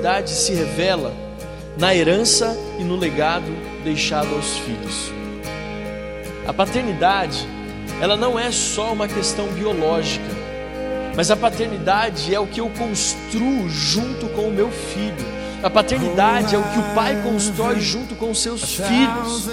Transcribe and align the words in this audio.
paternidade 0.00 0.30
se 0.30 0.54
revela 0.54 1.12
na 1.76 1.94
herança 1.94 2.56
e 2.78 2.84
no 2.84 2.96
legado 2.96 3.52
deixado 3.84 4.34
aos 4.34 4.56
filhos. 4.58 5.12
A 6.46 6.54
paternidade, 6.54 7.46
ela 8.00 8.16
não 8.16 8.38
é 8.38 8.50
só 8.50 8.94
uma 8.94 9.06
questão 9.06 9.46
biológica, 9.48 10.24
mas 11.14 11.30
a 11.30 11.36
paternidade 11.36 12.34
é 12.34 12.40
o 12.40 12.46
que 12.46 12.60
eu 12.60 12.70
construo 12.70 13.68
junto 13.68 14.26
com 14.30 14.48
o 14.48 14.50
meu 14.50 14.70
filho 14.70 15.40
a 15.62 15.68
paternidade 15.68 16.54
é 16.54 16.58
o 16.58 16.62
que 16.62 16.78
o 16.78 16.94
pai 16.94 17.20
constrói 17.22 17.80
junto 17.80 18.14
com 18.14 18.30
os 18.30 18.40
seus 18.40 18.62
filhos. 18.76 19.46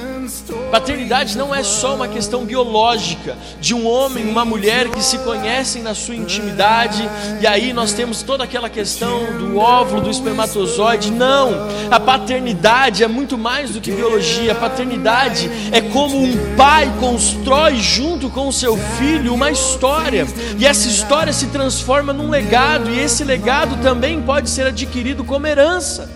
Paternidade 0.71 1.37
não 1.37 1.53
é 1.53 1.63
só 1.63 1.95
uma 1.95 2.07
questão 2.07 2.45
biológica 2.45 3.37
de 3.59 3.73
um 3.73 3.87
homem 3.87 4.25
e 4.25 4.29
uma 4.29 4.43
mulher 4.43 4.89
que 4.89 5.01
se 5.01 5.17
conhecem 5.19 5.81
na 5.81 5.95
sua 5.95 6.15
intimidade 6.15 7.07
e 7.41 7.47
aí 7.47 7.73
nós 7.73 7.93
temos 7.93 8.21
toda 8.23 8.43
aquela 8.43 8.69
questão 8.69 9.37
do 9.37 9.57
óvulo, 9.57 10.01
do 10.01 10.09
espermatozoide. 10.09 11.11
Não, 11.11 11.67
a 11.89 11.99
paternidade 11.99 13.03
é 13.03 13.07
muito 13.07 13.37
mais 13.37 13.71
do 13.71 13.81
que 13.81 13.91
biologia. 13.91 14.51
A 14.51 14.55
paternidade 14.55 15.49
é 15.71 15.81
como 15.81 16.21
um 16.21 16.55
pai 16.55 16.91
constrói 16.99 17.77
junto 17.77 18.29
com 18.29 18.47
o 18.47 18.53
seu 18.53 18.77
filho 18.97 19.33
uma 19.33 19.51
história 19.51 20.27
e 20.57 20.65
essa 20.65 20.87
história 20.87 21.31
se 21.31 21.47
transforma 21.47 22.11
num 22.11 22.29
legado 22.29 22.89
e 22.89 22.99
esse 22.99 23.23
legado 23.23 23.81
também 23.81 24.21
pode 24.21 24.49
ser 24.49 24.67
adquirido 24.67 25.23
como 25.23 25.47
herança. 25.47 26.09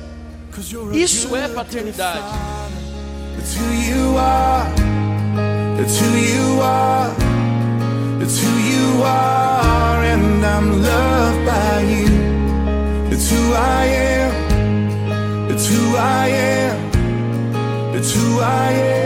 Isso 0.94 1.36
é 1.36 1.48
paternidade. 1.48 2.51
It's 3.42 3.56
who 3.56 3.70
you 3.72 4.18
are. 4.18 4.72
It's 5.82 6.00
who 6.00 6.10
you 6.16 6.62
are. 6.62 7.10
It's 8.22 8.38
who 8.40 8.52
you 8.74 9.02
are, 9.02 10.04
and 10.04 10.46
I'm 10.46 10.68
loved 10.84 11.46
by 11.48 11.82
you. 11.82 12.06
It's 13.12 13.32
who 13.32 13.54
I 13.54 13.86
am. 13.86 15.50
It's 15.50 15.68
who 15.68 15.96
I 15.98 16.28
am. 16.28 17.96
It's 17.96 18.14
who 18.14 18.40
I 18.42 18.74
am. 18.74 19.02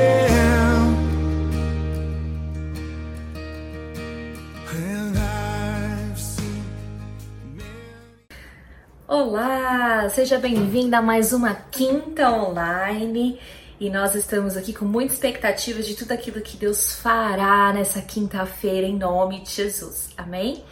Olá, 9.07 10.09
seja 10.09 10.37
bem-vinda 10.37 10.97
a 10.97 11.01
mais 11.01 11.31
uma 11.31 11.53
quinta 11.71 12.29
online 12.31 13.39
e 13.79 13.89
nós 13.89 14.15
estamos 14.15 14.55
aqui 14.55 14.73
com 14.73 14.85
muita 14.85 15.13
expectativa 15.13 15.81
de 15.81 15.95
tudo 15.95 16.13
aquilo 16.13 16.41
que 16.41 16.55
Deus 16.55 16.95
fará 16.95 17.73
nessa 17.73 18.01
quinta-feira 18.01 18.87
em 18.87 18.97
nome 18.97 19.41
de 19.41 19.51
Jesus. 19.51 20.09
Amém? 20.17 20.63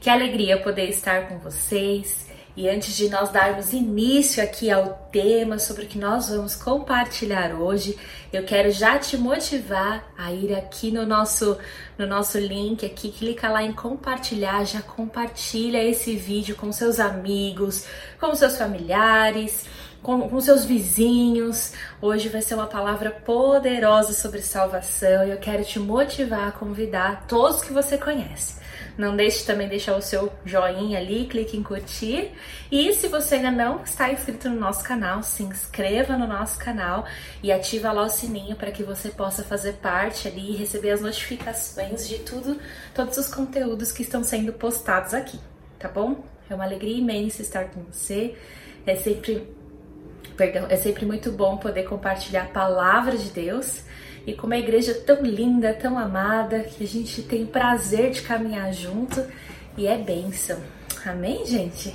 Que 0.00 0.08
alegria 0.08 0.60
poder 0.60 0.88
estar 0.88 1.28
com 1.28 1.38
vocês. 1.38 2.26
E 2.56 2.70
antes 2.70 2.96
de 2.96 3.10
nós 3.10 3.28
darmos 3.30 3.74
início 3.74 4.42
aqui 4.42 4.70
ao 4.70 5.08
tema 5.12 5.58
sobre 5.58 5.84
o 5.84 5.86
que 5.86 5.98
nós 5.98 6.30
vamos 6.30 6.54
compartilhar 6.54 7.54
hoje, 7.54 7.98
eu 8.32 8.44
quero 8.44 8.70
já 8.70 8.98
te 8.98 9.18
motivar 9.18 10.10
a 10.16 10.32
ir 10.32 10.54
aqui 10.54 10.90
no 10.90 11.04
nosso 11.04 11.58
no 11.98 12.06
nosso 12.06 12.38
link 12.38 12.86
aqui, 12.86 13.10
clica 13.10 13.48
lá 13.48 13.62
em 13.62 13.72
compartilhar, 13.72 14.64
já 14.64 14.80
compartilha 14.80 15.82
esse 15.82 16.14
vídeo 16.16 16.56
com 16.56 16.72
seus 16.72 16.98
amigos, 16.98 17.86
com 18.18 18.34
seus 18.34 18.56
familiares, 18.56 19.66
com, 20.06 20.28
com 20.28 20.40
seus 20.40 20.64
vizinhos. 20.64 21.72
Hoje 22.00 22.28
vai 22.28 22.40
ser 22.40 22.54
uma 22.54 22.68
palavra 22.68 23.10
poderosa 23.10 24.12
sobre 24.12 24.40
salvação 24.40 25.26
e 25.26 25.32
eu 25.32 25.38
quero 25.38 25.64
te 25.64 25.80
motivar 25.80 26.46
a 26.46 26.52
convidar 26.52 27.26
todos 27.26 27.60
que 27.60 27.72
você 27.72 27.98
conhece 27.98 28.64
não 28.96 29.14
deixe 29.14 29.44
também 29.44 29.68
deixar 29.68 29.94
o 29.94 30.00
seu 30.00 30.32
joinha 30.42 30.98
ali, 30.98 31.26
clique 31.26 31.54
em 31.54 31.62
curtir. 31.62 32.32
E 32.70 32.94
se 32.94 33.08
você 33.08 33.34
ainda 33.34 33.50
não 33.50 33.82
está 33.82 34.10
inscrito 34.10 34.48
no 34.48 34.58
nosso 34.58 34.82
canal, 34.82 35.22
se 35.22 35.42
inscreva 35.42 36.16
no 36.16 36.26
nosso 36.26 36.58
canal 36.58 37.04
e 37.42 37.52
ativa 37.52 37.92
lá 37.92 38.04
o 38.04 38.08
sininho 38.08 38.56
para 38.56 38.70
que 38.70 38.82
você 38.82 39.10
possa 39.10 39.42
fazer 39.44 39.74
parte 39.74 40.26
ali 40.26 40.52
e 40.52 40.56
receber 40.56 40.92
as 40.92 41.02
notificações 41.02 42.08
de 42.08 42.20
tudo, 42.20 42.58
todos 42.94 43.18
os 43.18 43.28
conteúdos 43.28 43.92
que 43.92 44.02
estão 44.02 44.24
sendo 44.24 44.54
postados 44.54 45.12
aqui, 45.12 45.38
tá 45.78 45.88
bom? 45.88 46.24
É 46.48 46.54
uma 46.54 46.64
alegria 46.64 46.96
imensa 46.96 47.42
estar 47.42 47.66
com 47.66 47.82
você. 47.92 48.34
É 48.86 48.96
sempre, 48.96 49.46
perdão, 50.36 50.66
é 50.68 50.76
sempre 50.76 51.06
muito 51.06 51.32
bom 51.32 51.56
poder 51.56 51.84
compartilhar 51.84 52.42
a 52.42 52.48
palavra 52.48 53.16
de 53.16 53.30
Deus 53.30 53.82
e 54.26 54.34
com 54.34 54.46
uma 54.46 54.56
igreja 54.56 54.92
tão 54.94 55.22
linda, 55.22 55.72
tão 55.72 55.98
amada, 55.98 56.60
que 56.60 56.84
a 56.84 56.86
gente 56.86 57.22
tem 57.22 57.46
prazer 57.46 58.10
de 58.10 58.22
caminhar 58.22 58.72
junto 58.72 59.24
e 59.76 59.86
é 59.86 59.96
bênção. 59.96 60.58
Amém, 61.04 61.46
gente? 61.46 61.94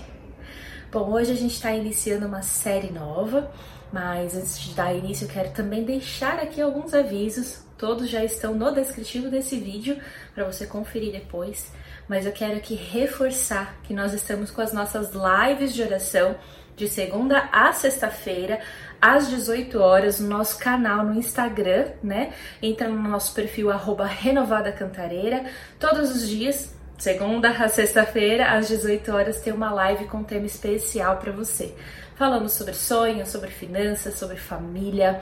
Bom, 0.91 1.11
hoje 1.11 1.31
a 1.31 1.35
gente 1.35 1.53
está 1.53 1.71
iniciando 1.73 2.25
uma 2.25 2.41
série 2.41 2.91
nova, 2.91 3.51
mas 3.91 4.35
antes 4.35 4.59
de 4.59 4.73
dar 4.73 4.93
início, 4.93 5.25
eu 5.25 5.29
quero 5.29 5.51
também 5.51 5.83
deixar 5.83 6.39
aqui 6.39 6.61
alguns 6.61 6.93
avisos. 6.93 7.63
Todos 7.77 8.09
já 8.09 8.23
estão 8.23 8.53
no 8.53 8.73
descritivo 8.73 9.29
desse 9.29 9.57
vídeo 9.57 9.97
para 10.33 10.45
você 10.45 10.65
conferir 10.65 11.11
depois. 11.11 11.71
Mas 12.07 12.25
eu 12.25 12.31
quero 12.31 12.57
aqui 12.57 12.75
reforçar 12.75 13.79
que 13.83 13.93
nós 13.93 14.13
estamos 14.13 14.51
com 14.51 14.61
as 14.61 14.71
nossas 14.71 15.11
lives 15.13 15.73
de 15.73 15.81
oração 15.81 16.35
de 16.75 16.87
segunda 16.87 17.49
a 17.51 17.71
sexta-feira, 17.73 18.59
às 19.01 19.29
18 19.29 19.79
horas, 19.79 20.19
no 20.19 20.29
nosso 20.29 20.57
canal 20.59 21.03
no 21.05 21.13
Instagram, 21.15 21.87
né? 22.03 22.33
Entra 22.61 22.87
no 22.87 23.01
nosso 23.01 23.33
perfil 23.33 23.71
arroba 23.71 24.05
Renovada 24.05 24.71
Cantareira. 24.71 25.45
Todos 25.79 26.11
os 26.15 26.27
dias, 26.27 26.75
segunda 26.97 27.49
a 27.49 27.67
sexta-feira, 27.67 28.51
às 28.51 28.67
18 28.67 29.11
horas, 29.11 29.41
tem 29.41 29.51
uma 29.51 29.71
live 29.71 30.05
com 30.05 30.19
um 30.19 30.23
tema 30.23 30.45
especial 30.45 31.17
para 31.17 31.31
você. 31.31 31.75
Falamos 32.15 32.53
sobre 32.53 32.73
sonhos, 32.73 33.29
sobre 33.29 33.49
finanças, 33.49 34.13
sobre 34.15 34.37
família. 34.37 35.21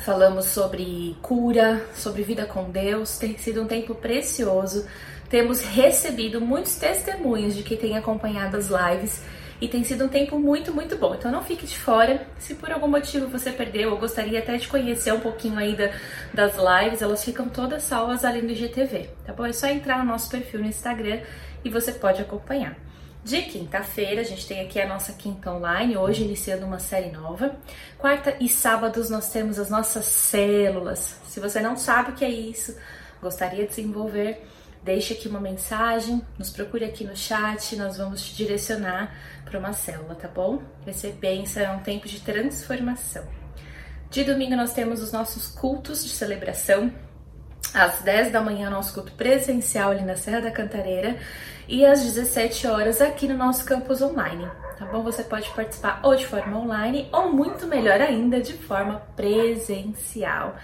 Falamos 0.00 0.46
sobre 0.46 1.16
cura, 1.20 1.86
sobre 1.94 2.22
vida 2.22 2.46
com 2.46 2.70
Deus. 2.70 3.18
Tem 3.18 3.36
sido 3.36 3.62
um 3.62 3.66
tempo 3.66 3.94
precioso. 3.94 4.86
Temos 5.28 5.62
recebido 5.62 6.40
muitos 6.40 6.76
testemunhos 6.76 7.54
de 7.54 7.62
quem 7.62 7.76
tem 7.76 7.96
acompanhado 7.96 8.56
as 8.56 8.68
lives 8.68 9.22
e 9.62 9.68
tem 9.68 9.84
sido 9.84 10.06
um 10.06 10.08
tempo 10.08 10.40
muito, 10.40 10.74
muito 10.74 10.96
bom. 10.96 11.14
Então 11.14 11.30
não 11.30 11.40
fique 11.40 11.64
de 11.64 11.78
fora. 11.78 12.26
Se 12.36 12.56
por 12.56 12.72
algum 12.72 12.88
motivo 12.88 13.28
você 13.28 13.52
perdeu 13.52 13.92
ou 13.92 13.96
gostaria 13.96 14.40
até 14.40 14.56
de 14.56 14.66
conhecer 14.66 15.14
um 15.14 15.20
pouquinho 15.20 15.56
aí 15.56 15.76
da, 15.76 15.88
das 16.34 16.54
lives, 16.56 17.00
elas 17.00 17.24
ficam 17.24 17.48
todas 17.48 17.84
salvas 17.84 18.24
ali 18.24 18.42
no 18.42 18.50
IGTV, 18.50 19.10
tá 19.24 19.32
bom? 19.32 19.46
É 19.46 19.52
só 19.52 19.68
entrar 19.68 19.98
no 20.00 20.04
nosso 20.10 20.28
perfil 20.28 20.58
no 20.58 20.66
Instagram 20.66 21.20
e 21.64 21.70
você 21.70 21.92
pode 21.92 22.20
acompanhar. 22.20 22.76
De 23.22 23.40
quinta-feira, 23.42 24.22
a 24.22 24.24
gente 24.24 24.48
tem 24.48 24.62
aqui 24.62 24.80
a 24.80 24.88
nossa 24.88 25.12
quinta 25.12 25.52
online, 25.52 25.96
hoje 25.96 26.24
iniciando 26.24 26.66
uma 26.66 26.80
série 26.80 27.12
nova. 27.12 27.54
Quarta 27.96 28.36
e 28.40 28.48
sábados 28.48 29.10
nós 29.10 29.30
temos 29.30 29.60
as 29.60 29.70
nossas 29.70 30.06
células. 30.06 31.20
Se 31.28 31.38
você 31.38 31.60
não 31.60 31.76
sabe 31.76 32.10
o 32.10 32.14
que 32.14 32.24
é 32.24 32.30
isso, 32.30 32.76
gostaria 33.22 33.62
de 33.62 33.68
desenvolver, 33.68 34.44
deixe 34.82 35.14
aqui 35.14 35.28
uma 35.28 35.40
mensagem, 35.40 36.22
nos 36.38 36.50
procure 36.50 36.84
aqui 36.84 37.04
no 37.04 37.16
chat, 37.16 37.76
nós 37.76 37.96
vamos 37.96 38.22
te 38.22 38.34
direcionar 38.34 39.14
para 39.44 39.58
uma 39.58 39.72
célula, 39.72 40.14
tá 40.14 40.28
bom? 40.28 40.62
Vai 40.84 40.92
ser 40.92 41.12
bem, 41.12 41.46
será 41.46 41.72
um 41.72 41.80
tempo 41.80 42.08
de 42.08 42.20
transformação. 42.20 43.24
De 44.10 44.24
domingo 44.24 44.56
nós 44.56 44.74
temos 44.74 45.02
os 45.02 45.10
nossos 45.12 45.46
cultos 45.46 46.04
de 46.04 46.10
celebração. 46.10 46.92
Às 47.72 48.02
10 48.02 48.30
da 48.30 48.42
manhã, 48.42 48.68
nosso 48.68 48.92
culto 48.92 49.12
presencial 49.12 49.90
ali 49.90 50.04
na 50.04 50.16
Serra 50.16 50.42
da 50.42 50.50
Cantareira. 50.50 51.16
E 51.66 51.86
às 51.86 52.02
17 52.02 52.66
horas 52.66 53.00
aqui 53.00 53.26
no 53.26 53.36
nosso 53.36 53.64
campus 53.64 54.02
online. 54.02 54.46
Tá 54.78 54.84
bom? 54.84 55.02
Você 55.02 55.22
pode 55.22 55.48
participar 55.50 56.00
ou 56.02 56.14
de 56.14 56.26
forma 56.26 56.58
online 56.58 57.08
ou 57.10 57.32
muito 57.32 57.66
melhor 57.66 58.02
ainda 58.02 58.40
de 58.40 58.52
forma 58.52 58.96
presencial. 59.16 60.56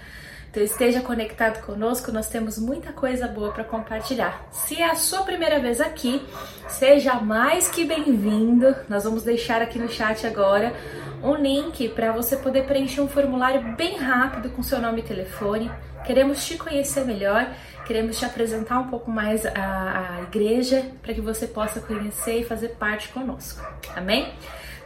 Então 0.49 0.63
esteja 0.63 1.01
conectado 1.01 1.63
conosco, 1.63 2.11
nós 2.11 2.27
temos 2.27 2.57
muita 2.57 2.91
coisa 2.91 3.27
boa 3.27 3.51
para 3.51 3.63
compartilhar. 3.63 4.47
Se 4.51 4.81
é 4.81 4.85
a 4.89 4.95
sua 4.95 5.21
primeira 5.21 5.59
vez 5.59 5.79
aqui, 5.79 6.25
seja 6.67 7.15
mais 7.15 7.69
que 7.69 7.85
bem-vindo. 7.85 8.75
Nós 8.89 9.03
vamos 9.03 9.21
deixar 9.21 9.61
aqui 9.61 9.77
no 9.77 9.87
chat 9.87 10.25
agora 10.25 10.73
um 11.21 11.35
link 11.35 11.89
para 11.89 12.11
você 12.11 12.35
poder 12.35 12.65
preencher 12.65 12.99
um 12.99 13.07
formulário 13.07 13.75
bem 13.75 13.97
rápido 13.97 14.49
com 14.49 14.63
seu 14.63 14.79
nome 14.79 15.01
e 15.01 15.03
telefone. 15.03 15.71
Queremos 16.03 16.43
te 16.43 16.57
conhecer 16.57 17.05
melhor, 17.05 17.47
queremos 17.85 18.17
te 18.17 18.25
apresentar 18.25 18.79
um 18.79 18.87
pouco 18.87 19.11
mais 19.11 19.45
a, 19.45 20.17
a 20.17 20.21
igreja 20.23 20.83
para 21.03 21.13
que 21.13 21.21
você 21.21 21.45
possa 21.45 21.79
conhecer 21.79 22.39
e 22.39 22.43
fazer 22.43 22.69
parte 22.69 23.09
conosco. 23.09 23.63
Amém? 23.95 24.33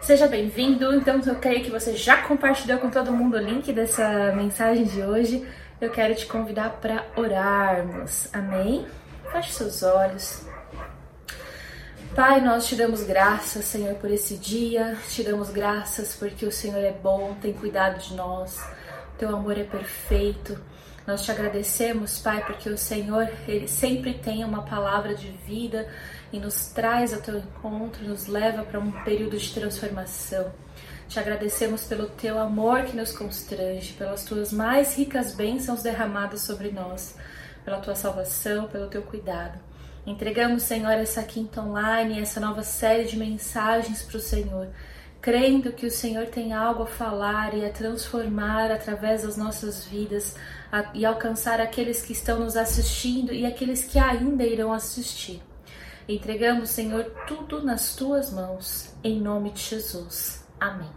Seja 0.03 0.27
bem-vindo. 0.27 0.93
Então, 0.93 1.21
eu 1.25 1.35
creio 1.35 1.63
que 1.63 1.71
você 1.71 1.95
já 1.95 2.23
compartilhou 2.23 2.77
com 2.77 2.89
todo 2.89 3.13
mundo 3.13 3.37
o 3.37 3.39
link 3.39 3.71
dessa 3.71 4.33
mensagem 4.35 4.83
de 4.83 5.01
hoje. 5.01 5.47
Eu 5.79 5.91
quero 5.91 6.13
te 6.13 6.25
convidar 6.25 6.71
para 6.81 7.05
orarmos. 7.15 8.27
Amém? 8.33 8.85
Feche 9.31 9.53
seus 9.53 9.81
olhos. 9.81 10.45
Pai, 12.13 12.41
nós 12.41 12.67
te 12.67 12.75
damos 12.75 13.03
graças, 13.03 13.63
Senhor, 13.63 13.95
por 13.95 14.11
esse 14.11 14.35
dia. 14.35 14.97
Te 15.07 15.23
damos 15.23 15.49
graças 15.51 16.17
porque 16.17 16.45
o 16.45 16.51
Senhor 16.51 16.83
é 16.83 16.91
bom, 16.91 17.37
tem 17.41 17.53
cuidado 17.53 17.97
de 17.99 18.13
nós. 18.13 18.61
Teu 19.17 19.33
amor 19.33 19.57
é 19.57 19.63
perfeito. 19.63 20.59
Nós 21.07 21.23
te 21.23 21.31
agradecemos, 21.31 22.19
Pai, 22.19 22.43
porque 22.45 22.69
o 22.69 22.77
Senhor, 22.77 23.29
Ele 23.47 23.69
sempre 23.69 24.13
tem 24.15 24.43
uma 24.43 24.63
palavra 24.63 25.15
de 25.15 25.31
vida 25.47 25.87
e 26.33 26.39
nos 26.39 26.69
traz 26.69 27.13
ao 27.13 27.21
teu 27.21 27.37
encontro, 27.37 28.03
nos 28.03 28.25
leva 28.25 28.63
para 28.63 28.79
um 28.79 28.91
período 29.03 29.37
de 29.37 29.53
transformação. 29.53 30.51
Te 31.07 31.19
agradecemos 31.19 31.83
pelo 31.83 32.07
teu 32.07 32.39
amor 32.39 32.85
que 32.85 32.97
nos 32.97 33.15
constrange, 33.15 33.93
pelas 33.93 34.25
tuas 34.25 34.51
mais 34.51 34.97
ricas 34.97 35.35
bênçãos 35.35 35.83
derramadas 35.83 36.41
sobre 36.41 36.71
nós, 36.71 37.15
pela 37.63 37.77
tua 37.77 37.93
salvação, 37.93 38.67
pelo 38.67 38.87
teu 38.87 39.03
cuidado. 39.03 39.59
Entregamos, 40.07 40.63
Senhor, 40.63 40.93
essa 40.93 41.21
quinta 41.21 41.61
online, 41.61 42.19
essa 42.19 42.39
nova 42.39 42.63
série 42.63 43.05
de 43.05 43.15
mensagens 43.15 44.01
para 44.01 44.17
o 44.17 44.19
Senhor, 44.19 44.69
crendo 45.21 45.71
que 45.71 45.85
o 45.85 45.91
Senhor 45.91 46.25
tem 46.25 46.51
algo 46.51 46.83
a 46.83 46.87
falar 46.87 47.53
e 47.53 47.63
a 47.63 47.71
transformar 47.71 48.71
através 48.71 49.21
das 49.21 49.37
nossas 49.37 49.85
vidas 49.85 50.35
e 50.95 51.05
alcançar 51.05 51.61
aqueles 51.61 52.01
que 52.01 52.11
estão 52.11 52.39
nos 52.39 52.57
assistindo 52.57 53.31
e 53.31 53.45
aqueles 53.45 53.83
que 53.83 53.99
ainda 53.99 54.43
irão 54.43 54.73
assistir. 54.73 55.39
Entregamos, 56.07 56.69
Senhor, 56.69 57.05
tudo 57.25 57.63
nas 57.63 57.95
tuas 57.95 58.31
mãos, 58.31 58.93
em 59.01 59.21
nome 59.21 59.51
de 59.51 59.61
Jesus. 59.61 60.45
Amém. 60.59 60.89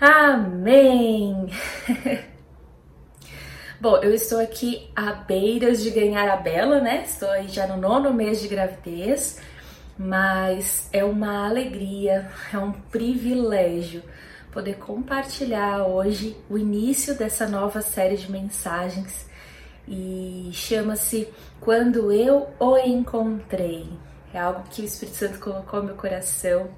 Amém! 0.00 1.46
Bom, 3.80 3.98
eu 3.98 4.12
estou 4.12 4.40
aqui 4.40 4.90
à 4.96 5.12
beiras 5.12 5.84
de 5.84 5.90
ganhar 5.90 6.28
a 6.28 6.36
Bela, 6.36 6.80
né? 6.80 7.04
Estou 7.04 7.30
aí 7.30 7.46
já 7.46 7.66
no 7.68 7.76
nono 7.76 8.12
mês 8.12 8.40
de 8.40 8.48
gravidez, 8.48 9.40
mas 9.96 10.88
é 10.92 11.04
uma 11.04 11.46
alegria, 11.46 12.28
é 12.52 12.58
um 12.58 12.72
privilégio 12.72 14.02
poder 14.50 14.78
compartilhar 14.78 15.84
hoje 15.86 16.36
o 16.50 16.58
início 16.58 17.16
dessa 17.16 17.46
nova 17.46 17.80
série 17.82 18.16
de 18.16 18.30
mensagens 18.30 19.32
e 19.86 20.50
chama-se 20.52 21.28
Quando 21.60 22.12
Eu 22.12 22.48
O 22.58 22.76
Encontrei. 22.78 23.88
É 24.32 24.38
algo 24.38 24.64
que 24.70 24.82
o 24.82 24.84
Espírito 24.84 25.16
Santo 25.16 25.38
colocou 25.38 25.80
no 25.80 25.86
meu 25.86 25.94
coração 25.94 26.70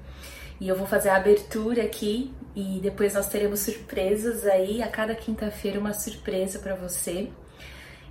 e 0.59 0.67
eu 0.67 0.75
vou 0.75 0.87
fazer 0.87 1.09
a 1.09 1.17
abertura 1.17 1.83
aqui 1.83 2.33
e 2.55 2.79
depois 2.81 3.13
nós 3.13 3.27
teremos 3.27 3.59
surpresas 3.59 4.45
aí. 4.45 4.81
A 4.81 4.87
cada 4.87 5.13
quinta-feira, 5.15 5.79
uma 5.79 5.93
surpresa 5.93 6.59
para 6.59 6.75
você. 6.75 7.29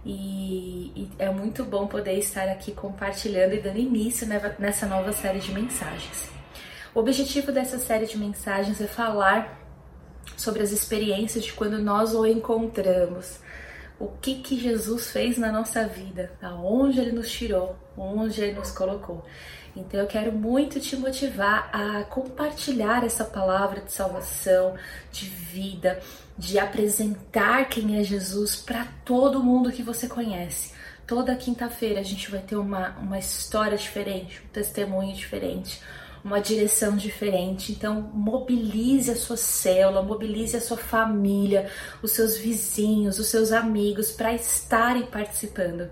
E, 0.05 0.93
e, 0.95 1.11
é 1.19 1.29
muito 1.31 1.65
bom 1.65 1.89
poder 1.89 2.17
estar 2.19 2.49
aqui 2.49 2.71
compartilhando 2.71 3.55
e 3.55 3.61
dando 3.61 3.79
início 3.79 4.27
nessa 4.59 4.87
nova 4.87 5.13
série 5.13 5.41
de 5.41 5.53
mensagens. 5.53 6.31
O 6.95 7.01
objetivo 7.01 7.51
dessa 7.51 7.79
série 7.79 8.07
de 8.07 8.17
mensagens 8.17 8.81
é 8.81 8.87
falar 8.87 9.61
sobre 10.37 10.63
as 10.63 10.71
experiências 10.71 11.45
de 11.45 11.53
quando 11.53 11.79
nós 11.81 12.15
o 12.15 12.25
encontramos. 12.25 13.41
O 13.99 14.09
que 14.09 14.37
que 14.37 14.59
Jesus 14.59 15.11
fez 15.11 15.39
na 15.39 15.51
nossa 15.51 15.87
vida, 15.87 16.33
aonde 16.43 17.01
ele 17.01 17.13
nos 17.13 17.31
tirou, 17.31 17.77
onde 17.97 18.41
ele 18.43 18.53
nos 18.53 18.71
colocou. 18.71 19.25
Então 19.77 20.01
eu 20.01 20.07
quero 20.07 20.33
muito 20.33 20.81
te 20.81 20.97
motivar 20.97 21.69
a 21.73 22.05
compartilhar 22.05 23.05
essa 23.05 23.25
palavra 23.25 23.83
de 23.83 23.93
salvação, 23.93 24.75
de 25.13 25.27
vida, 25.27 26.01
de 26.37 26.59
apresentar 26.59 27.69
quem 27.69 27.99
é 27.99 28.03
Jesus 28.03 28.57
para 28.57 28.87
todo 29.05 29.43
mundo 29.43 29.73
que 29.73 29.83
você 29.83 30.09
conhece. 30.09 30.75
Toda 31.07 31.37
quinta-feira 31.37 32.01
a 32.01 32.03
gente 32.03 32.31
vai 32.31 32.41
ter 32.41 32.57
uma, 32.57 32.97
uma 32.99 33.19
história 33.19 33.77
diferente, 33.77 34.43
um 34.45 34.49
testemunho 34.49 35.15
diferente, 35.15 35.81
uma 36.27 36.41
direção 36.41 36.97
diferente. 36.97 37.73
Então, 37.73 38.11
mobilize 38.13 39.11
a 39.11 39.17
sua 39.17 39.37
célula, 39.37 40.03
mobilize 40.03 40.57
a 40.57 40.61
sua 40.61 40.77
família, 40.77 41.71
os 42.03 42.11
seus 42.11 42.37
vizinhos, 42.37 43.19
os 43.19 43.29
seus 43.29 43.53
amigos 43.53 44.13
para 44.13 44.35
estarem 44.35 45.07
participando 45.07 45.89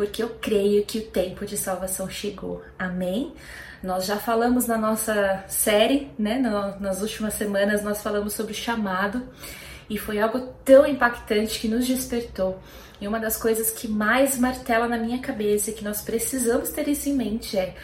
porque 0.00 0.22
eu 0.22 0.30
creio 0.40 0.82
que 0.86 0.98
o 0.98 1.06
tempo 1.08 1.44
de 1.44 1.58
salvação 1.58 2.08
chegou. 2.08 2.62
Amém? 2.78 3.34
Nós 3.82 4.06
já 4.06 4.16
falamos 4.16 4.66
na 4.66 4.78
nossa 4.78 5.44
série, 5.46 6.10
né? 6.18 6.38
Nas 6.80 7.02
últimas 7.02 7.34
semanas, 7.34 7.82
nós 7.82 8.02
falamos 8.02 8.32
sobre 8.32 8.52
o 8.52 8.56
chamado 8.56 9.28
e 9.90 9.98
foi 9.98 10.18
algo 10.18 10.54
tão 10.64 10.86
impactante 10.86 11.60
que 11.60 11.68
nos 11.68 11.86
despertou. 11.86 12.58
E 12.98 13.06
uma 13.06 13.20
das 13.20 13.36
coisas 13.36 13.70
que 13.70 13.86
mais 13.86 14.38
martela 14.38 14.88
na 14.88 14.96
minha 14.96 15.18
cabeça 15.18 15.70
e 15.70 15.74
que 15.74 15.84
nós 15.84 16.00
precisamos 16.00 16.70
ter 16.70 16.88
isso 16.88 17.10
em 17.10 17.14
mente 17.14 17.58
é: 17.58 17.74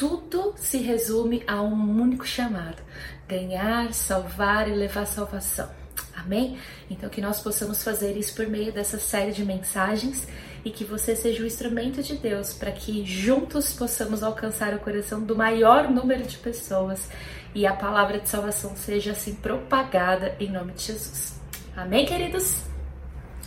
tudo 0.00 0.54
se 0.56 0.78
resume 0.78 1.44
a 1.46 1.60
um 1.60 2.00
único 2.00 2.26
chamado: 2.26 2.82
ganhar, 3.28 3.92
salvar 3.92 4.66
e 4.66 4.72
levar 4.72 5.06
salvação. 5.06 5.68
Amém? 6.16 6.58
Então, 6.90 7.10
que 7.10 7.20
nós 7.20 7.40
possamos 7.40 7.84
fazer 7.84 8.16
isso 8.16 8.34
por 8.34 8.46
meio 8.46 8.72
dessa 8.72 8.98
série 8.98 9.32
de 9.32 9.44
mensagens 9.44 10.26
e 10.64 10.70
que 10.70 10.84
você 10.84 11.14
seja 11.14 11.42
o 11.42 11.46
instrumento 11.46 12.02
de 12.02 12.16
Deus 12.16 12.54
para 12.54 12.72
que 12.72 13.04
juntos 13.04 13.74
possamos 13.74 14.22
alcançar 14.22 14.72
o 14.74 14.78
coração 14.78 15.22
do 15.22 15.36
maior 15.36 15.90
número 15.90 16.24
de 16.24 16.38
pessoas 16.38 17.06
e 17.54 17.66
a 17.66 17.74
palavra 17.74 18.18
de 18.18 18.28
salvação 18.28 18.74
seja 18.76 19.12
assim 19.12 19.34
propagada 19.34 20.34
em 20.40 20.50
nome 20.50 20.72
de 20.72 20.84
Jesus. 20.84 21.38
Amém, 21.76 22.06
queridos? 22.06 22.62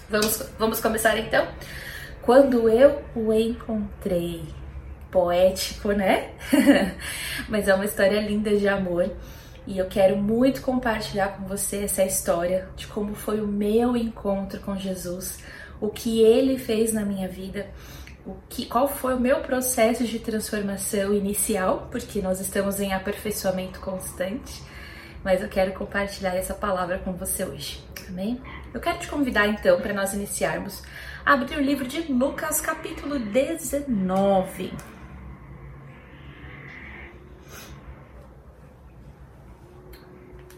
Vamos, 0.07 0.43
vamos 0.59 0.79
começar 0.79 1.17
então? 1.17 1.47
Quando 2.21 2.69
eu 2.69 3.01
o 3.15 3.33
encontrei. 3.33 4.62
Poético, 5.13 5.91
né? 5.91 6.31
Mas 7.47 7.67
é 7.67 7.75
uma 7.75 7.85
história 7.85 8.19
linda 8.19 8.57
de 8.57 8.67
amor. 8.67 9.11
E 9.67 9.77
eu 9.77 9.85
quero 9.85 10.17
muito 10.17 10.61
compartilhar 10.61 11.37
com 11.37 11.45
você 11.45 11.83
essa 11.83 12.03
história 12.03 12.67
de 12.75 12.87
como 12.87 13.13
foi 13.13 13.39
o 13.39 13.47
meu 13.47 13.95
encontro 13.95 14.59
com 14.59 14.75
Jesus, 14.75 15.37
o 15.79 15.89
que 15.89 16.21
ele 16.23 16.57
fez 16.57 16.91
na 16.91 17.05
minha 17.05 17.29
vida, 17.29 17.67
o 18.25 18.35
que, 18.49 18.65
qual 18.65 18.87
foi 18.87 19.13
o 19.13 19.19
meu 19.19 19.41
processo 19.41 20.03
de 20.03 20.17
transformação 20.17 21.13
inicial, 21.13 21.87
porque 21.91 22.21
nós 22.21 22.41
estamos 22.41 22.79
em 22.79 22.91
aperfeiçoamento 22.91 23.79
constante, 23.79 24.61
mas 25.23 25.41
eu 25.41 25.47
quero 25.47 25.73
compartilhar 25.73 26.35
essa 26.35 26.53
palavra 26.53 26.97
com 26.97 27.13
você 27.13 27.45
hoje, 27.45 27.81
amém? 28.09 28.41
Eu 28.73 28.81
quero 28.81 28.99
te 28.99 29.07
convidar 29.07 29.47
então 29.47 29.79
para 29.79 29.93
nós 29.93 30.13
iniciarmos 30.13 30.81
a 31.25 31.33
abrir 31.33 31.57
o 31.57 31.61
livro 31.61 31.87
de 31.87 32.01
Lucas, 32.11 32.59
capítulo 32.59 33.17
19. 33.19 34.92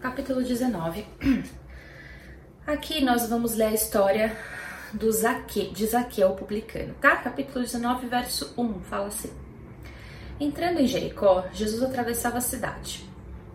Capítulo 0.05 0.43
19. 0.43 1.03
Aqui 2.67 3.03
nós 3.03 3.27
vamos 3.27 3.55
ler 3.55 3.69
a 3.69 3.74
história 3.74 4.38
do 4.93 5.12
Zaque, 5.12 5.71
de 5.71 5.88
Zaqueu 5.88 6.29
publicano, 6.35 6.93
tá? 7.01 7.15
Capítulo 7.15 7.65
19, 7.65 8.05
verso 8.05 8.53
1, 8.55 8.81
fala 8.81 9.07
assim: 9.07 9.33
Entrando 10.39 10.79
em 10.79 10.85
Jericó, 10.85 11.45
Jesus 11.51 11.81
atravessava 11.81 12.38
a 12.38 12.41
cidade. 12.41 13.09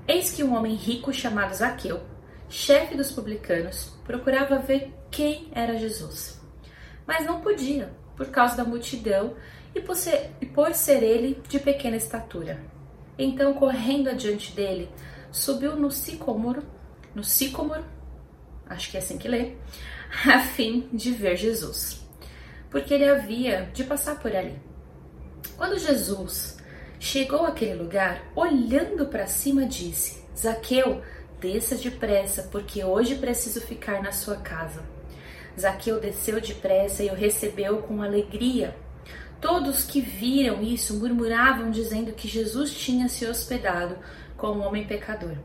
Eis 0.09 0.33
que 0.33 0.42
um 0.42 0.57
homem 0.57 0.75
rico 0.75 1.12
chamado 1.12 1.54
Zaqueu, 1.54 2.00
chefe 2.49 2.97
dos 2.97 3.12
publicanos, 3.12 3.97
procurava 4.04 4.59
ver 4.59 4.92
quem 5.09 5.52
era 5.52 5.78
Jesus. 5.78 6.40
Mas 7.07 7.25
não 7.25 7.40
podia, 7.40 7.92
por 8.16 8.26
causa 8.26 8.57
da 8.57 8.64
multidão 8.64 9.37
e 9.73 9.80
por 9.80 9.95
ser, 9.95 10.33
e 10.40 10.47
por 10.47 10.75
ser 10.75 11.04
ele 11.04 11.40
de 11.49 11.61
pequena 11.61 11.97
estatura. 11.97 12.61
Então, 13.16 13.54
correndo 13.54 14.11
adiante 14.11 14.50
dele, 14.52 14.90
subiu 15.33 15.77
no 15.77 15.91
sicômoro, 15.91 16.63
no 17.15 17.25
sicômoro, 17.25 17.85
acho 18.67 18.91
que 18.91 18.97
é 18.97 19.01
assim 19.01 19.19
que 19.19 19.29
lê, 19.29 19.55
a 20.27 20.41
fim 20.41 20.89
de 20.93 21.13
ver 21.13 21.37
Jesus, 21.37 22.01
porque 22.71 22.95
ele 22.95 23.09
havia 23.09 23.71
de 23.73 23.85
passar 23.85 24.19
por 24.19 24.35
ali. 24.35 24.59
Quando 25.57 25.79
Jesus 25.79 26.59
chegou 26.99 27.45
àquele 27.45 27.75
lugar, 27.75 28.31
olhando 28.35 29.07
para 29.07 29.27
cima, 29.27 29.67
disse: 29.67 30.25
Zaqueu, 30.37 31.03
desça 31.41 31.75
depressa, 31.77 32.45
porque 32.45 32.85
hoje 32.85 33.17
preciso 33.17 33.61
ficar 33.61 34.03
na 34.03 34.13
sua 34.13 34.37
casa. 34.37 34.83
Zaqueu 35.59 36.01
desceu 36.01 36.41
depressa 36.41 37.03
e 37.03 37.11
o 37.11 37.15
recebeu 37.15 37.79
com 37.79 38.03
alegria. 38.03 38.77
Todos 39.41 39.85
que 39.85 40.01
viram 40.01 40.63
isso 40.63 40.95
murmuravam, 40.95 41.71
dizendo 41.71 42.13
que 42.13 42.29
Jesus 42.29 42.75
tinha 42.75 43.09
se 43.09 43.25
hospedado 43.25 43.97
com 44.41 44.53
um 44.53 44.67
homem 44.67 44.87
pecador. 44.87 45.37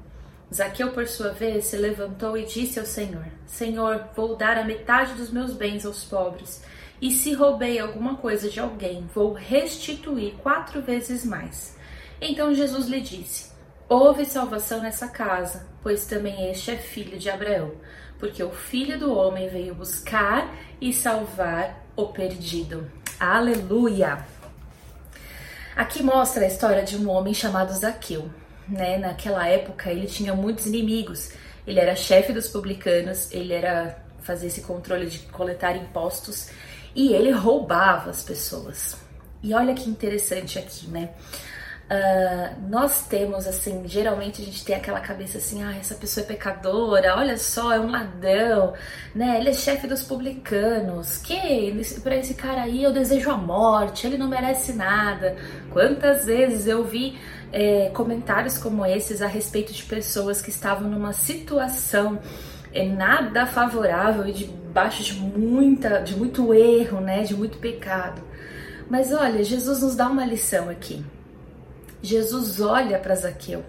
Zaqueu, 0.53 0.91
por 0.91 1.05
sua 1.05 1.29
vez, 1.29 1.65
se 1.65 1.75
levantou 1.75 2.37
e 2.37 2.45
disse 2.45 2.79
ao 2.79 2.85
Senhor: 2.85 3.25
Senhor, 3.45 4.07
vou 4.15 4.35
dar 4.35 4.57
a 4.57 4.63
metade 4.63 5.13
dos 5.13 5.29
meus 5.29 5.53
bens 5.53 5.85
aos 5.85 6.05
pobres, 6.05 6.63
e 7.01 7.11
se 7.11 7.33
roubei 7.33 7.77
alguma 7.77 8.15
coisa 8.15 8.49
de 8.49 8.59
alguém, 8.59 9.07
vou 9.13 9.33
restituir 9.33 10.35
quatro 10.35 10.81
vezes 10.81 11.25
mais. 11.25 11.75
Então 12.21 12.53
Jesus 12.53 12.87
lhe 12.87 13.01
disse: 13.01 13.51
Houve 13.89 14.25
salvação 14.25 14.81
nessa 14.81 15.09
casa, 15.09 15.67
pois 15.83 16.05
também 16.05 16.49
este 16.49 16.71
é 16.71 16.77
filho 16.77 17.17
de 17.17 17.29
Abraão, 17.29 17.73
porque 18.17 18.41
o 18.41 18.51
filho 18.51 18.97
do 18.97 19.13
homem 19.13 19.49
veio 19.49 19.75
buscar 19.75 20.49
e 20.79 20.93
salvar 20.93 21.85
o 21.97 22.07
perdido. 22.07 22.89
Aleluia! 23.19 24.25
Aqui 25.75 26.01
mostra 26.01 26.45
a 26.45 26.47
história 26.47 26.83
de 26.83 26.95
um 26.95 27.09
homem 27.09 27.33
chamado 27.33 27.73
Zaqueu 27.73 28.29
né? 28.67 28.97
Naquela 28.97 29.47
época 29.47 29.91
ele 29.91 30.07
tinha 30.07 30.33
muitos 30.33 30.65
inimigos. 30.65 31.31
Ele 31.65 31.79
era 31.79 31.95
chefe 31.95 32.31
dos 32.31 32.47
publicanos, 32.47 33.31
ele 33.31 33.53
era 33.53 33.97
fazer 34.21 34.47
esse 34.47 34.61
controle 34.61 35.07
de 35.07 35.19
coletar 35.19 35.75
impostos 35.75 36.49
e 36.95 37.13
ele 37.13 37.31
roubava 37.31 38.09
as 38.09 38.23
pessoas. 38.23 38.97
E 39.41 39.53
olha 39.53 39.73
que 39.73 39.89
interessante 39.89 40.57
aqui, 40.57 40.87
né? 40.87 41.09
Uh, 41.85 42.67
nós 42.67 43.05
temos 43.05 43.45
assim, 43.45 43.87
geralmente 43.87 44.41
a 44.41 44.45
gente 44.45 44.65
tem 44.65 44.75
aquela 44.75 44.99
cabeça 44.99 45.37
assim, 45.37 45.61
ah, 45.61 45.75
essa 45.77 45.93
pessoa 45.93 46.23
é 46.23 46.27
pecadora, 46.27 47.15
olha 47.15 47.37
só, 47.37 47.71
é 47.71 47.79
um 47.79 47.91
ladrão, 47.91 48.73
né? 49.13 49.37
Ele 49.37 49.49
é 49.49 49.53
chefe 49.53 49.85
dos 49.85 50.01
publicanos, 50.01 51.17
que 51.17 51.99
para 52.01 52.15
esse 52.15 52.33
cara 52.33 52.63
aí 52.63 52.81
eu 52.81 52.91
desejo 52.91 53.29
a 53.29 53.37
morte, 53.37 54.07
ele 54.07 54.17
não 54.17 54.27
merece 54.27 54.73
nada. 54.73 55.35
Quantas 55.71 56.25
vezes 56.25 56.65
eu 56.65 56.83
vi 56.83 57.19
é, 57.55 57.89
comentários 57.93 58.57
como 58.57 58.85
esses 58.85 59.21
a 59.21 59.27
respeito 59.27 59.71
de 59.71 59.81
pessoas 59.83 60.41
que 60.41 60.49
estavam 60.49 60.89
numa 60.89 61.13
situação 61.13 62.19
é, 62.73 62.85
nada 62.85 63.45
favorável 63.45 64.27
e 64.27 64.33
debaixo 64.33 65.01
de 65.01 65.13
muita, 65.13 65.99
de 65.99 66.17
muito 66.17 66.53
erro, 66.53 66.99
né? 66.99 67.23
De 67.23 67.33
muito 67.33 67.57
pecado. 67.57 68.21
Mas 68.89 69.13
olha, 69.13 69.41
Jesus 69.41 69.81
nos 69.81 69.95
dá 69.95 70.09
uma 70.09 70.25
lição 70.25 70.69
aqui. 70.69 71.01
Jesus 72.03 72.59
olha 72.59 72.99
para 72.99 73.15
Zaqueu 73.15 73.63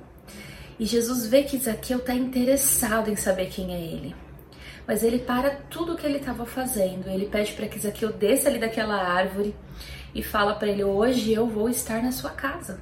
e 0.81 0.85
Jesus 0.85 1.29
vê 1.29 1.45
que 1.45 1.57
Zaqueu 1.57 1.99
está 1.99 2.13
interessado 2.13 3.09
em 3.09 3.15
saber 3.15 3.47
quem 3.47 3.73
é 3.73 3.81
ele. 3.81 4.17
Mas 4.85 5.05
ele 5.05 5.21
para 5.21 5.51
tudo 5.71 5.93
o 5.93 5.97
que 5.97 6.05
ele 6.05 6.19
estava 6.19 6.45
fazendo. 6.45 7.09
Ele 7.09 7.27
pede 7.27 7.53
para 7.53 7.69
que 7.69 7.79
Zaqueu 7.79 8.13
desça 8.13 8.49
ali 8.49 8.59
daquela 8.59 8.97
árvore 8.97 9.55
e 10.13 10.25
fala 10.25 10.57
para 10.57 10.67
ele: 10.67 10.83
Hoje 10.83 11.33
eu 11.33 11.47
vou 11.47 11.69
estar 11.71 12.03
na 12.03 12.11
sua 12.11 12.31
casa. 12.31 12.81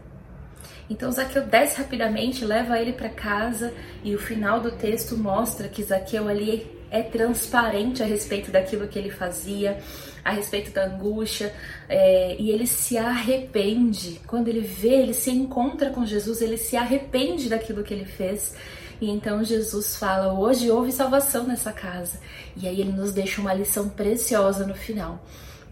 Então 0.89 1.11
Zaqueu 1.11 1.47
desce 1.47 1.79
rapidamente, 1.79 2.45
leva 2.45 2.79
ele 2.79 2.93
para 2.93 3.09
casa 3.09 3.73
e 4.03 4.15
o 4.15 4.19
final 4.19 4.61
do 4.61 4.71
texto 4.73 5.17
mostra 5.17 5.69
que 5.69 5.83
Zaqueu 5.83 6.29
ali 6.29 6.75
é 6.91 7.03
transparente 7.03 8.03
a 8.03 8.07
respeito 8.07 8.53
daquilo 8.53 8.87
que 8.87 8.97
ele 8.97 9.11
fazia, 9.11 9.79
a 10.25 10.31
respeito 10.31 10.71
da 10.71 10.87
angústia, 10.87 11.53
é, 11.89 12.37
e 12.39 12.51
ele 12.51 12.69
se 12.69 12.97
arrepende. 12.97 14.21
Quando 14.29 14.47
ele 14.47 14.61
vê, 14.61 15.03
ele 15.03 15.13
se 15.13 15.31
encontra 15.31 15.91
com 15.91 16.07
Jesus, 16.07 16.41
ele 16.41 16.57
se 16.57 16.77
arrepende 16.77 17.49
daquilo 17.49 17.83
que 17.83 17.93
ele 17.93 18.05
fez. 18.05 18.55
E 19.01 19.11
então 19.11 19.43
Jesus 19.43 19.97
fala: 19.97 20.39
Hoje 20.39 20.71
houve 20.71 20.93
salvação 20.93 21.45
nessa 21.49 21.73
casa. 21.73 22.21
E 22.57 22.69
aí 22.69 22.81
ele 22.81 22.93
nos 22.93 23.13
deixa 23.13 23.41
uma 23.41 23.53
lição 23.53 23.89
preciosa 23.89 24.65
no 24.65 24.75
final, 24.75 25.21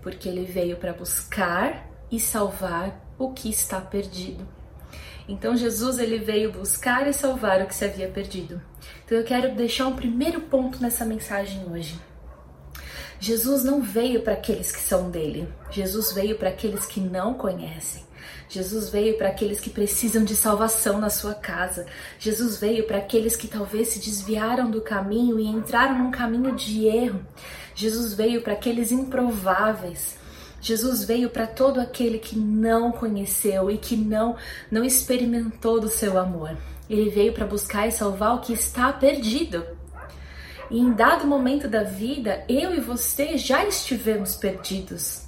porque 0.02 0.28
ele 0.28 0.45
veio 0.45 0.76
para 0.76 0.92
buscar 0.92 1.88
e 2.11 2.19
salvar 2.19 3.00
o 3.16 3.31
que 3.31 3.49
está 3.49 3.81
perdido. 3.81 4.62
Então 5.32 5.56
Jesus 5.56 5.98
ele 5.98 6.18
veio 6.18 6.52
buscar 6.52 7.08
e 7.08 7.12
salvar 7.12 7.62
o 7.62 7.66
que 7.66 7.74
se 7.74 7.86
havia 7.86 8.06
perdido. 8.06 8.60
Então 9.04 9.16
eu 9.16 9.24
quero 9.24 9.54
deixar 9.54 9.86
um 9.86 9.96
primeiro 9.96 10.42
ponto 10.42 10.80
nessa 10.80 11.06
mensagem 11.06 11.64
hoje. 11.72 11.98
Jesus 13.18 13.64
não 13.64 13.80
veio 13.80 14.20
para 14.20 14.34
aqueles 14.34 14.70
que 14.70 14.80
são 14.80 15.10
dele. 15.10 15.48
Jesus 15.70 16.12
veio 16.12 16.36
para 16.36 16.50
aqueles 16.50 16.84
que 16.84 17.00
não 17.00 17.32
conhecem. 17.32 18.02
Jesus 18.46 18.90
veio 18.90 19.16
para 19.16 19.28
aqueles 19.28 19.58
que 19.58 19.70
precisam 19.70 20.22
de 20.22 20.36
salvação 20.36 21.00
na 21.00 21.08
sua 21.08 21.34
casa. 21.34 21.86
Jesus 22.18 22.58
veio 22.58 22.86
para 22.86 22.98
aqueles 22.98 23.34
que 23.34 23.48
talvez 23.48 23.88
se 23.88 24.00
desviaram 24.00 24.70
do 24.70 24.82
caminho 24.82 25.40
e 25.40 25.46
entraram 25.46 25.98
num 25.98 26.10
caminho 26.10 26.54
de 26.54 26.84
erro. 26.86 27.24
Jesus 27.74 28.12
veio 28.12 28.42
para 28.42 28.52
aqueles 28.52 28.92
improváveis. 28.92 30.20
Jesus 30.62 31.02
veio 31.02 31.28
para 31.28 31.45
todo 31.45 31.81
aquele 31.81 32.21
que 32.21 32.38
não 32.38 32.92
conheceu 32.92 33.69
e 33.69 33.76
que 33.76 33.97
não 33.97 34.37
não 34.71 34.85
experimentou 34.85 35.81
do 35.81 35.88
seu 35.88 36.16
amor. 36.16 36.57
Ele 36.88 37.11
veio 37.11 37.33
para 37.33 37.45
buscar 37.45 37.88
e 37.88 37.90
salvar 37.90 38.37
o 38.37 38.40
que 38.40 38.52
está 38.52 38.92
perdido. 38.92 39.66
E 40.71 40.78
em 40.78 40.92
dado 40.92 41.26
momento 41.26 41.66
da 41.66 41.83
vida, 41.83 42.45
eu 42.49 42.73
e 42.73 42.81
você 42.81 43.37
já 43.37 43.64
estivemos 43.66 44.37
perdidos. 44.37 45.25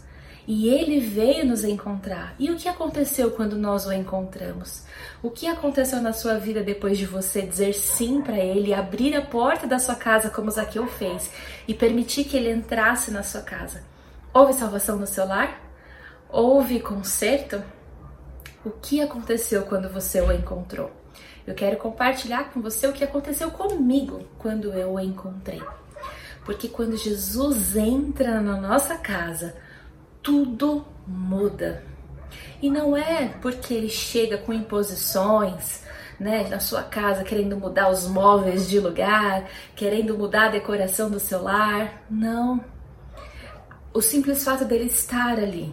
E 0.46 0.68
ele 0.68 1.00
veio 1.00 1.44
nos 1.44 1.64
encontrar. 1.64 2.36
E 2.38 2.50
o 2.50 2.56
que 2.56 2.68
aconteceu 2.68 3.32
quando 3.32 3.56
nós 3.56 3.86
o 3.86 3.92
encontramos? 3.92 4.84
O 5.20 5.30
que 5.30 5.48
aconteceu 5.48 6.00
na 6.00 6.12
sua 6.12 6.38
vida 6.38 6.62
depois 6.62 6.96
de 6.96 7.06
você 7.06 7.42
dizer 7.42 7.72
sim 7.72 8.20
para 8.20 8.38
ele, 8.38 8.72
abrir 8.72 9.16
a 9.16 9.22
porta 9.22 9.66
da 9.66 9.80
sua 9.80 9.96
casa 9.96 10.30
como 10.30 10.50
Zaqueu 10.50 10.86
fez 10.86 11.28
e 11.66 11.74
permitir 11.74 12.24
que 12.24 12.36
ele 12.36 12.52
entrasse 12.52 13.10
na 13.10 13.22
sua 13.24 13.40
casa? 13.40 13.93
Houve 14.34 14.52
salvação 14.52 14.96
no 14.96 15.06
seu 15.06 15.28
lar? 15.28 15.60
Houve 16.28 16.80
conserto? 16.80 17.62
O 18.64 18.70
que 18.70 19.00
aconteceu 19.00 19.62
quando 19.62 19.88
você 19.88 20.20
o 20.20 20.32
encontrou? 20.32 20.90
Eu 21.46 21.54
quero 21.54 21.76
compartilhar 21.76 22.50
com 22.50 22.60
você 22.60 22.88
o 22.88 22.92
que 22.92 23.04
aconteceu 23.04 23.52
comigo 23.52 24.26
quando 24.36 24.72
eu 24.72 24.94
o 24.94 24.98
encontrei. 25.00 25.62
Porque 26.44 26.66
quando 26.66 26.96
Jesus 26.96 27.76
entra 27.76 28.40
na 28.40 28.60
nossa 28.60 28.96
casa, 28.96 29.54
tudo 30.20 30.84
muda. 31.06 31.84
E 32.60 32.68
não 32.68 32.96
é 32.96 33.28
porque 33.40 33.72
ele 33.72 33.88
chega 33.88 34.36
com 34.36 34.52
imposições, 34.52 35.84
né, 36.18 36.48
na 36.48 36.58
sua 36.58 36.82
casa, 36.82 37.22
querendo 37.22 37.56
mudar 37.56 37.88
os 37.88 38.08
móveis 38.08 38.68
de 38.68 38.80
lugar, 38.80 39.48
querendo 39.76 40.18
mudar 40.18 40.46
a 40.46 40.50
decoração 40.50 41.08
do 41.08 41.20
seu 41.20 41.40
lar. 41.40 42.02
Não 42.10 42.73
o 43.94 44.02
simples 44.02 44.42
fato 44.42 44.64
dele 44.64 44.86
estar 44.86 45.38
ali 45.38 45.72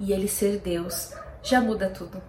e 0.00 0.10
ele 0.10 0.26
ser 0.26 0.58
Deus 0.58 1.12
já 1.42 1.60
muda 1.60 1.90
tudo. 1.90 2.20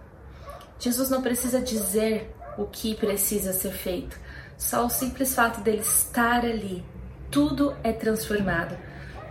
Jesus 0.78 1.08
não 1.08 1.22
precisa 1.22 1.62
dizer 1.62 2.30
o 2.58 2.66
que 2.66 2.94
precisa 2.94 3.54
ser 3.54 3.72
feito, 3.72 4.18
só 4.58 4.84
o 4.84 4.90
simples 4.90 5.34
fato 5.34 5.62
dele 5.62 5.80
estar 5.80 6.44
ali, 6.44 6.84
tudo 7.30 7.74
é 7.82 7.90
transformado, 7.90 8.76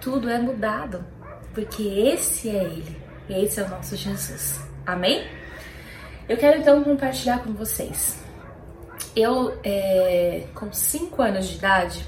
tudo 0.01 0.27
é 0.27 0.39
mudado, 0.39 1.05
porque 1.53 1.83
esse 1.83 2.49
é 2.49 2.63
ele, 2.63 2.97
esse 3.29 3.59
é 3.59 3.63
o 3.63 3.69
nosso 3.69 3.95
Jesus. 3.95 4.59
Amém? 4.87 5.29
Eu 6.27 6.37
quero 6.37 6.59
então 6.59 6.83
compartilhar 6.83 7.43
com 7.43 7.53
vocês. 7.53 8.17
Eu, 9.15 9.59
é, 9.63 10.47
com 10.55 10.73
5 10.73 11.21
anos 11.21 11.47
de 11.47 11.57
idade, 11.57 12.07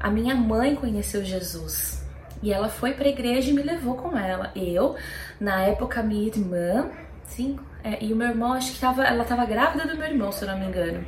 a 0.00 0.10
minha 0.10 0.34
mãe 0.34 0.74
conheceu 0.74 1.22
Jesus 1.22 1.97
e 2.42 2.52
ela 2.52 2.68
foi 2.68 2.92
para 2.92 3.06
a 3.06 3.10
igreja 3.10 3.50
e 3.50 3.52
me 3.52 3.62
levou 3.62 3.96
com 3.96 4.16
ela. 4.16 4.52
Eu, 4.54 4.96
na 5.40 5.62
época, 5.62 6.02
minha 6.02 6.26
irmã, 6.26 6.90
sim, 7.24 7.58
é, 7.82 8.04
e 8.04 8.12
o 8.12 8.16
meu 8.16 8.28
irmão, 8.28 8.52
acho 8.52 8.72
que 8.72 8.80
tava, 8.80 9.04
ela 9.04 9.22
estava 9.22 9.44
grávida 9.44 9.86
do 9.86 9.96
meu 9.96 10.06
irmão, 10.06 10.32
se 10.32 10.44
eu 10.44 10.48
não 10.48 10.58
me 10.58 10.66
engano. 10.66 11.04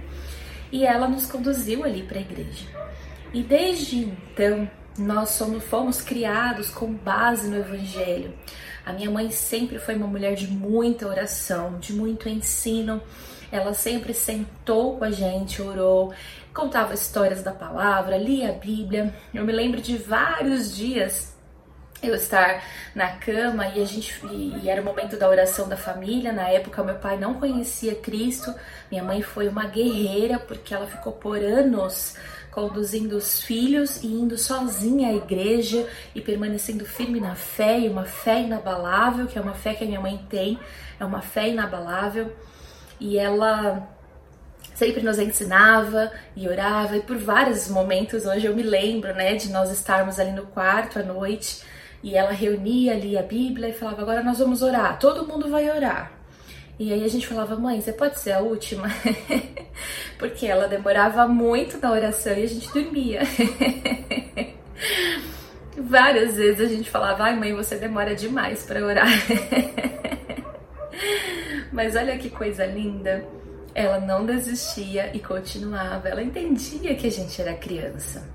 E 0.72 0.86
ela 0.86 1.08
nos 1.08 1.26
conduziu 1.26 1.84
ali 1.84 2.02
para 2.02 2.18
a 2.18 2.22
igreja. 2.22 2.66
E 3.32 3.42
desde 3.42 3.98
então, 3.98 4.68
nós 4.98 5.30
somos, 5.30 5.64
fomos 5.64 6.00
criados 6.00 6.70
com 6.70 6.92
base 6.92 7.48
no 7.48 7.56
Evangelho. 7.56 8.32
A 8.84 8.92
minha 8.92 9.10
mãe 9.10 9.30
sempre 9.30 9.78
foi 9.78 9.94
uma 9.94 10.06
mulher 10.06 10.34
de 10.34 10.48
muita 10.48 11.06
oração, 11.06 11.78
de 11.78 11.92
muito 11.92 12.28
ensino. 12.28 13.00
Ela 13.50 13.74
sempre 13.74 14.14
sentou 14.14 14.96
com 14.96 15.04
a 15.04 15.10
gente, 15.10 15.60
orou, 15.60 16.12
contava 16.54 16.94
histórias 16.94 17.42
da 17.42 17.52
palavra, 17.52 18.16
lia 18.16 18.50
a 18.50 18.52
Bíblia. 18.52 19.14
Eu 19.34 19.44
me 19.44 19.52
lembro 19.52 19.80
de 19.80 19.96
vários 19.96 20.76
dias 20.76 21.34
eu 22.02 22.14
estar 22.14 22.64
na 22.94 23.08
cama 23.16 23.66
e 23.68 23.82
a 23.82 23.84
gente 23.84 24.18
e 24.62 24.68
era 24.68 24.80
o 24.80 24.84
momento 24.84 25.18
da 25.18 25.28
oração 25.28 25.68
da 25.68 25.76
família. 25.76 26.32
Na 26.32 26.48
época 26.48 26.82
meu 26.82 26.94
pai 26.94 27.18
não 27.18 27.34
conhecia 27.34 27.94
Cristo. 27.94 28.54
Minha 28.90 29.04
mãe 29.04 29.22
foi 29.22 29.48
uma 29.48 29.66
guerreira 29.66 30.38
porque 30.38 30.74
ela 30.74 30.86
ficou 30.86 31.12
por 31.12 31.38
anos 31.38 32.16
conduzindo 32.50 33.16
os 33.16 33.40
filhos 33.40 34.02
e 34.02 34.08
indo 34.08 34.36
sozinha 34.36 35.08
à 35.08 35.12
igreja 35.12 35.86
e 36.14 36.20
permanecendo 36.20 36.84
firme 36.84 37.20
na 37.20 37.36
fé, 37.36 37.78
e 37.78 37.88
uma 37.88 38.04
fé 38.04 38.40
inabalável, 38.40 39.26
que 39.26 39.38
é 39.38 39.40
uma 39.40 39.54
fé 39.54 39.74
que 39.74 39.84
a 39.84 39.86
minha 39.86 40.00
mãe 40.00 40.18
tem, 40.28 40.58
é 40.98 41.04
uma 41.04 41.22
fé 41.22 41.48
inabalável. 41.48 42.32
E 43.00 43.18
ela 43.18 43.88
sempre 44.74 45.02
nos 45.02 45.18
ensinava 45.18 46.12
e 46.36 46.48
orava, 46.48 46.96
e 46.96 47.00
por 47.00 47.16
vários 47.16 47.68
momentos 47.68 48.24
hoje 48.24 48.46
eu 48.46 48.54
me 48.54 48.62
lembro, 48.62 49.14
né, 49.14 49.34
de 49.34 49.50
nós 49.50 49.70
estarmos 49.70 50.18
ali 50.18 50.32
no 50.32 50.46
quarto 50.46 50.98
à 50.98 51.02
noite 51.02 51.62
e 52.02 52.16
ela 52.16 52.32
reunia 52.32 52.92
ali 52.92 53.16
a 53.18 53.22
Bíblia 53.22 53.68
e 53.68 53.72
falava: 53.72 54.02
Agora 54.02 54.22
nós 54.22 54.38
vamos 54.38 54.62
orar, 54.62 54.98
todo 54.98 55.26
mundo 55.26 55.50
vai 55.50 55.70
orar. 55.70 56.12
E 56.78 56.92
aí 56.92 57.04
a 57.04 57.08
gente 57.08 57.26
falava: 57.26 57.56
Mãe, 57.56 57.80
você 57.80 57.92
pode 57.92 58.18
ser 58.18 58.32
a 58.32 58.40
última? 58.40 58.88
Porque 60.18 60.46
ela 60.46 60.66
demorava 60.66 61.28
muito 61.28 61.78
na 61.78 61.92
oração 61.92 62.32
e 62.32 62.42
a 62.42 62.48
gente 62.48 62.72
dormia. 62.72 63.20
Várias 65.76 66.36
vezes 66.36 66.60
a 66.60 66.74
gente 66.74 66.88
falava: 66.88 67.24
Ai, 67.24 67.36
mãe, 67.36 67.54
você 67.54 67.76
demora 67.76 68.14
demais 68.14 68.62
para 68.62 68.84
orar. 68.84 69.08
Mas 71.72 71.96
olha 71.96 72.18
que 72.18 72.30
coisa 72.30 72.66
linda 72.66 73.24
ela 73.74 74.00
não 74.00 74.26
desistia 74.26 75.14
e 75.14 75.20
continuava. 75.20 76.08
Ela 76.08 76.22
entendia 76.22 76.94
que 76.94 77.06
a 77.06 77.10
gente 77.10 77.40
era 77.40 77.54
criança. 77.54 78.28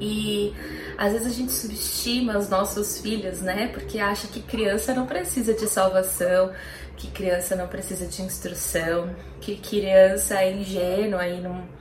E 0.00 0.54
às 0.96 1.12
vezes 1.12 1.26
a 1.26 1.30
gente 1.30 1.52
subestima 1.52 2.38
os 2.38 2.48
nossos 2.48 3.00
filhos, 3.00 3.40
né? 3.40 3.68
Porque 3.68 3.98
acha 3.98 4.28
que 4.28 4.40
criança 4.40 4.94
não 4.94 5.06
precisa 5.06 5.54
de 5.54 5.66
salvação, 5.66 6.52
que 6.96 7.10
criança 7.10 7.56
não 7.56 7.68
precisa 7.68 8.06
de 8.06 8.22
instrução, 8.22 9.14
que 9.40 9.56
criança 9.56 10.40
é 10.40 10.52
ingênua 10.52 11.26
e 11.26 11.40
não 11.40 11.78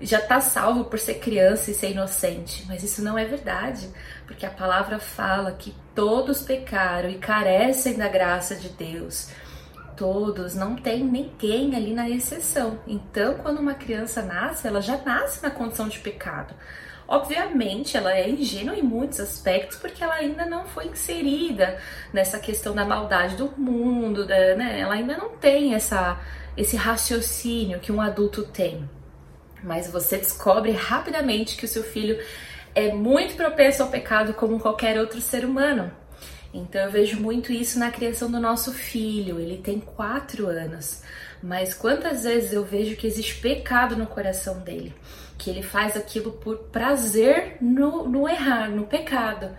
já 0.00 0.18
está 0.18 0.40
salvo 0.40 0.84
por 0.84 0.98
ser 0.98 1.14
criança 1.14 1.70
e 1.70 1.74
ser 1.74 1.92
inocente, 1.92 2.64
mas 2.66 2.82
isso 2.82 3.00
não 3.02 3.16
é 3.16 3.24
verdade, 3.24 3.88
porque 4.26 4.44
a 4.44 4.50
palavra 4.50 4.98
fala 4.98 5.52
que 5.52 5.74
todos 5.94 6.42
pecaram 6.42 7.08
e 7.08 7.18
carecem 7.18 7.94
da 7.94 8.08
graça 8.08 8.54
de 8.54 8.68
Deus. 8.70 9.28
Todos, 9.96 10.54
não 10.54 10.74
tem 10.74 11.04
ninguém 11.04 11.74
ali 11.74 11.92
na 11.92 12.08
exceção. 12.08 12.78
Então, 12.86 13.34
quando 13.34 13.58
uma 13.58 13.74
criança 13.74 14.22
nasce, 14.22 14.66
ela 14.66 14.80
já 14.80 14.96
nasce 14.98 15.42
na 15.42 15.50
condição 15.50 15.88
de 15.88 15.98
pecado. 16.00 16.54
Obviamente, 17.06 17.96
ela 17.96 18.14
é 18.14 18.28
ingênua 18.28 18.74
em 18.74 18.82
muitos 18.82 19.20
aspectos, 19.20 19.76
porque 19.78 20.02
ela 20.02 20.14
ainda 20.14 20.46
não 20.46 20.64
foi 20.64 20.86
inserida 20.86 21.78
nessa 22.12 22.38
questão 22.38 22.74
da 22.74 22.84
maldade 22.84 23.36
do 23.36 23.52
mundo, 23.58 24.26
da, 24.26 24.56
né? 24.56 24.80
ela 24.80 24.94
ainda 24.94 25.16
não 25.16 25.30
tem 25.36 25.74
essa, 25.74 26.18
esse 26.56 26.76
raciocínio 26.76 27.78
que 27.78 27.92
um 27.92 28.00
adulto 28.00 28.44
tem. 28.44 28.88
Mas 29.62 29.90
você 29.90 30.16
descobre 30.16 30.72
rapidamente 30.72 31.56
que 31.56 31.66
o 31.66 31.68
seu 31.68 31.82
filho 31.82 32.18
é 32.74 32.92
muito 32.92 33.36
propenso 33.36 33.82
ao 33.82 33.90
pecado 33.90 34.34
como 34.34 34.58
qualquer 34.58 34.98
outro 34.98 35.20
ser 35.20 35.44
humano. 35.44 35.92
Então 36.54 36.80
eu 36.80 36.90
vejo 36.90 37.20
muito 37.20 37.52
isso 37.52 37.78
na 37.78 37.90
criação 37.90 38.30
do 38.30 38.40
nosso 38.40 38.72
filho. 38.72 39.38
Ele 39.38 39.58
tem 39.58 39.78
quatro 39.80 40.46
anos, 40.46 41.02
mas 41.42 41.74
quantas 41.74 42.24
vezes 42.24 42.52
eu 42.52 42.64
vejo 42.64 42.96
que 42.96 43.06
existe 43.06 43.34
pecado 43.40 43.96
no 43.96 44.06
coração 44.06 44.60
dele? 44.60 44.94
que 45.38 45.50
ele 45.50 45.62
faz 45.62 45.96
aquilo 45.96 46.32
por 46.32 46.56
prazer 46.70 47.56
no, 47.60 48.08
no 48.08 48.28
errar, 48.28 48.70
no 48.70 48.86
pecado. 48.86 49.50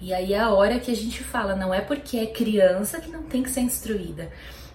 E 0.00 0.12
aí 0.12 0.32
é 0.32 0.40
a 0.40 0.50
hora 0.50 0.78
que 0.78 0.90
a 0.90 0.96
gente 0.96 1.22
fala, 1.22 1.56
não 1.56 1.72
é 1.72 1.80
porque 1.80 2.18
é 2.18 2.26
criança 2.26 3.00
que 3.00 3.10
não 3.10 3.22
tem 3.22 3.42
que 3.42 3.50
ser 3.50 3.60
instruída. 3.60 4.30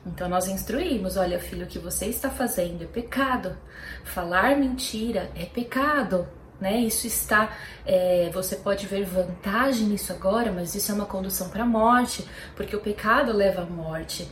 Então 0.05 0.27
nós 0.27 0.47
instruímos, 0.47 1.15
olha 1.15 1.39
filho, 1.39 1.65
o 1.65 1.67
que 1.67 1.77
você 1.77 2.07
está 2.07 2.29
fazendo 2.29 2.83
é 2.83 2.87
pecado. 2.87 3.55
Falar 4.03 4.57
mentira 4.57 5.29
é 5.35 5.45
pecado, 5.45 6.27
né? 6.62 6.80
Isso 6.80 7.08
está, 7.08 7.51
é, 7.86 8.30
você 8.32 8.56
pode 8.56 8.86
ver 8.86 9.03
vantagem 9.03 9.88
nisso 9.88 10.13
agora, 10.13 10.51
mas 10.51 10.75
isso 10.75 10.91
é 10.91 10.96
uma 10.96 11.06
condução 11.06 11.50
para 11.50 11.63
a 11.63 11.65
morte, 11.65 12.25
porque 12.56 12.75
o 12.75 12.80
pecado 12.80 13.34
leva 13.34 13.63
à 13.63 13.65
morte. 13.65 14.30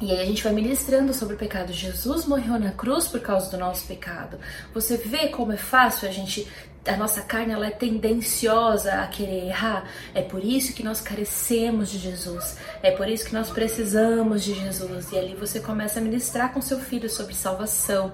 E 0.00 0.10
aí 0.10 0.20
a 0.20 0.24
gente 0.24 0.42
vai 0.42 0.52
ministrando 0.52 1.12
sobre 1.12 1.34
o 1.34 1.38
pecado. 1.38 1.72
Jesus 1.72 2.26
morreu 2.26 2.58
na 2.58 2.72
cruz 2.72 3.06
por 3.06 3.20
causa 3.20 3.50
do 3.50 3.56
nosso 3.56 3.86
pecado. 3.86 4.38
Você 4.74 4.96
vê 4.96 5.28
como 5.28 5.52
é 5.52 5.56
fácil 5.56 6.08
a 6.08 6.12
gente 6.12 6.48
a 6.84 6.96
nossa 6.96 7.22
carne 7.22 7.52
ela 7.52 7.66
é 7.66 7.70
tendenciosa 7.70 8.94
a 8.94 9.06
querer 9.06 9.46
errar. 9.46 9.84
É 10.14 10.22
por 10.22 10.44
isso 10.44 10.74
que 10.74 10.82
nós 10.82 11.00
carecemos 11.00 11.90
de 11.90 11.98
Jesus. 11.98 12.56
É 12.82 12.90
por 12.90 13.08
isso 13.08 13.26
que 13.26 13.32
nós 13.32 13.50
precisamos 13.50 14.42
de 14.42 14.54
Jesus. 14.54 15.12
E 15.12 15.18
ali 15.18 15.34
você 15.34 15.60
começa 15.60 16.00
a 16.00 16.02
ministrar 16.02 16.52
com 16.52 16.60
seu 16.60 16.80
filho 16.80 17.08
sobre 17.08 17.34
salvação, 17.34 18.12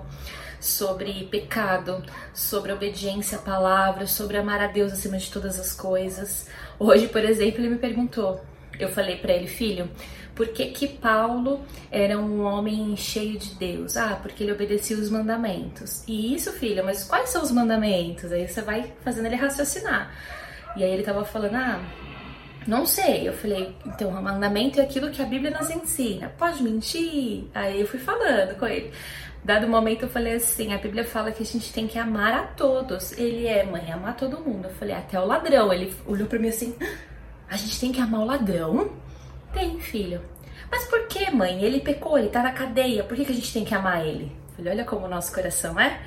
sobre 0.60 1.24
pecado, 1.30 2.02
sobre 2.34 2.72
obediência 2.72 3.38
à 3.38 3.40
palavra, 3.40 4.06
sobre 4.06 4.36
amar 4.36 4.60
a 4.60 4.66
Deus 4.66 4.92
acima 4.92 5.18
de 5.18 5.30
todas 5.30 5.58
as 5.58 5.72
coisas. 5.72 6.48
Hoje, 6.78 7.08
por 7.08 7.24
exemplo, 7.24 7.60
ele 7.60 7.70
me 7.70 7.78
perguntou. 7.78 8.40
Eu 8.78 8.88
falei 8.88 9.16
para 9.16 9.32
ele, 9.32 9.48
filho, 9.48 9.90
por 10.34 10.48
que, 10.48 10.66
que 10.66 10.86
Paulo 10.86 11.60
era 11.90 12.16
um 12.16 12.42
homem 12.42 12.96
cheio 12.96 13.36
de 13.36 13.54
Deus? 13.56 13.96
Ah, 13.96 14.18
porque 14.22 14.44
ele 14.44 14.52
obedecia 14.52 14.96
os 14.96 15.10
mandamentos. 15.10 16.04
E 16.06 16.32
isso, 16.32 16.52
filha, 16.52 16.82
mas 16.82 17.02
quais 17.02 17.30
são 17.30 17.42
os 17.42 17.50
mandamentos? 17.50 18.30
Aí 18.30 18.46
você 18.46 18.62
vai 18.62 18.92
fazendo 19.02 19.26
ele 19.26 19.34
raciocinar. 19.34 20.12
E 20.76 20.84
aí 20.84 20.92
ele 20.92 21.02
tava 21.02 21.24
falando, 21.24 21.56
ah, 21.56 21.80
não 22.68 22.86
sei. 22.86 23.26
Eu 23.26 23.32
falei, 23.32 23.74
então, 23.84 24.10
o 24.10 24.22
mandamento 24.22 24.78
é 24.78 24.84
aquilo 24.84 25.10
que 25.10 25.20
a 25.20 25.24
Bíblia 25.24 25.50
nos 25.50 25.70
ensina. 25.70 26.28
Pode 26.38 26.62
mentir? 26.62 27.46
Aí 27.52 27.80
eu 27.80 27.86
fui 27.88 27.98
falando 27.98 28.56
com 28.56 28.66
ele. 28.66 28.92
Dado 29.48 29.66
momento 29.66 30.02
eu 30.02 30.10
falei 30.10 30.34
assim, 30.34 30.74
a 30.74 30.76
Bíblia 30.76 31.06
fala 31.06 31.32
que 31.32 31.42
a 31.42 31.46
gente 31.46 31.72
tem 31.72 31.88
que 31.88 31.98
amar 31.98 32.34
a 32.34 32.42
todos. 32.48 33.12
Ele 33.12 33.46
é, 33.46 33.64
mãe, 33.64 33.90
amar 33.90 34.14
todo 34.14 34.40
mundo. 34.40 34.66
Eu 34.66 34.74
falei, 34.74 34.94
até 34.94 35.18
o 35.18 35.24
ladrão. 35.24 35.72
Ele 35.72 35.96
olhou 36.04 36.28
para 36.28 36.38
mim 36.38 36.48
assim, 36.48 36.76
ah, 36.78 36.96
a 37.48 37.56
gente 37.56 37.80
tem 37.80 37.90
que 37.90 37.98
amar 37.98 38.20
o 38.20 38.26
ladrão? 38.26 38.92
Tem, 39.50 39.80
filho. 39.80 40.20
Mas 40.70 40.84
por 40.84 41.06
que, 41.08 41.30
mãe? 41.30 41.64
Ele 41.64 41.80
pecou, 41.80 42.18
ele 42.18 42.28
tá 42.28 42.42
na 42.42 42.52
cadeia, 42.52 43.02
por 43.02 43.16
que, 43.16 43.24
que 43.24 43.32
a 43.32 43.34
gente 43.34 43.50
tem 43.50 43.64
que 43.64 43.74
amar 43.74 44.06
ele? 44.06 44.36
Falei, 44.54 44.74
olha 44.74 44.84
como 44.84 45.06
o 45.06 45.08
nosso 45.08 45.32
coração 45.32 45.80
é. 45.80 45.98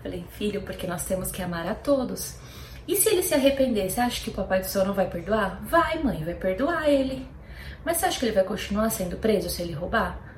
Falei, 0.00 0.24
filho, 0.30 0.62
porque 0.62 0.86
nós 0.86 1.04
temos 1.04 1.32
que 1.32 1.42
amar 1.42 1.66
a 1.66 1.74
todos. 1.74 2.38
E 2.86 2.94
se 2.94 3.08
ele 3.08 3.24
se 3.24 3.34
arrepender, 3.34 3.90
você 3.90 4.00
acha 4.00 4.22
que 4.22 4.30
o 4.30 4.34
papai 4.34 4.60
do 4.60 4.66
céu 4.66 4.84
não 4.84 4.94
vai 4.94 5.10
perdoar? 5.10 5.60
Vai, 5.64 5.98
mãe, 6.00 6.22
vai 6.22 6.34
perdoar 6.34 6.88
ele. 6.88 7.26
Mas 7.84 7.96
você 7.96 8.06
acha 8.06 8.20
que 8.20 8.26
ele 8.26 8.36
vai 8.36 8.44
continuar 8.44 8.88
sendo 8.90 9.16
preso 9.16 9.50
se 9.50 9.62
ele 9.62 9.72
roubar? 9.72 10.32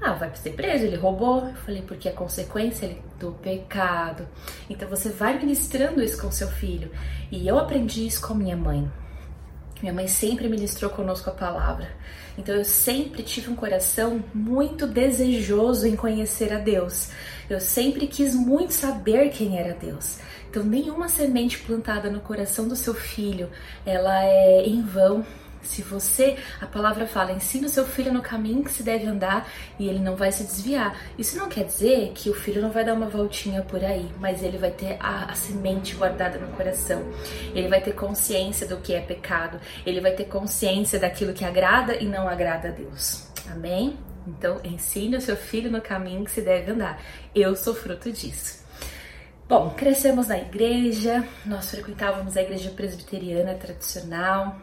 Ah, 0.00 0.14
vai 0.14 0.34
ser 0.34 0.54
preso, 0.54 0.86
ele 0.86 0.96
roubou. 0.96 1.46
Eu 1.46 1.54
falei, 1.56 1.82
porque 1.82 2.08
é 2.08 2.12
consequência 2.12 2.96
do 3.18 3.32
pecado. 3.32 4.26
Então 4.68 4.88
você 4.88 5.10
vai 5.10 5.38
ministrando 5.38 6.02
isso 6.02 6.20
com 6.20 6.30
seu 6.30 6.48
filho. 6.48 6.90
E 7.30 7.46
eu 7.46 7.58
aprendi 7.58 8.06
isso 8.06 8.26
com 8.26 8.34
minha 8.34 8.56
mãe. 8.56 8.90
Minha 9.82 9.92
mãe 9.92 10.08
sempre 10.08 10.48
ministrou 10.48 10.90
conosco 10.90 11.30
a 11.30 11.32
palavra. 11.32 11.88
Então 12.36 12.54
eu 12.54 12.64
sempre 12.64 13.22
tive 13.22 13.50
um 13.50 13.56
coração 13.56 14.22
muito 14.32 14.86
desejoso 14.86 15.86
em 15.86 15.96
conhecer 15.96 16.52
a 16.52 16.58
Deus. 16.58 17.10
Eu 17.48 17.60
sempre 17.60 18.06
quis 18.06 18.34
muito 18.34 18.72
saber 18.72 19.30
quem 19.30 19.58
era 19.58 19.74
Deus. 19.74 20.18
Então 20.48 20.62
nenhuma 20.62 21.08
semente 21.08 21.58
plantada 21.58 22.10
no 22.10 22.20
coração 22.20 22.66
do 22.66 22.76
seu 22.76 22.94
filho, 22.94 23.50
ela 23.86 24.24
é 24.24 24.66
em 24.66 24.82
vão, 24.82 25.24
se 25.62 25.82
você, 25.82 26.36
a 26.60 26.66
palavra 26.66 27.06
fala, 27.06 27.32
ensina 27.32 27.66
o 27.66 27.70
seu 27.70 27.84
filho 27.84 28.12
no 28.12 28.22
caminho 28.22 28.64
que 28.64 28.72
se 28.72 28.82
deve 28.82 29.06
andar 29.06 29.48
e 29.78 29.88
ele 29.88 29.98
não 29.98 30.16
vai 30.16 30.32
se 30.32 30.44
desviar. 30.44 30.96
Isso 31.18 31.36
não 31.36 31.48
quer 31.48 31.64
dizer 31.64 32.12
que 32.14 32.30
o 32.30 32.34
filho 32.34 32.62
não 32.62 32.70
vai 32.70 32.84
dar 32.84 32.94
uma 32.94 33.08
voltinha 33.08 33.62
por 33.62 33.84
aí, 33.84 34.08
mas 34.18 34.42
ele 34.42 34.58
vai 34.58 34.70
ter 34.70 34.96
a, 35.00 35.30
a 35.30 35.34
semente 35.34 35.94
guardada 35.94 36.38
no 36.38 36.48
coração. 36.56 37.02
Ele 37.54 37.68
vai 37.68 37.80
ter 37.80 37.92
consciência 37.92 38.66
do 38.66 38.78
que 38.78 38.94
é 38.94 39.00
pecado. 39.00 39.60
Ele 39.84 40.00
vai 40.00 40.12
ter 40.12 40.24
consciência 40.24 40.98
daquilo 40.98 41.32
que 41.32 41.44
agrada 41.44 41.96
e 41.96 42.06
não 42.06 42.28
agrada 42.28 42.68
a 42.68 42.72
Deus. 42.72 43.28
Amém? 43.50 43.98
Então, 44.26 44.60
ensine 44.64 45.16
o 45.16 45.20
seu 45.20 45.36
filho 45.36 45.70
no 45.70 45.80
caminho 45.80 46.24
que 46.24 46.30
se 46.30 46.42
deve 46.42 46.72
andar. 46.72 47.02
Eu 47.34 47.56
sou 47.56 47.74
fruto 47.74 48.12
disso. 48.12 48.60
Bom, 49.48 49.70
crescemos 49.70 50.28
na 50.28 50.38
igreja, 50.38 51.26
nós 51.44 51.70
frequentávamos 51.72 52.36
a 52.36 52.42
igreja 52.42 52.70
presbiteriana 52.70 53.54
tradicional, 53.54 54.56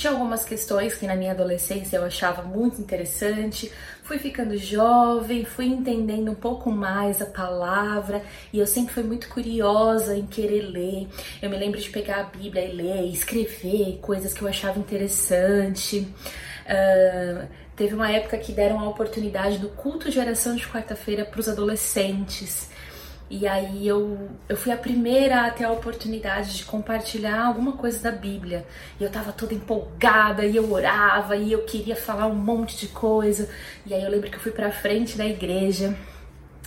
tinha 0.00 0.14
algumas 0.14 0.44
questões 0.44 0.94
que 0.94 1.06
na 1.06 1.14
minha 1.14 1.32
adolescência 1.32 1.98
eu 1.98 2.04
achava 2.04 2.40
muito 2.40 2.80
interessante. 2.80 3.70
Fui 4.02 4.18
ficando 4.18 4.56
jovem, 4.56 5.44
fui 5.44 5.66
entendendo 5.66 6.30
um 6.30 6.34
pouco 6.34 6.70
mais 6.70 7.20
a 7.20 7.26
palavra 7.26 8.22
e 8.50 8.58
eu 8.58 8.66
sempre 8.66 8.94
fui 8.94 9.02
muito 9.02 9.28
curiosa 9.28 10.16
em 10.16 10.26
querer 10.26 10.62
ler. 10.62 11.06
Eu 11.42 11.50
me 11.50 11.58
lembro 11.58 11.78
de 11.78 11.90
pegar 11.90 12.20
a 12.20 12.22
Bíblia 12.22 12.64
e 12.64 12.72
ler, 12.72 13.12
escrever 13.12 13.98
coisas 14.00 14.32
que 14.32 14.40
eu 14.40 14.48
achava 14.48 14.78
interessante. 14.78 16.08
Uh, 16.64 17.46
teve 17.76 17.94
uma 17.94 18.10
época 18.10 18.38
que 18.38 18.52
deram 18.52 18.80
a 18.80 18.88
oportunidade 18.88 19.58
do 19.58 19.68
culto 19.68 20.10
de 20.10 20.18
oração 20.18 20.56
de 20.56 20.66
quarta-feira 20.66 21.26
para 21.26 21.40
os 21.40 21.48
adolescentes. 21.48 22.69
E 23.30 23.46
aí 23.46 23.86
eu, 23.86 24.28
eu 24.48 24.56
fui 24.56 24.72
a 24.72 24.76
primeira 24.76 25.46
a 25.46 25.50
ter 25.52 25.62
a 25.62 25.70
oportunidade 25.70 26.56
de 26.56 26.64
compartilhar 26.64 27.44
alguma 27.44 27.74
coisa 27.74 28.10
da 28.10 28.10
Bíblia. 28.10 28.66
E 28.98 29.04
eu 29.04 29.10
tava 29.10 29.30
toda 29.30 29.54
empolgada, 29.54 30.44
e 30.44 30.56
eu 30.56 30.72
orava, 30.72 31.36
e 31.36 31.52
eu 31.52 31.62
queria 31.62 31.94
falar 31.94 32.26
um 32.26 32.34
monte 32.34 32.76
de 32.76 32.88
coisa. 32.88 33.48
E 33.86 33.94
aí 33.94 34.02
eu 34.02 34.10
lembro 34.10 34.28
que 34.28 34.36
eu 34.36 34.40
fui 34.40 34.50
pra 34.50 34.72
frente 34.72 35.16
da 35.16 35.24
igreja, 35.24 35.96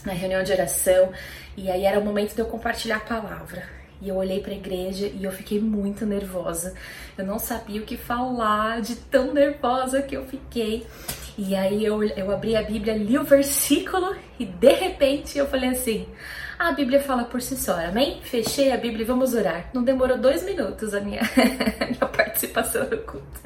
na 0.06 0.14
reunião 0.14 0.42
de 0.42 0.54
oração, 0.54 1.12
e 1.58 1.70
aí 1.70 1.84
era 1.84 2.00
o 2.00 2.06
momento 2.06 2.34
de 2.34 2.40
eu 2.40 2.46
compartilhar 2.46 2.98
a 2.98 3.02
palavra. 3.02 3.64
E 4.02 4.08
eu 4.08 4.16
olhei 4.16 4.40
para 4.40 4.52
a 4.52 4.56
igreja 4.56 5.08
e 5.08 5.24
eu 5.24 5.32
fiquei 5.32 5.60
muito 5.60 6.06
nervosa. 6.06 6.76
Eu 7.18 7.26
não 7.26 7.40
sabia 7.40 7.82
o 7.82 7.86
que 7.86 7.98
falar, 7.98 8.82
de 8.82 8.96
tão 8.96 9.34
nervosa 9.34 10.02
que 10.02 10.16
eu 10.16 10.26
fiquei. 10.26 10.88
E 11.38 11.56
aí 11.56 11.84
eu, 11.84 12.02
eu 12.04 12.32
abri 12.32 12.56
a 12.56 12.64
Bíblia, 12.64 12.96
li 12.96 13.18
o 13.18 13.24
versículo 13.24 14.16
e 14.40 14.46
de 14.46 14.74
repente 14.74 15.38
eu 15.38 15.48
falei 15.48 15.70
assim: 15.70 16.08
a 16.64 16.72
Bíblia 16.72 17.02
fala 17.02 17.26
por 17.26 17.42
si 17.42 17.58
só, 17.58 17.74
amém? 17.86 18.22
Fechei 18.22 18.72
a 18.72 18.78
Bíblia 18.78 19.04
e 19.04 19.06
vamos 19.06 19.34
orar. 19.34 19.70
Não 19.74 19.84
demorou 19.84 20.18
dois 20.18 20.44
minutos 20.44 20.94
a 20.94 21.02
minha, 21.02 21.22
minha 21.92 22.06
participação 22.08 22.90
no 22.90 22.98
culto. 23.00 23.42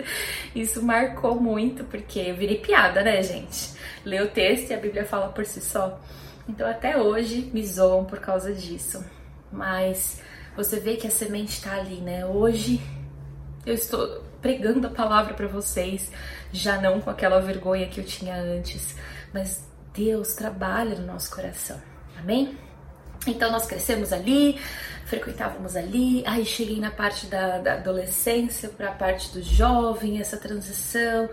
Isso 0.56 0.84
marcou 0.84 1.40
muito, 1.42 1.84
porque 1.86 2.20
eu 2.20 2.36
virei 2.36 2.60
piada, 2.60 3.02
né, 3.02 3.24
gente? 3.24 3.74
Lê 4.06 4.22
o 4.22 4.30
texto 4.30 4.70
e 4.70 4.74
a 4.76 4.80
Bíblia 4.80 5.04
fala 5.04 5.30
por 5.30 5.46
si 5.46 5.60
só. 5.62 6.00
Então 6.48 6.70
até 6.70 6.96
hoje 6.98 7.50
me 7.52 7.66
zoam 7.66 8.06
por 8.06 8.20
causa 8.20 8.54
disso. 8.54 9.04
Mas 9.52 10.22
você 10.56 10.80
vê 10.80 10.96
que 10.96 11.08
a 11.08 11.12
semente 11.12 11.54
está 11.54 11.74
ali, 11.74 11.96
né? 11.96 12.24
Hoje 12.24 12.80
eu 13.66 13.74
estou 13.74 14.24
pregando 14.42 14.86
a 14.86 14.92
palavra 14.92 15.34
para 15.34 15.48
vocês, 15.48 16.12
já 16.54 16.80
não 16.80 17.02
com 17.02 17.10
aquela 17.10 17.40
vergonha 17.40 17.88
que 17.88 18.00
eu 18.00 18.06
tinha 18.06 18.36
antes, 18.36 18.96
mas 19.34 19.68
Deus 19.92 20.36
trabalha 20.36 20.96
no 20.96 21.08
nosso 21.08 21.34
coração. 21.34 21.82
Amém? 22.18 22.67
Então 23.28 23.52
nós 23.52 23.66
crescemos 23.66 24.14
ali, 24.14 24.58
frequentávamos 25.06 25.76
ali, 25.76 26.24
aí 26.26 26.46
cheguei 26.46 26.80
na 26.80 26.92
parte 26.92 27.28
da, 27.28 27.58
da 27.60 27.74
adolescência 27.74 28.70
para 28.70 28.90
a 28.90 28.94
parte 28.94 29.32
do 29.32 29.42
jovem, 29.42 30.20
essa 30.20 30.38
transição, 30.38 31.30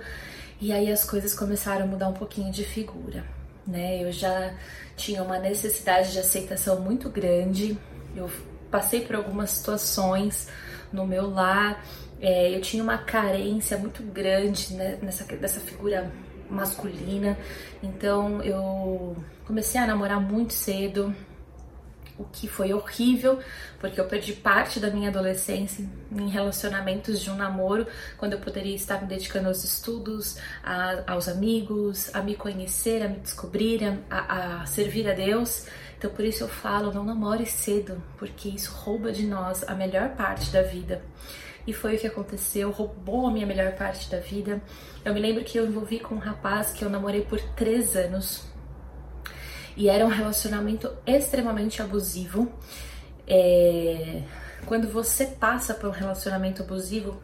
e 0.61 0.73
aí 0.73 0.91
as 0.91 1.05
coisas 1.05 1.35
começaram 1.35 1.85
a 1.85 1.87
mudar 1.87 2.09
um 2.09 2.15
pouquinho 2.15 2.51
de 2.51 2.65
figura. 2.65 3.25
né? 3.67 4.03
Eu 4.03 4.13
já 4.13 4.55
tinha 4.97 5.23
uma 5.23 5.39
necessidade 5.39 6.13
de 6.13 6.19
aceitação 6.19 6.81
muito 6.81 7.09
grande. 7.09 7.77
Eu 8.15 8.31
passei 8.71 9.01
por 9.01 9.17
algumas 9.17 9.51
situações 9.51 10.49
no 10.93 11.07
meu 11.07 11.29
lar. 11.31 11.85
É, 12.21 12.55
eu 12.55 12.61
tinha 12.61 12.83
uma 12.83 12.99
carência 12.99 13.77
muito 13.77 14.03
grande 14.03 14.75
né, 14.75 14.99
nessa 15.03 15.25
dessa 15.37 15.61
figura 15.61 16.11
masculina. 16.49 17.37
Então 17.83 18.43
eu 18.43 19.17
comecei 19.47 19.81
a 19.81 19.87
namorar 19.87 20.21
muito 20.21 20.53
cedo, 20.53 21.15
o 22.19 22.25
que 22.25 22.47
foi 22.47 22.73
horrível, 22.73 23.41
porque 23.81 24.01
eu 24.01 24.05
perdi 24.07 24.33
parte 24.33 24.79
da 24.79 24.91
minha 24.91 25.09
adolescência 25.09 25.85
em 26.13 26.29
relacionamentos 26.29 27.21
de 27.21 27.31
um 27.31 27.35
namoro, 27.35 27.87
quando 28.17 28.35
eu 28.35 28.39
poderia 28.39 28.75
estar 28.75 29.01
me 29.01 29.09
dedicando 29.09 29.49
aos 29.49 29.65
estudos, 29.65 30.39
a, 30.63 31.13
aos 31.13 31.29
amigos, 31.29 32.15
a 32.15 32.23
me 32.23 32.37
conhecer, 32.37 33.03
a 33.03 33.09
me 33.09 33.19
descobrir, 33.19 33.81
a, 34.09 34.61
a 34.61 34.67
servir 34.67 35.11
a 35.11 35.13
Deus. 35.13 35.67
Então 35.99 36.11
por 36.11 36.25
isso 36.25 36.45
eu 36.45 36.49
falo, 36.49 36.93
não 36.93 37.05
namore 37.05 37.47
cedo, 37.47 38.01
porque 38.17 38.49
isso 38.49 38.73
rouba 38.73 39.11
de 39.11 39.27
nós 39.27 39.65
a 39.67 39.75
melhor 39.75 40.11
parte 40.11 40.51
da 40.51 40.63
vida. 40.63 41.03
E 41.67 41.73
foi 41.73 41.97
o 41.97 41.99
que 41.99 42.07
aconteceu, 42.07 42.71
roubou 42.71 43.27
a 43.27 43.31
minha 43.31 43.47
melhor 43.47 43.73
parte 43.73 44.11
da 44.11 44.19
vida. 44.19 44.63
Eu 45.05 45.15
me 45.15 45.21
lembro 45.21 45.43
que 45.43 45.59
eu 45.59 45.67
envolvi 45.67 45.99
com 45.99 46.15
um 46.15 46.19
rapaz 46.19 46.73
que 46.73 46.85
eu 46.85 46.91
namorei 46.91 47.23
por 47.23 47.41
três 47.41 47.97
anos, 47.97 48.45
e 49.77 49.89
era 49.89 50.05
um 50.05 50.09
relacionamento 50.09 50.91
extremamente 51.07 51.83
abusivo. 51.83 52.53
É... 53.27 54.23
Quando 54.67 54.89
você 54.89 55.27
passa 55.27 55.75
por 55.75 55.89
um 55.89 55.93
relacionamento 55.93 56.63
abusivo, 56.63 57.21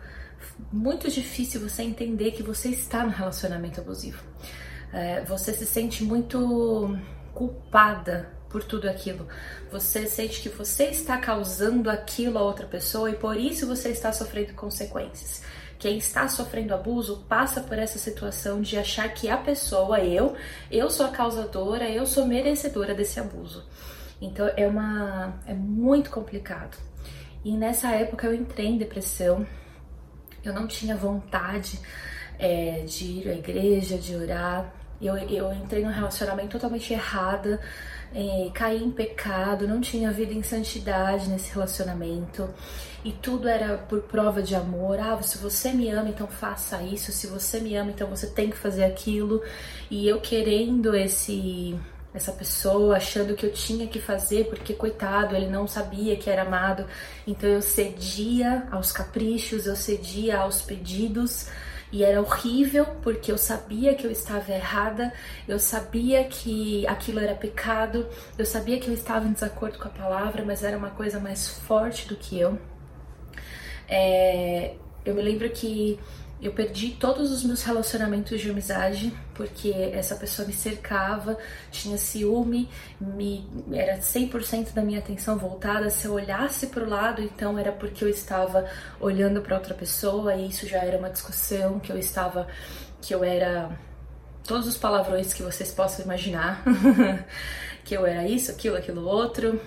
muito 0.73 1.11
difícil 1.11 1.61
você 1.61 1.83
entender 1.83 2.33
que 2.33 2.43
você 2.43 2.69
está 2.69 3.05
no 3.05 3.11
relacionamento 3.11 3.81
abusivo. 3.81 4.23
É... 4.93 5.23
Você 5.23 5.53
se 5.53 5.67
sente 5.67 6.03
muito 6.05 6.99
culpada 7.33 8.31
por 8.49 8.65
tudo 8.65 8.89
aquilo. 8.89 9.29
Você 9.71 10.07
sente 10.07 10.43
que 10.43 10.49
você 10.49 10.87
está 10.87 11.19
causando 11.19 11.89
aquilo 11.89 12.37
a 12.37 12.43
outra 12.43 12.67
pessoa 12.67 13.11
e 13.11 13.15
por 13.15 13.37
isso 13.37 13.67
você 13.67 13.91
está 13.91 14.13
sofrendo 14.13 14.55
consequências 14.55 15.43
quem 15.81 15.97
está 15.97 16.29
sofrendo 16.29 16.75
abuso 16.75 17.25
passa 17.27 17.63
por 17.63 17.79
essa 17.79 17.99
situação 17.99 18.61
de 18.61 18.77
achar 18.77 19.09
que 19.15 19.31
a 19.31 19.37
pessoa, 19.39 19.99
eu, 20.01 20.37
eu 20.71 20.91
sou 20.91 21.07
a 21.07 21.09
causadora, 21.09 21.89
eu 21.89 22.05
sou 22.05 22.27
merecedora 22.27 22.95
desse 22.95 23.19
abuso. 23.19 23.65
Então 24.21 24.47
é 24.59 24.67
uma 24.67 25.41
é 25.47 25.55
muito 25.55 26.11
complicado. 26.11 26.77
E 27.43 27.57
nessa 27.57 27.93
época 27.93 28.27
eu 28.27 28.35
entrei 28.35 28.67
em 28.67 28.77
depressão. 28.77 29.47
Eu 30.45 30.53
não 30.53 30.67
tinha 30.67 30.95
vontade 30.95 31.81
é, 32.39 32.83
de 32.87 33.05
ir 33.05 33.29
à 33.31 33.35
igreja, 33.35 33.97
de 33.97 34.15
orar. 34.15 34.71
Eu, 35.01 35.17
eu 35.17 35.51
entrei 35.51 35.83
num 35.83 35.91
relacionamento 35.91 36.51
totalmente 36.51 36.93
errada 36.93 37.59
é, 38.15 38.51
caí 38.53 38.83
em 38.83 38.91
pecado, 38.91 39.69
não 39.69 39.81
tinha 39.81 40.11
vida 40.11 40.33
em 40.33 40.43
santidade 40.43 41.29
nesse 41.29 41.53
relacionamento 41.53 42.49
e 43.05 43.13
tudo 43.13 43.49
era 43.49 43.79
por 43.79 44.03
prova 44.03 44.43
de 44.43 44.55
amor. 44.55 44.99
Ah, 45.01 45.21
se 45.23 45.39
você 45.39 45.73
me 45.73 45.89
ama, 45.91 46.11
então 46.11 46.27
faça 46.27 46.83
isso. 46.83 47.13
Se 47.13 47.27
você 47.27 47.61
me 47.61 47.75
ama, 47.77 47.91
então 47.91 48.09
você 48.09 48.27
tem 48.27 48.51
que 48.51 48.57
fazer 48.57 48.85
aquilo. 48.85 49.43
E 49.91 50.07
eu 50.07 50.21
querendo 50.21 50.95
esse 50.95 51.79
essa 52.13 52.33
pessoa, 52.33 52.97
achando 52.97 53.37
que 53.37 53.47
eu 53.47 53.53
tinha 53.53 53.87
que 53.87 54.01
fazer, 54.01 54.47
porque 54.47 54.75
coitado, 54.75 55.37
ele 55.37 55.49
não 55.49 55.69
sabia 55.69 56.17
que 56.17 56.29
era 56.29 56.43
amado. 56.43 56.85
Então 57.27 57.49
eu 57.49 57.63
cedia 57.63 58.67
aos 58.71 58.91
caprichos, 58.91 59.67
eu 59.67 59.77
cedia 59.77 60.39
aos 60.39 60.61
pedidos 60.61 61.47
e 61.93 62.05
era 62.05 62.21
horrível 62.21 62.87
porque 63.03 63.33
eu 63.33 63.39
sabia 63.39 63.95
que 63.95 64.07
eu 64.07 64.11
estava 64.11 64.53
errada, 64.53 65.13
eu 65.49 65.59
sabia 65.59 66.25
que 66.25 66.87
aquilo 66.87 67.19
era 67.19 67.35
pecado, 67.35 68.07
eu 68.39 68.47
sabia 68.47 68.79
que 68.79 68.89
eu 68.89 68.95
estava 68.95 69.27
em 69.27 69.33
desacordo 69.33 69.79
com 69.79 69.89
a 69.89 69.91
palavra, 69.91 70.45
mas 70.45 70.63
era 70.63 70.77
uma 70.77 70.91
coisa 70.91 71.19
mais 71.19 71.49
forte 71.49 72.07
do 72.07 72.17
que 72.17 72.39
eu. 72.39 72.59
É, 73.89 74.75
eu 75.05 75.15
me 75.15 75.23
lembro 75.23 75.51
que 75.51 75.99
eu 76.41 76.53
perdi 76.53 76.91
todos 76.91 77.33
os 77.33 77.43
meus 77.43 77.63
relacionamentos 77.63 78.41
de 78.41 78.51
amizade 78.51 79.13
porque 79.41 79.71
essa 79.95 80.15
pessoa 80.17 80.47
me 80.47 80.53
cercava, 80.53 81.39
tinha 81.71 81.97
ciúme, 81.97 82.69
me 83.01 83.49
era 83.73 83.97
100% 83.97 84.75
da 84.75 84.83
minha 84.83 84.99
atenção 84.99 85.39
voltada. 85.39 85.89
Se 85.89 86.05
eu 86.07 86.13
olhasse 86.13 86.67
para 86.67 86.85
o 86.85 86.87
lado, 86.87 87.23
então 87.23 87.59
era 87.59 87.73
porque 87.73 88.05
eu 88.05 88.09
estava 88.11 88.69
olhando 89.01 89.41
para 89.41 89.57
outra 89.57 89.73
pessoa 89.73 90.35
e 90.35 90.51
isso 90.51 90.67
já 90.69 90.81
era 90.81 90.99
uma 90.99 91.09
discussão 91.09 91.81
que 91.81 91.91
eu 91.91 91.97
estava 91.97 92.47
que 93.01 93.15
eu 93.15 93.25
era 93.25 93.71
todos 94.45 94.67
os 94.67 94.77
palavrões 94.77 95.33
que 95.33 95.43
vocês 95.43 95.73
possam 95.73 96.05
imaginar, 96.05 96.63
que 97.83 97.97
eu 97.97 98.05
era 98.05 98.29
isso, 98.29 98.51
aquilo, 98.51 98.77
aquilo 98.77 99.07
outro, 99.07 99.59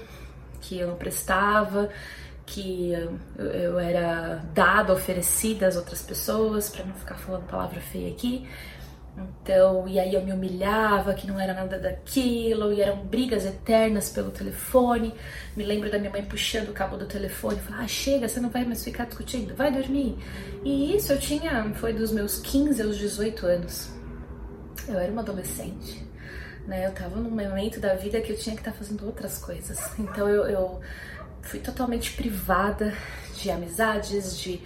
que 0.62 0.78
eu 0.78 0.90
não 0.90 0.98
prestava, 0.98 1.90
que 2.46 2.92
eu, 3.40 3.80
era 3.80 4.44
dada, 4.54 4.94
oferecida 4.94 5.66
às 5.66 5.76
outras 5.76 6.04
pessoas, 6.04 6.70
para 6.70 6.86
não 6.86 6.94
ficar 6.94 7.16
falando 7.16 7.48
palavra 7.48 7.82
feia 7.82 8.12
aqui. 8.12 8.48
Então, 9.16 9.88
e 9.88 10.00
aí 10.00 10.16
eu 10.16 10.24
me 10.24 10.32
humilhava, 10.32 11.14
que 11.14 11.28
não 11.28 11.40
era 11.40 11.54
nada 11.54 11.78
daquilo, 11.78 12.74
e 12.74 12.82
eram 12.82 13.06
brigas 13.06 13.46
eternas 13.46 14.10
pelo 14.10 14.32
telefone. 14.32 15.14
Me 15.56 15.64
lembro 15.64 15.92
da 15.92 16.00
minha 16.00 16.10
mãe 16.10 16.24
puxando 16.24 16.70
o 16.70 16.74
cabo 16.74 16.98
do 16.98 17.06
telefone, 17.06 17.60
falando: 17.60 17.84
"Ah, 17.84 17.88
chega, 17.88 18.28
você 18.28 18.40
não 18.40 18.50
vai 18.50 18.66
mais 18.66 18.84
ficar 18.84 19.06
discutindo, 19.06 19.56
vai 19.56 19.72
dormir". 19.72 20.18
E 20.64 20.96
isso 20.96 21.14
eu 21.14 21.20
tinha, 21.20 21.72
foi 21.76 21.94
dos 21.94 22.12
meus 22.12 22.40
15 22.40 22.82
aos 22.82 22.98
18 22.98 23.46
anos. 23.46 23.90
Eu 24.88 24.98
era 24.98 25.12
uma 25.12 25.22
adolescente, 25.22 26.04
né? 26.66 26.88
Eu 26.88 26.92
tava 26.92 27.18
num 27.18 27.30
momento 27.30 27.80
da 27.80 27.94
vida 27.94 28.20
que 28.20 28.32
eu 28.32 28.38
tinha 28.38 28.56
que 28.56 28.62
estar 28.62 28.72
tá 28.72 28.78
fazendo 28.78 29.06
outras 29.06 29.38
coisas. 29.38 29.80
Então 30.00 30.28
eu, 30.28 30.46
eu 30.46 30.82
fui 31.44 31.60
totalmente 31.60 32.14
privada 32.14 32.94
de 33.36 33.52
amizades, 33.52 34.40
de, 34.40 34.62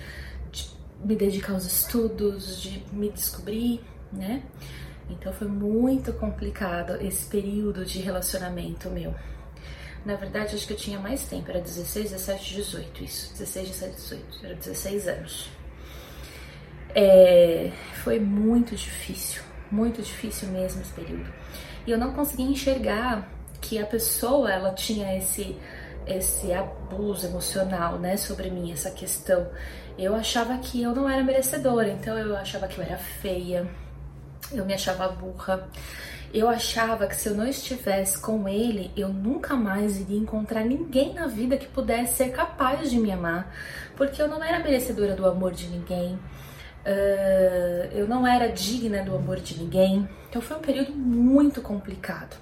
de 0.52 0.70
me 1.04 1.16
dedicar 1.16 1.54
aos 1.54 1.66
estudos, 1.66 2.62
de 2.62 2.84
me 2.92 3.10
descobrir, 3.10 3.82
né? 4.12 4.44
Então 5.10 5.32
foi 5.32 5.48
muito 5.48 6.12
complicado 6.14 7.02
esse 7.02 7.26
período 7.28 7.86
de 7.86 8.00
relacionamento 8.00 8.90
meu. 8.90 9.14
Na 10.06 10.16
verdade, 10.16 10.56
acho 10.56 10.66
que 10.68 10.74
eu 10.74 10.78
tinha 10.78 11.00
mais 11.00 11.26
tempo, 11.26 11.50
era 11.50 11.60
16, 11.60 12.12
17, 12.12 12.56
18, 12.56 13.04
isso. 13.04 13.32
16, 13.34 13.68
17, 13.70 13.96
18, 13.96 14.46
era 14.46 14.56
16 14.56 15.08
anos. 15.08 15.50
É, 16.96 17.72
foi 18.04 18.20
muito 18.20 18.76
difícil, 18.76 19.42
muito 19.70 20.02
difícil 20.02 20.48
mesmo 20.50 20.82
esse 20.82 20.94
período. 20.94 21.32
E 21.86 21.92
eu 21.92 21.98
não 21.98 22.14
conseguia 22.14 22.46
enxergar 22.46 23.30
que 23.60 23.80
a 23.80 23.86
pessoa, 23.86 24.52
ela 24.52 24.74
tinha 24.74 25.18
esse 25.18 25.58
esse 26.08 26.54
abuso 26.54 27.28
emocional, 27.28 28.00
né, 28.00 28.16
sobre 28.16 28.50
mim, 28.50 28.72
essa 28.72 28.90
questão. 28.90 29.48
Eu 29.98 30.16
achava 30.16 30.58
que 30.58 30.82
eu 30.82 30.96
não 30.96 31.10
era 31.10 31.24
merecedora, 31.24 31.90
então 31.90 32.18
eu 32.18 32.36
achava 32.36 32.68
que 32.68 32.78
eu 32.78 32.84
era 32.84 32.98
feia, 32.98 33.68
eu 34.52 34.66
me 34.66 34.74
achava 34.74 35.08
burra. 35.10 35.68
Eu 36.34 36.50
achava 36.50 37.08
que 37.08 37.16
se 37.16 37.30
eu 37.30 37.36
não 37.36 37.48
estivesse 37.48 38.20
com 38.20 38.48
ele, 38.50 38.92
eu 38.98 39.08
nunca 39.08 39.56
mais 39.56 40.00
iria 40.00 40.18
encontrar 40.18 40.64
ninguém 40.64 41.14
na 41.14 41.26
vida 41.26 41.58
que 41.58 41.68
pudesse 41.68 42.18
ser 42.18 42.32
capaz 42.32 42.90
de 42.90 43.00
me 43.00 43.12
amar, 43.12 43.56
porque 43.96 44.22
eu 44.22 44.28
não 44.28 44.44
era 44.44 44.60
merecedora 44.60 45.16
do 45.16 45.26
amor 45.26 45.54
de 45.54 45.68
ninguém, 45.68 46.16
uh, 46.16 47.90
eu 47.94 48.08
não 48.08 48.28
era 48.28 48.52
digna 48.52 49.04
do 49.04 49.16
amor 49.16 49.40
de 49.40 49.58
ninguém. 49.58 50.08
Então 50.30 50.42
foi 50.42 50.58
um 50.58 50.62
período 50.62 50.92
muito 50.92 51.62
complicado, 51.62 52.36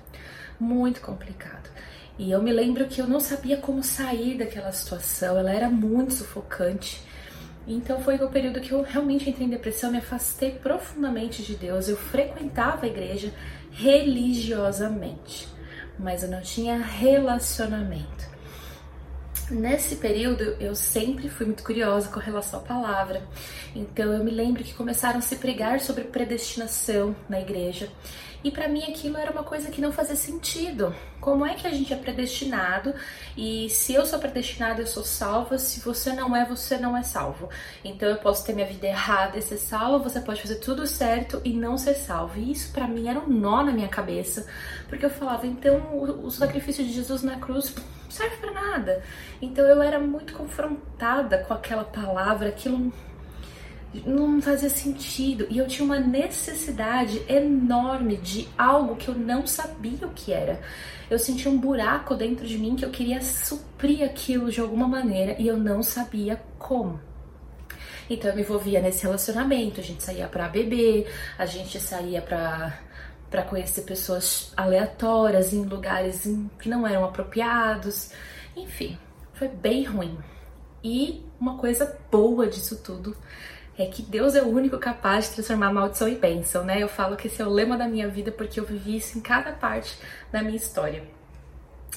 muito 0.60 1.00
complicado. 1.00 1.70
E 2.18 2.32
eu 2.32 2.42
me 2.42 2.52
lembro 2.52 2.88
que 2.88 3.00
eu 3.00 3.08
não 3.08 3.20
sabia 3.20 3.58
como 3.58 3.84
sair 3.84 4.38
daquela 4.38 4.72
situação, 4.72 5.38
ela 5.38 5.52
era 5.52 5.70
muito 5.70 6.14
sufocante. 6.14 7.04
Então 7.68 8.00
foi 8.00 8.16
o 8.16 8.30
período 8.30 8.62
que 8.62 8.72
eu 8.72 8.84
realmente 8.84 9.30
entrei 9.30 9.48
em 9.48 9.50
depressão, 9.50 9.92
me 9.92 9.98
afastei 9.98 10.52
profundamente 10.52 11.42
de 11.42 11.56
Deus. 11.56 11.88
Eu 11.88 11.98
frequentava 11.98 12.86
a 12.86 12.90
igreja 12.90 13.34
religiosamente, 13.72 15.48
mas 15.98 16.24
eu 16.24 16.30
não 16.30 16.42
tinha 16.42 16.78
relacionamento. 16.78 18.36
Nesse 19.50 19.98
período 19.98 20.44
eu 20.60 20.76
sempre 20.76 21.30
fui 21.30 21.46
muito 21.46 21.64
curiosa 21.64 22.10
com 22.10 22.20
relação 22.20 22.60
à 22.60 22.64
palavra, 22.64 23.22
então 23.76 24.12
eu 24.12 24.24
me 24.24 24.32
lembro 24.32 24.64
que 24.64 24.74
começaram 24.74 25.20
a 25.20 25.22
se 25.22 25.36
pregar 25.36 25.80
sobre 25.80 26.04
predestinação 26.04 27.16
na 27.30 27.40
igreja 27.40 27.88
e 28.46 28.52
para 28.52 28.68
mim 28.68 28.84
aquilo 28.84 29.18
era 29.18 29.32
uma 29.32 29.44
coisa 29.44 29.72
que 29.72 29.82
não 29.82 29.92
fazia 29.92 30.16
sentido. 30.16 30.96
Como 31.20 31.44
é 31.44 31.56
que 31.56 31.66
a 31.66 31.72
gente 31.72 31.92
é 31.92 31.98
predestinado 31.98 32.94
e 33.36 33.68
se 33.72 33.96
eu 33.96 34.06
sou 34.06 34.20
predestinado, 34.20 34.84
eu 34.84 34.86
sou 34.86 35.04
salva, 35.04 35.58
se 35.58 35.80
você 35.80 36.14
não 36.14 36.36
é, 36.36 36.46
você 36.46 36.78
não 36.78 36.96
é 36.96 37.02
salvo. 37.02 37.50
Então 37.84 38.08
eu 38.08 38.18
posso 38.18 38.46
ter 38.46 38.54
minha 38.54 38.68
vida 38.68 38.86
errada 38.86 39.36
e 39.36 39.42
ser 39.42 39.58
salva, 39.58 40.08
você 40.08 40.22
pode 40.22 40.44
fazer 40.44 40.58
tudo 40.58 40.86
certo 40.86 41.42
e 41.44 41.54
não 41.54 41.76
ser 41.76 41.96
salvo. 41.96 42.40
E 42.40 42.52
isso 42.52 42.72
para 42.72 42.88
mim 42.88 43.08
era 43.08 43.20
um 43.20 43.28
nó 43.28 43.64
na 43.64 43.72
minha 43.72 43.88
cabeça, 43.88 44.46
porque 44.88 45.04
eu 45.04 45.10
falava, 45.10 45.48
então 45.48 45.98
o, 46.00 46.30
sacrifício 46.30 46.86
de 46.86 46.94
Jesus 46.94 47.24
na 47.24 47.38
cruz 47.38 47.74
serve 48.08 48.38
para 48.38 48.52
nada. 48.52 49.02
Então 49.42 49.66
eu 49.66 49.82
era 49.82 50.00
muito 50.00 50.36
confrontada 50.36 51.40
com 51.40 51.54
aquela 51.56 51.84
palavra, 51.84 52.50
aquilo 52.50 52.94
não 54.06 54.42
fazia 54.42 54.70
sentido 54.70 55.48
e 55.50 55.58
eu 55.58 55.68
tinha 55.68 55.86
uma 55.86 56.00
necessidade 56.00 57.22
enorme 57.28 58.18
de 58.18 58.48
algo 58.58 58.96
que 58.96 59.08
eu 59.08 59.16
não 59.16 59.46
sabia 59.48 60.06
o 60.06 60.12
que 60.12 60.34
era. 60.34 60.60
Eu 61.10 61.20
sentia 61.20 61.52
um 61.52 61.58
buraco 61.58 62.16
dentro 62.16 62.46
de 62.46 62.58
mim 62.58 62.76
que 62.76 62.84
eu 62.84 62.90
queria 62.90 63.22
suprir 63.22 64.04
aquilo 64.04 64.52
de 64.52 64.60
alguma 64.60 64.88
maneira 64.88 65.36
e 65.40 65.48
eu 65.48 65.58
não 65.58 65.82
sabia 65.84 66.42
como. 66.58 67.00
Então 68.10 68.30
eu 68.30 68.36
me 68.36 68.42
envolvia 68.42 68.82
nesse 68.82 69.04
relacionamento, 69.04 69.80
a 69.80 69.84
gente 69.84 70.04
saía 70.04 70.28
para 70.28 70.48
beber, 70.48 71.12
a 71.38 71.46
gente 71.46 71.80
saía 71.80 72.22
para 72.22 72.80
para 73.30 73.42
conhecer 73.44 73.82
pessoas 73.82 74.54
aleatórias 74.56 75.52
em 75.52 75.64
lugares 75.64 76.24
que 76.60 76.70
não 76.70 76.88
eram 76.88 77.04
apropriados. 77.04 78.12
Enfim, 78.56 78.98
foi 79.34 79.50
bem 79.50 79.84
ruim. 79.84 80.18
E 80.84 81.26
uma 81.40 81.58
coisa 81.58 81.98
boa 82.10 82.48
disso 82.48 82.78
tudo 82.78 83.18
é 83.78 83.86
que 83.86 84.02
Deus 84.02 84.36
é 84.36 84.42
o 84.42 84.48
único 84.48 84.78
capaz 84.78 85.26
de 85.26 85.36
transformar 85.36 85.74
maldição 85.74 86.08
em 86.08 86.16
bênção, 86.16 86.64
né? 86.64 86.82
Eu 86.82 86.88
falo 86.88 87.16
que 87.16 87.28
esse 87.28 87.42
é 87.42 87.46
o 87.46 87.50
lema 87.50 87.78
da 87.78 87.88
minha 87.88 88.08
vida 88.08 88.32
porque 88.32 88.60
eu 88.60 88.66
vivi 88.66 88.98
isso 88.98 89.18
em 89.18 89.22
cada 89.22 89.52
parte 89.52 89.98
da 90.32 90.42
minha 90.42 90.56
história. 90.56 91.04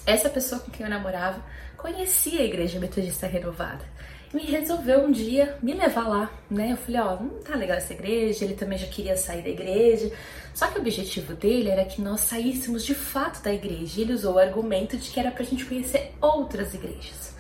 Essa 0.06 0.28
pessoa 0.28 0.60
com 0.60 0.70
quem 0.70 0.84
eu 0.84 0.90
namorava 0.90 1.42
conhecia 1.76 2.40
a 2.40 2.44
igreja 2.44 2.80
metodista 2.80 3.26
renovada 3.26 3.84
me 4.32 4.42
resolveu 4.42 5.04
um 5.04 5.10
dia 5.10 5.56
me 5.62 5.72
levar 5.72 6.06
lá, 6.06 6.30
né? 6.50 6.72
Eu 6.72 6.76
falei, 6.76 7.00
ó, 7.00 7.16
não 7.16 7.40
tá 7.40 7.54
legal 7.54 7.76
essa 7.76 7.92
igreja, 7.92 8.44
ele 8.44 8.54
também 8.54 8.78
já 8.78 8.86
queria 8.86 9.16
sair 9.16 9.42
da 9.42 9.48
igreja. 9.48 10.12
Só 10.54 10.66
que 10.66 10.78
o 10.78 10.80
objetivo 10.80 11.34
dele 11.34 11.70
era 11.70 11.84
que 11.84 12.02
nós 12.02 12.20
saíssemos 12.20 12.84
de 12.84 12.94
fato 12.94 13.42
da 13.42 13.52
igreja. 13.52 14.00
Ele 14.00 14.12
usou 14.12 14.34
o 14.34 14.38
argumento 14.38 14.96
de 14.96 15.10
que 15.10 15.18
era 15.18 15.30
pra 15.30 15.44
gente 15.44 15.64
conhecer 15.64 16.12
outras 16.20 16.74
igrejas. 16.74 17.34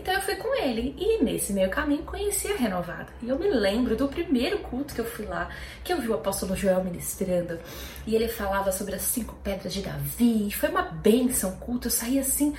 Então 0.00 0.14
eu 0.14 0.22
fui 0.22 0.34
com 0.36 0.54
ele 0.56 0.96
e 0.98 1.22
nesse 1.22 1.52
meio 1.52 1.68
caminho 1.68 2.02
conheci 2.04 2.48
a 2.48 2.56
Renovada. 2.56 3.08
E 3.20 3.28
eu 3.28 3.38
me 3.38 3.50
lembro 3.50 3.94
do 3.94 4.08
primeiro 4.08 4.60
culto 4.60 4.94
que 4.94 5.00
eu 5.00 5.04
fui 5.04 5.26
lá, 5.26 5.50
que 5.84 5.92
eu 5.92 6.00
vi 6.00 6.08
o 6.08 6.14
apóstolo 6.14 6.56
Joel 6.56 6.82
ministrando 6.82 7.58
e 8.06 8.14
ele 8.14 8.26
falava 8.26 8.72
sobre 8.72 8.94
as 8.94 9.02
cinco 9.02 9.34
pedras 9.44 9.74
de 9.74 9.82
Davi. 9.82 10.50
Foi 10.52 10.70
uma 10.70 10.80
benção 10.80 11.50
o 11.50 11.56
culto, 11.58 11.88
eu 11.88 11.92
saí 11.92 12.18
assim 12.18 12.54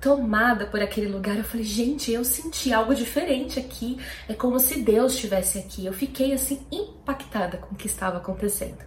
tomada 0.00 0.66
por 0.66 0.80
aquele 0.80 1.08
lugar. 1.08 1.36
Eu 1.36 1.42
falei, 1.42 1.66
gente, 1.66 2.12
eu 2.12 2.24
senti 2.24 2.72
algo 2.72 2.94
diferente 2.94 3.58
aqui. 3.58 3.98
É 4.28 4.34
como 4.34 4.60
se 4.60 4.80
Deus 4.80 5.14
estivesse 5.14 5.58
aqui. 5.58 5.84
Eu 5.84 5.92
fiquei 5.92 6.32
assim 6.32 6.64
impactada 6.70 7.56
com 7.56 7.74
o 7.74 7.76
que 7.76 7.88
estava 7.88 8.18
acontecendo. 8.18 8.78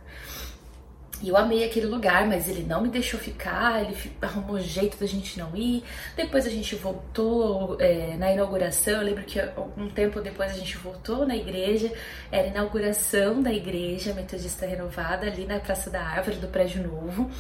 E 1.21 1.29
eu 1.29 1.37
amei 1.37 1.63
aquele 1.63 1.87
lugar, 1.87 2.27
mas 2.27 2.47
ele 2.47 2.63
não 2.63 2.81
me 2.81 2.89
deixou 2.89 3.19
ficar, 3.19 3.81
ele 3.81 3.95
arrumou 4.21 4.59
jeito 4.59 4.97
da 4.97 5.05
gente 5.07 5.39
não 5.39 5.55
ir. 5.55 5.83
Depois 6.15 6.45
a 6.45 6.49
gente 6.49 6.75
voltou 6.75 7.75
é, 7.79 8.15
na 8.17 8.31
inauguração. 8.31 8.93
Eu 8.93 9.03
lembro 9.03 9.23
que 9.23 9.39
um 9.75 9.89
tempo 9.89 10.21
depois 10.21 10.51
a 10.51 10.53
gente 10.53 10.77
voltou 10.77 11.25
na 11.25 11.35
igreja, 11.35 11.91
era 12.31 12.47
a 12.47 12.49
inauguração 12.49 13.41
da 13.41 13.51
igreja 13.51 14.13
metodista 14.13 14.67
renovada 14.67 15.25
ali 15.25 15.45
na 15.45 15.59
Praça 15.59 15.89
da 15.89 16.01
Árvore 16.01 16.37
do 16.37 16.47
Prédio 16.47 16.83
Novo. 16.87 17.31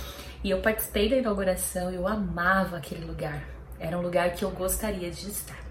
E 0.43 0.49
eu 0.49 0.59
participei 0.59 1.09
da 1.09 1.17
inauguração, 1.17 1.91
eu 1.91 2.07
amava 2.07 2.77
aquele 2.77 3.05
lugar. 3.05 3.47
Era 3.79 3.97
um 3.97 4.01
lugar 4.01 4.31
que 4.31 4.43
eu 4.43 4.49
gostaria 4.49 5.11
de 5.11 5.29
estar. 5.29 5.67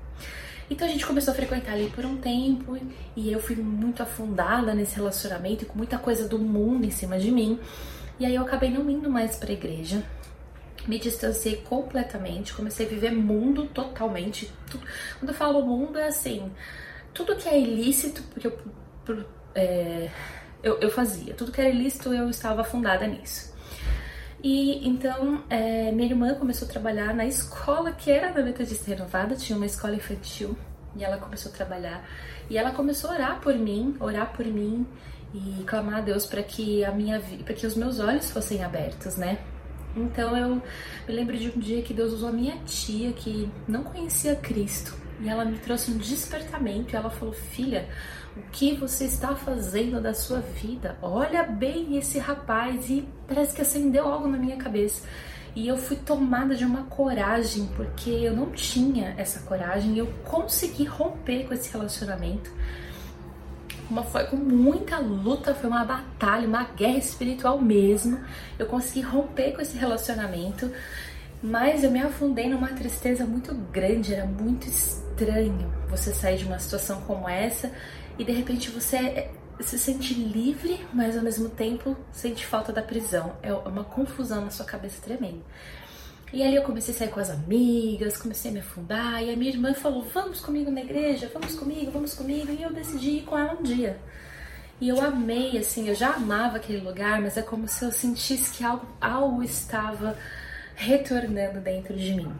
Então 0.70 0.86
a 0.86 0.90
gente 0.90 1.06
começou 1.06 1.32
a 1.32 1.34
frequentar 1.34 1.72
ali 1.72 1.88
por 1.90 2.04
um 2.04 2.16
tempo 2.16 2.76
e 3.14 3.30
eu 3.30 3.40
fui 3.40 3.54
muito 3.56 4.02
afundada 4.02 4.74
nesse 4.74 4.96
relacionamento 4.96 5.62
e 5.62 5.66
com 5.66 5.78
muita 5.78 5.96
coisa 5.96 6.28
do 6.28 6.38
mundo 6.38 6.84
em 6.84 6.90
cima 6.90 7.18
de 7.18 7.30
mim. 7.30 7.58
E 8.18 8.24
aí 8.24 8.34
eu 8.34 8.42
acabei 8.42 8.70
não 8.70 8.88
indo 8.90 9.10
mais 9.10 9.36
para 9.36 9.50
a 9.50 9.52
igreja. 9.52 10.02
Me 10.86 10.98
distanciei 10.98 11.56
completamente, 11.56 12.54
comecei 12.54 12.86
a 12.86 12.88
viver 12.88 13.12
mundo 13.12 13.66
totalmente. 13.66 14.50
Quando 15.18 15.30
eu 15.30 15.34
falo 15.34 15.66
mundo, 15.66 15.98
é 15.98 16.08
assim: 16.08 16.50
tudo 17.12 17.36
que 17.36 17.48
é 17.48 17.58
ilícito, 17.58 18.22
porque 18.22 18.46
eu, 18.46 18.58
é, 19.54 20.10
eu, 20.62 20.78
eu 20.80 20.90
fazia, 20.90 21.34
tudo 21.34 21.50
que 21.50 21.60
era 21.60 21.70
ilícito 21.70 22.12
eu 22.14 22.30
estava 22.30 22.60
afundada 22.60 23.06
nisso. 23.06 23.54
E 24.42 24.86
então 24.86 25.42
é, 25.50 25.90
minha 25.90 26.08
irmã 26.08 26.34
começou 26.34 26.68
a 26.68 26.70
trabalhar 26.70 27.14
na 27.14 27.26
escola 27.26 27.90
que 27.92 28.10
era 28.10 28.32
da 28.32 28.42
Metodista 28.42 28.88
Renovada, 28.88 29.34
tinha 29.34 29.56
uma 29.56 29.66
escola 29.66 29.96
infantil, 29.96 30.56
e 30.94 31.04
ela 31.04 31.16
começou 31.18 31.50
a 31.50 31.54
trabalhar. 31.54 32.08
E 32.48 32.56
ela 32.56 32.70
começou 32.70 33.10
a 33.10 33.14
orar 33.14 33.40
por 33.40 33.54
mim, 33.54 33.96
orar 33.98 34.32
por 34.32 34.46
mim 34.46 34.86
e 35.34 35.64
clamar 35.64 35.96
a 35.96 36.00
Deus 36.00 36.26
para 36.26 36.42
que 36.42 36.84
a 36.84 36.92
minha 36.92 37.20
para 37.44 37.54
que 37.54 37.66
os 37.66 37.74
meus 37.74 37.98
olhos 37.98 38.30
fossem 38.30 38.62
abertos, 38.62 39.16
né? 39.16 39.38
Então 39.96 40.36
eu 40.36 40.56
me 40.56 41.14
lembro 41.14 41.36
de 41.36 41.48
um 41.48 41.58
dia 41.58 41.82
que 41.82 41.94
Deus 41.94 42.12
usou 42.12 42.28
a 42.28 42.32
minha 42.32 42.56
tia 42.64 43.12
que 43.12 43.50
não 43.66 43.82
conhecia 43.82 44.36
Cristo 44.36 44.94
e 45.20 45.28
ela 45.28 45.44
me 45.44 45.58
trouxe 45.58 45.90
um 45.90 45.96
despertamento 45.96 46.94
e 46.94 46.96
ela 46.96 47.10
falou: 47.10 47.34
"Filha, 47.34 47.88
o 48.36 48.42
que 48.50 48.74
você 48.74 49.04
está 49.04 49.34
fazendo 49.34 50.00
da 50.00 50.12
sua 50.14 50.40
vida? 50.40 50.96
Olha 51.00 51.42
bem 51.42 51.96
esse 51.96 52.18
rapaz" 52.18 52.88
e 52.90 53.08
parece 53.26 53.54
que 53.54 53.62
acendeu 53.62 54.06
algo 54.06 54.28
na 54.28 54.38
minha 54.38 54.56
cabeça. 54.56 55.06
E 55.54 55.66
eu 55.68 55.78
fui 55.78 55.96
tomada 55.96 56.54
de 56.54 56.66
uma 56.66 56.82
coragem, 56.84 57.66
porque 57.76 58.10
eu 58.10 58.36
não 58.36 58.50
tinha 58.50 59.14
essa 59.16 59.40
coragem, 59.40 59.94
e 59.94 59.98
eu 59.98 60.06
consegui 60.22 60.84
romper 60.84 61.44
com 61.46 61.54
esse 61.54 61.72
relacionamento 61.72 62.52
uma, 63.90 64.02
foi 64.02 64.24
com 64.24 64.36
muita 64.36 64.98
luta, 64.98 65.54
foi 65.54 65.70
uma 65.70 65.84
batalha, 65.84 66.46
uma 66.46 66.64
guerra 66.64 66.98
espiritual 66.98 67.60
mesmo. 67.60 68.18
Eu 68.58 68.66
consegui 68.66 69.02
romper 69.02 69.52
com 69.52 69.60
esse 69.60 69.76
relacionamento, 69.76 70.70
mas 71.42 71.84
eu 71.84 71.90
me 71.90 72.00
afundei 72.00 72.48
numa 72.48 72.68
tristeza 72.68 73.24
muito 73.24 73.54
grande, 73.54 74.14
era 74.14 74.26
muito 74.26 74.66
estranho 74.68 75.72
você 75.88 76.12
sair 76.12 76.38
de 76.38 76.44
uma 76.44 76.58
situação 76.58 77.00
como 77.02 77.28
essa 77.28 77.70
e 78.18 78.24
de 78.24 78.32
repente 78.32 78.70
você 78.70 78.96
é, 78.96 79.30
se 79.60 79.78
sente 79.78 80.14
livre, 80.14 80.86
mas 80.92 81.16
ao 81.16 81.22
mesmo 81.22 81.48
tempo 81.48 81.96
sente 82.12 82.44
falta 82.44 82.72
da 82.72 82.82
prisão. 82.82 83.36
É 83.42 83.52
uma 83.52 83.84
confusão 83.84 84.44
na 84.44 84.50
sua 84.50 84.66
cabeça 84.66 85.00
tremenda. 85.02 85.42
E 86.32 86.42
ali 86.42 86.56
eu 86.56 86.62
comecei 86.62 86.94
a 86.94 86.98
sair 86.98 87.08
com 87.08 87.20
as 87.20 87.30
amigas, 87.30 88.18
comecei 88.18 88.50
a 88.50 88.54
me 88.54 88.60
afundar. 88.60 89.22
E 89.22 89.32
a 89.32 89.36
minha 89.36 89.50
irmã 89.50 89.74
falou: 89.74 90.02
Vamos 90.02 90.40
comigo 90.40 90.70
na 90.70 90.80
igreja, 90.80 91.30
vamos 91.32 91.54
comigo, 91.54 91.90
vamos 91.90 92.14
comigo. 92.14 92.52
E 92.52 92.62
eu 92.62 92.72
decidi 92.72 93.18
ir 93.18 93.22
com 93.22 93.38
ela 93.38 93.54
um 93.54 93.62
dia. 93.62 93.98
E 94.80 94.88
eu 94.90 95.00
amei, 95.00 95.56
assim, 95.56 95.88
eu 95.88 95.94
já 95.94 96.10
amava 96.10 96.58
aquele 96.58 96.80
lugar, 96.80 97.20
mas 97.22 97.36
é 97.38 97.42
como 97.42 97.66
se 97.66 97.82
eu 97.82 97.90
sentisse 97.90 98.52
que 98.52 98.62
algo, 98.62 98.86
algo 99.00 99.42
estava 99.42 100.16
retornando 100.74 101.60
dentro 101.60 101.96
de 101.96 102.14
mim. 102.14 102.30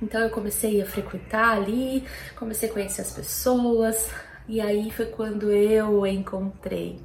Então 0.00 0.22
eu 0.22 0.30
comecei 0.30 0.80
a 0.80 0.86
frequentar 0.86 1.58
ali, 1.58 2.04
comecei 2.36 2.70
a 2.70 2.72
conhecer 2.72 3.02
as 3.02 3.12
pessoas, 3.12 4.10
e 4.48 4.58
aí 4.60 4.90
foi 4.90 5.06
quando 5.06 5.52
eu 5.52 6.06
encontrei. 6.06 6.98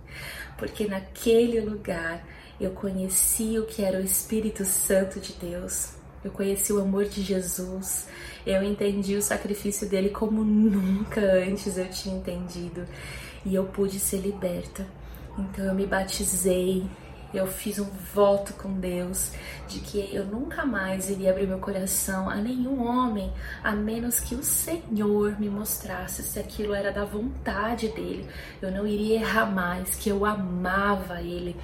Porque 0.58 0.88
naquele 0.88 1.60
lugar 1.60 2.24
eu 2.60 2.72
conheci 2.72 3.58
o 3.58 3.66
que 3.66 3.84
era 3.84 3.98
o 3.98 4.04
Espírito 4.04 4.66
Santo 4.66 5.20
de 5.20 5.34
Deus, 5.34 5.94
eu 6.24 6.32
conheci 6.32 6.74
o 6.74 6.82
amor 6.82 7.06
de 7.06 7.22
Jesus, 7.22 8.08
eu 8.46 8.62
entendi 8.62 9.16
o 9.16 9.22
sacrifício 9.22 9.88
dele 9.88 10.10
como 10.10 10.44
nunca 10.44 11.22
antes 11.22 11.78
eu 11.78 11.90
tinha 11.90 12.18
entendido. 12.18 12.86
E 13.46 13.56
eu 13.56 13.64
pude 13.66 14.00
ser 14.00 14.18
liberta. 14.18 14.86
Então 15.38 15.64
eu 15.64 15.74
me 15.74 15.86
batizei, 15.86 16.86
eu 17.34 17.48
fiz 17.48 17.80
um 17.80 17.88
voto 18.14 18.54
com 18.54 18.74
Deus 18.74 19.32
de 19.70 19.80
que 19.80 20.14
eu 20.14 20.26
nunca 20.26 20.66
mais 20.66 21.10
iria 21.10 21.32
abrir 21.32 21.48
meu 21.48 21.60
coração 21.60 22.30
a 22.30 22.36
nenhum 22.36 22.86
homem, 22.86 23.32
a 23.64 23.72
menos 23.72 24.20
que 24.20 24.36
o 24.36 24.44
Senhor 24.44 25.40
me 25.40 25.48
mostrasse 25.48 26.22
se 26.24 26.38
aquilo 26.38 26.74
era 26.74 26.92
da 26.92 27.06
vontade 27.06 27.88
dele. 27.90 28.28
Eu 28.62 28.72
não 28.72 28.86
iria 28.86 29.22
errar 29.22 29.46
mais, 29.46 29.96
que 29.96 30.10
eu 30.10 30.26
amava 30.26 31.22
ele 31.22 31.56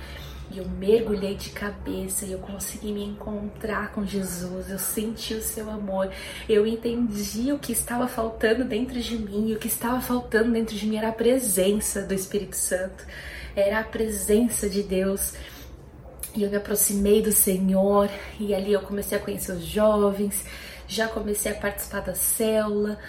e 0.52 0.60
eu 0.60 0.68
mergulhei 0.68 1.36
de 1.36 1.50
cabeça 1.50 2.26
e 2.26 2.32
eu 2.32 2.40
consegui 2.40 2.92
me 2.92 3.04
encontrar 3.04 3.92
com 3.92 4.06
Jesus. 4.06 4.70
Eu 4.70 4.78
senti 4.78 5.34
o 5.34 5.42
seu 5.42 5.70
amor. 5.70 6.12
Eu 6.48 6.68
entendi 6.68 7.52
o 7.52 7.60
que 7.60 7.72
estava 7.72 8.08
faltando 8.08 8.64
dentro 8.64 9.00
de 9.00 9.18
mim. 9.18 9.50
E 9.50 9.54
o 9.56 9.60
que 9.60 9.68
estava 9.68 10.00
faltando 10.00 10.52
dentro 10.52 10.76
de 10.76 10.86
mim 10.86 10.98
era 10.98 11.10
a 11.10 11.14
presença 11.14 12.04
do 12.04 12.14
Espírito 12.14 12.56
Santo. 12.56 13.06
Era 13.56 13.80
a 13.80 13.84
presença 13.84 14.70
de 14.70 14.84
Deus. 14.84 15.34
E 16.36 16.44
eu 16.44 16.50
me 16.50 16.58
aproximei 16.58 17.22
do 17.22 17.32
Senhor 17.32 18.10
e 18.40 18.54
ali 18.54 18.74
eu 18.74 18.82
comecei 18.82 19.18
a 19.18 19.22
conhecer 19.22 19.54
os 19.54 19.64
jovens, 19.64 20.44
já 20.86 21.08
comecei 21.08 21.52
a 21.54 21.56
participar 21.56 22.02
da 22.02 22.14
célula. 22.14 23.00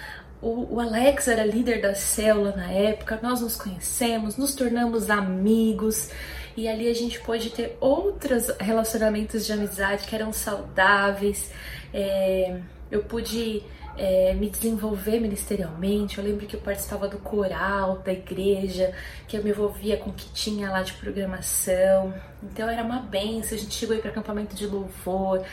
O, 0.41 0.75
o, 0.75 0.79
Alex 0.79 1.27
era 1.27 1.43
líder 1.43 1.81
da 1.81 1.93
célula 1.93 2.55
na 2.55 2.71
época, 2.71 3.19
nós 3.21 3.41
nos 3.41 3.57
conhecemos, 3.57 4.37
nos 4.37 4.55
tornamos 4.55 5.09
amigos 5.09 6.09
e 6.57 6.67
ali 6.67 6.89
a 6.89 6.93
gente 6.93 7.19
pôde 7.19 7.51
ter 7.51 7.77
outros 7.79 8.47
relacionamentos 8.59 9.45
de 9.45 9.53
amizade 9.53 10.07
que 10.07 10.15
eram 10.15 10.33
saudáveis. 10.33 11.51
É, 11.93 12.59
eu 12.89 13.03
pude 13.03 13.63
é, 13.95 14.33
me 14.33 14.49
desenvolver 14.49 15.19
ministerialmente. 15.19 16.17
Eu 16.17 16.23
lembro 16.23 16.47
que 16.47 16.55
eu 16.55 16.59
participava 16.59 17.07
do 17.07 17.19
coral 17.19 17.99
da 17.99 18.11
igreja, 18.11 18.91
que 19.27 19.37
eu 19.37 19.43
me 19.43 19.51
envolvia 19.51 19.97
com 19.97 20.09
o 20.09 20.13
que 20.13 20.33
tinha 20.33 20.71
lá 20.71 20.81
de 20.81 20.93
programação. 20.93 22.11
Então 22.41 22.67
era 22.67 22.81
uma 22.81 23.01
benção. 23.01 23.55
A 23.55 23.61
gente 23.61 23.75
chegou 23.75 23.95
aí 23.95 24.01
para 24.01 24.09
acampamento 24.09 24.55
de 24.55 24.65
louvor. 24.65 25.45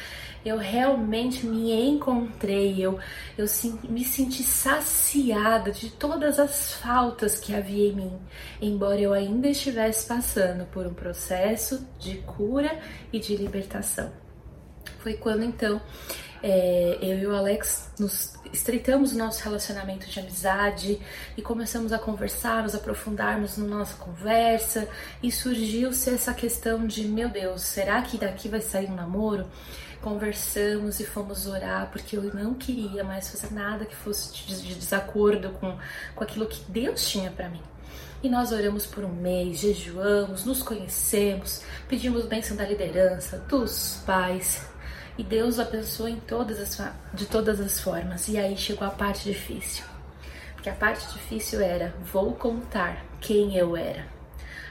Eu 0.45 0.59
realmente 0.59 1.47
me 1.47 1.73
encontrei, 1.73 2.79
eu, 2.79 2.99
eu 3.39 3.47
me 3.89 4.05
senti 4.05 4.43
saciada 4.43 5.73
de 5.73 5.91
todas 5.91 6.39
as 6.39 6.75
faltas 6.75 7.39
que 7.39 7.55
havia 7.55 7.89
em 7.89 7.95
mim, 7.95 8.19
embora 8.61 9.01
eu 9.01 9.15
ainda 9.15 9.49
estivesse 9.49 10.07
passando 10.07 10.67
por 10.67 10.87
um 10.87 10.93
processo 10.93 11.87
de 11.99 12.17
cura 12.19 12.79
e 13.11 13.19
de 13.19 13.37
libertação. 13.37 14.13
Foi 14.99 15.15
quando 15.15 15.45
então 15.45 15.81
é, 16.47 16.99
eu 17.01 17.19
e 17.21 17.27
o 17.27 17.35
Alex 17.35 17.89
nos 17.99 18.35
estreitamos 18.53 19.13
o 19.13 19.17
nosso 19.17 19.43
relacionamento 19.43 20.07
de 20.07 20.21
amizade 20.21 21.01
e 21.39 21.41
começamos 21.41 21.91
a 21.91 21.99
conversar, 21.99 22.65
nos 22.65 22.75
aprofundarmos 22.75 23.57
na 23.57 23.65
nossa 23.65 23.97
conversa 23.97 24.87
e 25.23 25.33
surgiu-se 25.33 26.11
essa 26.11 26.35
questão 26.35 26.87
de: 26.87 27.09
meu 27.09 27.31
Deus, 27.31 27.63
será 27.63 28.03
que 28.03 28.19
daqui 28.19 28.51
vai 28.51 28.61
sair 28.61 28.91
um 28.91 28.95
namoro? 28.95 29.47
Conversamos 30.03 31.01
e 31.01 31.07
fomos 31.07 31.47
orar 31.47 31.89
porque 31.91 32.15
eu 32.15 32.25
não 32.35 32.53
queria 32.53 33.03
mais 33.03 33.31
fazer 33.31 33.51
nada 33.51 33.87
que 33.87 33.97
fosse 33.97 34.35
de 34.35 34.75
desacordo 34.75 35.49
com, 35.53 35.79
com 36.15 36.25
aquilo 36.25 36.47
que 36.47 36.63
Deus 36.71 37.09
tinha 37.09 37.31
para 37.31 37.49
mim. 37.49 37.63
E 38.23 38.29
nós 38.29 38.53
oramos 38.53 38.85
por 38.85 39.03
um 39.03 39.15
mês, 39.15 39.61
jejuamos, 39.61 40.45
nos 40.45 40.63
conhecemos, 40.63 41.63
pedimos 41.89 42.27
bênção 42.27 42.55
da 42.55 42.67
liderança, 42.67 43.39
dos 43.49 44.03
pais, 44.05 44.74
e 45.17 45.23
Deus 45.23 45.59
abençoou 45.59 46.09
em 46.09 46.19
todas 46.19 46.61
as, 46.61 46.93
de 47.13 47.27
todas 47.27 47.61
as 47.61 47.81
formas. 47.81 48.29
E 48.29 48.37
aí 48.37 48.57
chegou 48.57 48.87
a 48.87 48.91
parte 48.91 49.25
difícil. 49.25 49.85
Porque 50.55 50.69
a 50.69 50.75
parte 50.75 51.13
difícil 51.13 51.61
era: 51.61 51.95
vou 52.13 52.33
contar 52.33 53.05
quem 53.21 53.57
eu 53.57 53.77
era, 53.77 54.07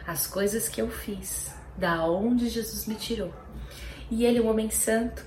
as 0.06 0.28
coisas 0.28 0.68
que 0.68 0.82
eu 0.82 0.90
fiz, 0.90 1.54
da 1.78 2.06
onde 2.06 2.50
Jesus 2.50 2.86
me 2.86 2.96
tirou. 2.96 3.34
E 4.12 4.26
ele, 4.26 4.42
um 4.42 4.50
homem 4.50 4.70
santo, 4.70 5.26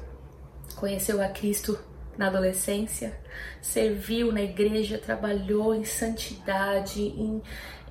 conheceu 0.76 1.22
a 1.22 1.28
Cristo 1.28 1.78
na 2.16 2.28
adolescência, 2.28 3.18
serviu 3.60 4.32
na 4.32 4.42
igreja, 4.42 4.98
trabalhou 4.98 5.74
em 5.74 5.84
santidade, 5.84 7.00
em, 7.02 7.42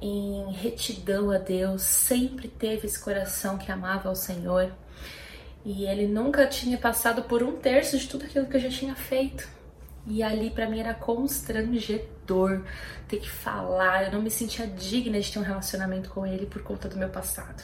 em 0.02 0.52
retidão 0.52 1.32
a 1.32 1.38
Deus, 1.38 1.82
sempre 1.82 2.48
teve 2.48 2.88
esse 2.88 3.00
coração 3.00 3.58
que 3.58 3.72
amava 3.72 4.10
ao 4.10 4.16
Senhor. 4.16 4.72
E 5.66 5.86
ele 5.86 6.06
nunca 6.06 6.46
tinha 6.46 6.78
passado 6.78 7.24
por 7.24 7.42
um 7.42 7.54
terço 7.54 7.98
de 7.98 8.08
tudo 8.08 8.26
aquilo 8.26 8.46
que 8.46 8.56
eu 8.56 8.62
já 8.62 8.70
tinha 8.70 8.96
feito. 8.96 9.50
E 10.06 10.22
ali 10.22 10.52
para 10.52 10.70
mim 10.70 10.80
era 10.80 10.94
constrangedor 10.94 12.62
ter 13.08 13.18
que 13.18 13.30
falar. 13.30 14.06
Eu 14.06 14.12
não 14.12 14.22
me 14.22 14.30
sentia 14.30 14.68
digna 14.68 15.20
de 15.20 15.32
ter 15.32 15.40
um 15.40 15.44
relacionamento 15.44 16.12
com 16.12 16.26
ele 16.26 16.46
por 16.46 16.62
conta 16.62 16.88
do 16.88 16.96
meu 16.96 17.10
passado. 17.10 17.64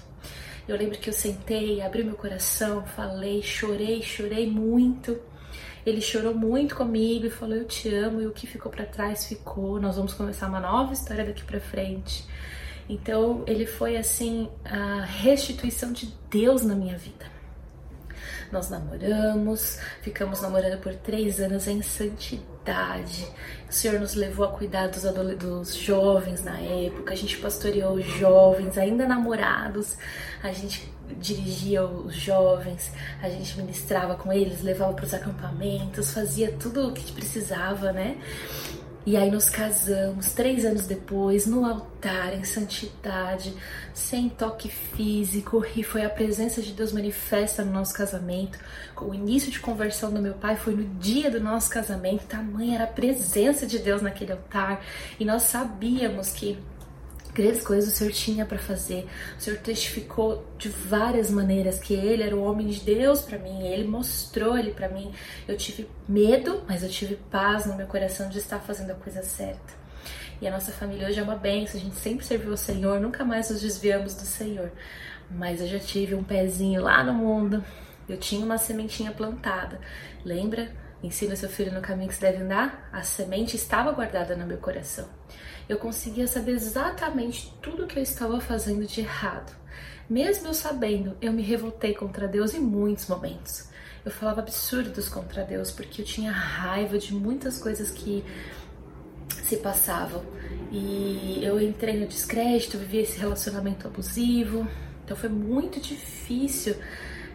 Eu 0.67 0.75
lembro 0.75 0.97
que 0.97 1.09
eu 1.09 1.13
sentei, 1.13 1.81
abri 1.81 2.03
meu 2.03 2.15
coração, 2.15 2.83
falei, 2.83 3.43
chorei, 3.43 4.01
chorei 4.01 4.49
muito. 4.49 5.19
Ele 5.85 6.01
chorou 6.01 6.33
muito 6.33 6.75
comigo 6.75 7.27
e 7.27 7.29
falou: 7.29 7.55
Eu 7.55 7.65
te 7.65 7.93
amo. 7.93 8.21
E 8.21 8.25
o 8.25 8.31
que 8.31 8.47
ficou 8.47 8.71
para 8.71 8.85
trás 8.85 9.25
ficou. 9.25 9.79
Nós 9.79 9.95
vamos 9.95 10.13
começar 10.13 10.47
uma 10.47 10.59
nova 10.59 10.93
história 10.93 11.23
daqui 11.23 11.43
para 11.43 11.59
frente. 11.59 12.25
Então, 12.89 13.43
ele 13.47 13.65
foi 13.65 13.95
assim 13.95 14.49
a 14.65 15.03
restituição 15.03 15.91
de 15.93 16.11
Deus 16.29 16.63
na 16.63 16.75
minha 16.75 16.97
vida. 16.97 17.40
Nós 18.51 18.69
namoramos, 18.69 19.79
ficamos 20.01 20.41
namorando 20.41 20.79
por 20.81 20.93
três 20.93 21.39
anos 21.39 21.67
em 21.67 21.81
santidade. 21.81 23.25
O 23.69 23.73
Senhor 23.73 23.99
nos 23.99 24.13
levou 24.13 24.45
a 24.45 24.49
cuidar 24.49 24.87
dos, 24.87 25.03
dos 25.37 25.73
jovens 25.73 26.43
na 26.43 26.59
época, 26.59 27.13
a 27.13 27.15
gente 27.15 27.37
pastoreou 27.37 27.93
os 27.93 28.05
jovens, 28.05 28.77
ainda 28.77 29.07
namorados, 29.07 29.97
a 30.43 30.51
gente 30.51 30.91
dirigia 31.19 31.83
os 31.83 32.15
jovens, 32.15 32.91
a 33.21 33.29
gente 33.29 33.57
ministrava 33.57 34.15
com 34.15 34.31
eles, 34.31 34.61
levava 34.61 34.93
para 34.93 35.05
os 35.05 35.13
acampamentos, 35.13 36.13
fazia 36.13 36.51
tudo 36.51 36.89
o 36.89 36.93
que 36.93 37.11
precisava, 37.11 37.91
né? 37.91 38.17
E 39.03 39.17
aí 39.17 39.31
nos 39.31 39.49
casamos 39.49 40.31
três 40.31 40.63
anos 40.63 40.85
depois, 40.85 41.47
no 41.47 41.65
altar, 41.65 42.35
em 42.35 42.43
santidade, 42.43 43.51
sem 43.95 44.29
toque 44.29 44.69
físico, 44.69 45.65
e 45.75 45.81
foi 45.83 46.05
a 46.05 46.09
presença 46.09 46.61
de 46.61 46.71
Deus 46.71 46.93
manifesta 46.93 47.65
no 47.65 47.71
nosso 47.71 47.95
casamento. 47.95 48.59
O 49.01 49.11
início 49.11 49.51
de 49.51 49.59
conversão 49.59 50.13
do 50.13 50.21
meu 50.21 50.35
pai 50.35 50.55
foi 50.55 50.75
no 50.75 50.83
dia 50.99 51.31
do 51.31 51.39
nosso 51.39 51.71
casamento, 51.71 52.27
tamanha 52.27 52.75
era 52.75 52.83
a 52.83 52.87
presença 52.87 53.65
de 53.65 53.79
Deus 53.79 54.03
naquele 54.03 54.33
altar, 54.33 54.85
e 55.19 55.25
nós 55.25 55.43
sabíamos 55.43 56.29
que 56.29 56.59
grandes 57.33 57.63
coisas 57.63 57.93
o 57.93 57.95
Senhor 57.95 58.11
tinha 58.11 58.45
para 58.45 58.57
fazer. 58.57 59.07
O 59.37 59.41
Senhor 59.41 59.59
testificou 59.59 60.45
de 60.57 60.69
várias 60.69 61.29
maneiras 61.29 61.79
que 61.79 61.93
Ele 61.93 62.23
era 62.23 62.35
o 62.35 62.43
homem 62.43 62.67
de 62.67 62.81
Deus 62.81 63.21
para 63.21 63.37
mim. 63.37 63.65
Ele 63.67 63.87
mostrou 63.87 64.57
Ele 64.57 64.71
para 64.71 64.89
mim. 64.89 65.11
Eu 65.47 65.57
tive 65.57 65.89
medo, 66.07 66.63
mas 66.67 66.83
eu 66.83 66.89
tive 66.89 67.15
paz 67.15 67.65
no 67.65 67.75
meu 67.75 67.87
coração 67.87 68.29
de 68.29 68.37
estar 68.37 68.59
fazendo 68.59 68.91
a 68.91 68.95
coisa 68.95 69.23
certa. 69.23 69.81
E 70.41 70.47
a 70.47 70.51
nossa 70.51 70.71
família 70.71 71.07
hoje 71.07 71.19
é 71.19 71.23
uma 71.23 71.35
benção. 71.35 71.79
A 71.79 71.83
gente 71.83 71.95
sempre 71.95 72.25
serviu 72.25 72.51
ao 72.51 72.57
Senhor, 72.57 72.99
nunca 72.99 73.23
mais 73.23 73.49
nos 73.49 73.61
desviamos 73.61 74.13
do 74.13 74.25
Senhor. 74.25 74.71
Mas 75.29 75.61
eu 75.61 75.67
já 75.67 75.79
tive 75.79 76.15
um 76.15 76.23
pezinho 76.23 76.81
lá 76.81 77.03
no 77.03 77.13
mundo. 77.13 77.63
Eu 78.09 78.17
tinha 78.17 78.43
uma 78.43 78.57
sementinha 78.57 79.11
plantada. 79.11 79.79
Lembra? 80.25 80.71
Ensina 81.03 81.35
seu 81.35 81.49
filho 81.49 81.71
no 81.71 81.81
caminho 81.81 82.09
que 82.09 82.15
se 82.15 82.21
deve 82.21 82.43
andar? 82.43 82.89
A 82.91 83.01
semente 83.01 83.55
estava 83.55 83.91
guardada 83.91 84.35
no 84.35 84.45
meu 84.45 84.57
coração 84.57 85.20
eu 85.71 85.77
conseguia 85.77 86.27
saber 86.27 86.51
exatamente 86.51 87.53
tudo 87.61 87.87
que 87.87 87.97
eu 87.97 88.03
estava 88.03 88.41
fazendo 88.41 88.85
de 88.85 88.99
errado. 88.99 89.55
Mesmo 90.09 90.49
eu 90.49 90.53
sabendo, 90.53 91.15
eu 91.21 91.31
me 91.31 91.41
revoltei 91.41 91.93
contra 91.93 92.27
Deus 92.27 92.53
em 92.53 92.59
muitos 92.59 93.07
momentos. 93.07 93.69
Eu 94.03 94.11
falava 94.11 94.41
absurdos 94.41 95.07
contra 95.07 95.45
Deus 95.45 95.71
porque 95.71 96.01
eu 96.01 96.05
tinha 96.05 96.29
raiva 96.29 96.97
de 96.97 97.15
muitas 97.15 97.57
coisas 97.57 97.89
que 97.89 98.21
se 99.43 99.55
passavam. 99.57 100.21
E 100.73 101.39
eu 101.41 101.61
entrei 101.61 101.97
no 101.97 102.05
descrédito, 102.05 102.77
vivi 102.77 102.97
esse 102.97 103.17
relacionamento 103.17 103.87
abusivo. 103.87 104.67
Então 105.05 105.15
foi 105.15 105.29
muito 105.29 105.79
difícil 105.79 106.75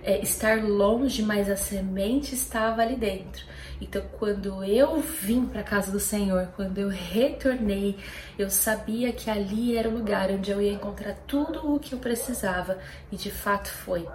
é, 0.03 0.21
estar 0.21 0.63
longe, 0.63 1.23
mas 1.23 1.49
a 1.49 1.57
semente 1.57 2.35
estava 2.35 2.83
ali 2.83 2.97
dentro. 2.97 3.47
Então, 3.81 4.03
quando 4.19 4.65
eu 4.65 5.01
vim 5.01 5.45
para 5.47 5.61
a 5.61 5.65
casa 5.65 5.93
do 5.93 6.01
Senhor, 6.01 6.49
quando 6.57 6.79
eu 6.79 6.89
retornei, 6.89 7.99
eu 8.39 8.49
sabia 8.49 9.13
que 9.13 9.31
ali 9.31 9.77
era 9.77 9.89
o 9.89 9.93
lugar 9.93 10.31
onde 10.31 10.51
eu 10.51 10.61
ia 10.61 10.73
encontrar 10.73 11.15
tudo 11.27 11.75
o 11.75 11.79
que 11.79 11.93
eu 11.93 11.99
precisava, 11.99 12.79
e 13.13 13.17
de 13.17 13.31
fato 13.31 13.69
foi. 13.69 14.09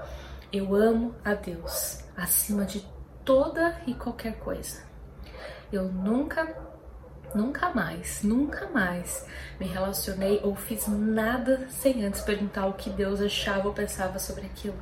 Eu 0.51 0.75
amo 0.75 1.15
a 1.23 1.33
Deus 1.33 2.03
acima 2.17 2.65
de 2.65 2.85
toda 3.23 3.79
e 3.85 3.93
qualquer 3.93 4.39
coisa. 4.39 4.81
Eu 5.71 5.85
nunca, 5.85 6.53
nunca 7.33 7.69
mais, 7.69 8.23
nunca 8.23 8.67
mais 8.67 9.25
me 9.59 9.67
relacionei 9.67 10.41
ou 10.43 10.55
fiz 10.55 10.87
nada 10.87 11.67
sem 11.69 12.03
antes 12.03 12.21
perguntar 12.21 12.65
o 12.65 12.73
que 12.73 12.89
Deus 12.89 13.21
achava 13.21 13.67
ou 13.67 13.73
pensava 13.73 14.19
sobre 14.19 14.45
aquilo. 14.47 14.81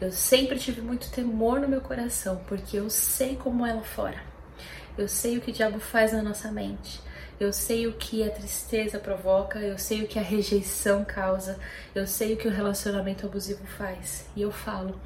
Eu 0.00 0.10
sempre 0.10 0.58
tive 0.58 0.80
muito 0.80 1.10
temor 1.10 1.60
no 1.60 1.68
meu 1.68 1.80
coração, 1.80 2.40
porque 2.48 2.76
eu 2.76 2.90
sei 2.90 3.36
como 3.36 3.64
é 3.64 3.72
lá 3.72 3.82
fora. 3.82 4.20
Eu 4.98 5.08
sei 5.08 5.38
o 5.38 5.40
que 5.40 5.50
o 5.50 5.54
diabo 5.54 5.78
faz 5.78 6.12
na 6.12 6.22
nossa 6.22 6.50
mente. 6.50 7.00
Eu 7.38 7.52
sei 7.52 7.86
o 7.86 7.92
que 7.92 8.22
a 8.22 8.30
tristeza 8.30 8.98
provoca, 8.98 9.58
eu 9.58 9.78
sei 9.78 10.02
o 10.02 10.06
que 10.06 10.18
a 10.18 10.22
rejeição 10.22 11.04
causa, 11.04 11.58
eu 11.94 12.06
sei 12.06 12.34
o 12.34 12.36
que 12.36 12.46
o 12.46 12.50
relacionamento 12.50 13.26
abusivo 13.26 13.64
faz. 13.66 14.28
E 14.36 14.42
eu 14.42 14.52
falo, 14.52 15.00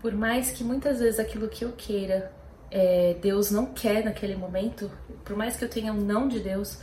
por 0.00 0.12
mais 0.12 0.50
que 0.50 0.64
muitas 0.64 1.00
vezes 1.00 1.20
aquilo 1.20 1.48
que 1.48 1.64
eu 1.64 1.72
queira, 1.72 2.32
é, 2.70 3.16
Deus 3.20 3.50
não 3.50 3.66
quer 3.66 4.04
naquele 4.04 4.36
momento, 4.36 4.90
por 5.24 5.36
mais 5.36 5.56
que 5.56 5.64
eu 5.64 5.68
tenha 5.68 5.92
um 5.92 6.00
não 6.00 6.26
de 6.26 6.40
Deus, 6.40 6.78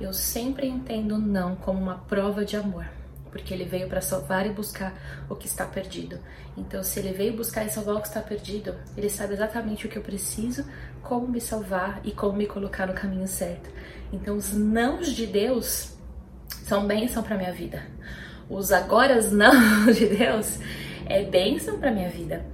eu 0.00 0.12
sempre 0.12 0.66
entendo 0.66 1.14
o 1.14 1.18
não 1.18 1.56
como 1.56 1.78
uma 1.78 1.98
prova 1.98 2.44
de 2.44 2.56
amor 2.56 2.99
porque 3.30 3.54
ele 3.54 3.64
veio 3.64 3.88
para 3.88 4.00
salvar 4.00 4.46
e 4.46 4.50
buscar 4.50 4.94
o 5.28 5.34
que 5.34 5.46
está 5.46 5.64
perdido. 5.64 6.18
Então, 6.56 6.82
se 6.82 6.98
ele 6.98 7.12
veio 7.12 7.36
buscar 7.36 7.64
e 7.64 7.70
salvar 7.70 7.96
o 7.96 8.00
que 8.00 8.08
está 8.08 8.20
perdido, 8.20 8.74
ele 8.96 9.08
sabe 9.08 9.34
exatamente 9.34 9.86
o 9.86 9.88
que 9.88 9.96
eu 9.96 10.02
preciso, 10.02 10.64
como 11.02 11.28
me 11.28 11.40
salvar 11.40 12.00
e 12.04 12.12
como 12.12 12.36
me 12.36 12.46
colocar 12.46 12.86
no 12.86 12.94
caminho 12.94 13.28
certo. 13.28 13.70
Então, 14.12 14.36
os 14.36 14.52
nãos 14.52 15.14
de 15.14 15.26
Deus 15.26 15.94
são 16.64 16.86
bênção 16.86 17.22
para 17.22 17.36
minha 17.36 17.52
vida. 17.52 17.82
Os 18.48 18.72
agora 18.72 19.20
não 19.30 19.86
de 19.92 20.06
Deus 20.06 20.58
é 21.06 21.24
bênção 21.24 21.78
para 21.78 21.90
minha 21.90 22.08
vida. 22.08 22.44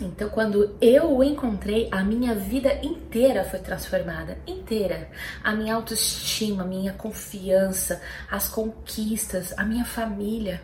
Então, 0.00 0.28
quando 0.30 0.74
eu 0.80 1.16
o 1.16 1.22
encontrei, 1.22 1.88
a 1.90 2.02
minha 2.02 2.34
vida 2.34 2.74
inteira 2.82 3.44
foi 3.44 3.60
transformada 3.60 4.38
inteira. 4.46 5.08
A 5.44 5.54
minha 5.54 5.74
autoestima, 5.74 6.62
a 6.64 6.66
minha 6.66 6.92
confiança, 6.92 8.00
as 8.30 8.48
conquistas, 8.48 9.54
a 9.56 9.64
minha 9.64 9.84
família. 9.84 10.60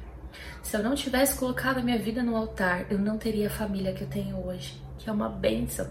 Se 0.62 0.76
eu 0.76 0.82
não 0.82 0.94
tivesse 0.94 1.38
colocado 1.38 1.78
a 1.78 1.82
minha 1.82 1.98
vida 1.98 2.22
no 2.22 2.36
altar, 2.36 2.86
eu 2.90 2.98
não 2.98 3.16
teria 3.16 3.46
a 3.46 3.50
família 3.50 3.92
que 3.92 4.02
eu 4.02 4.08
tenho 4.08 4.44
hoje, 4.44 4.80
que 4.98 5.08
é 5.08 5.12
uma 5.12 5.28
bênção. 5.28 5.86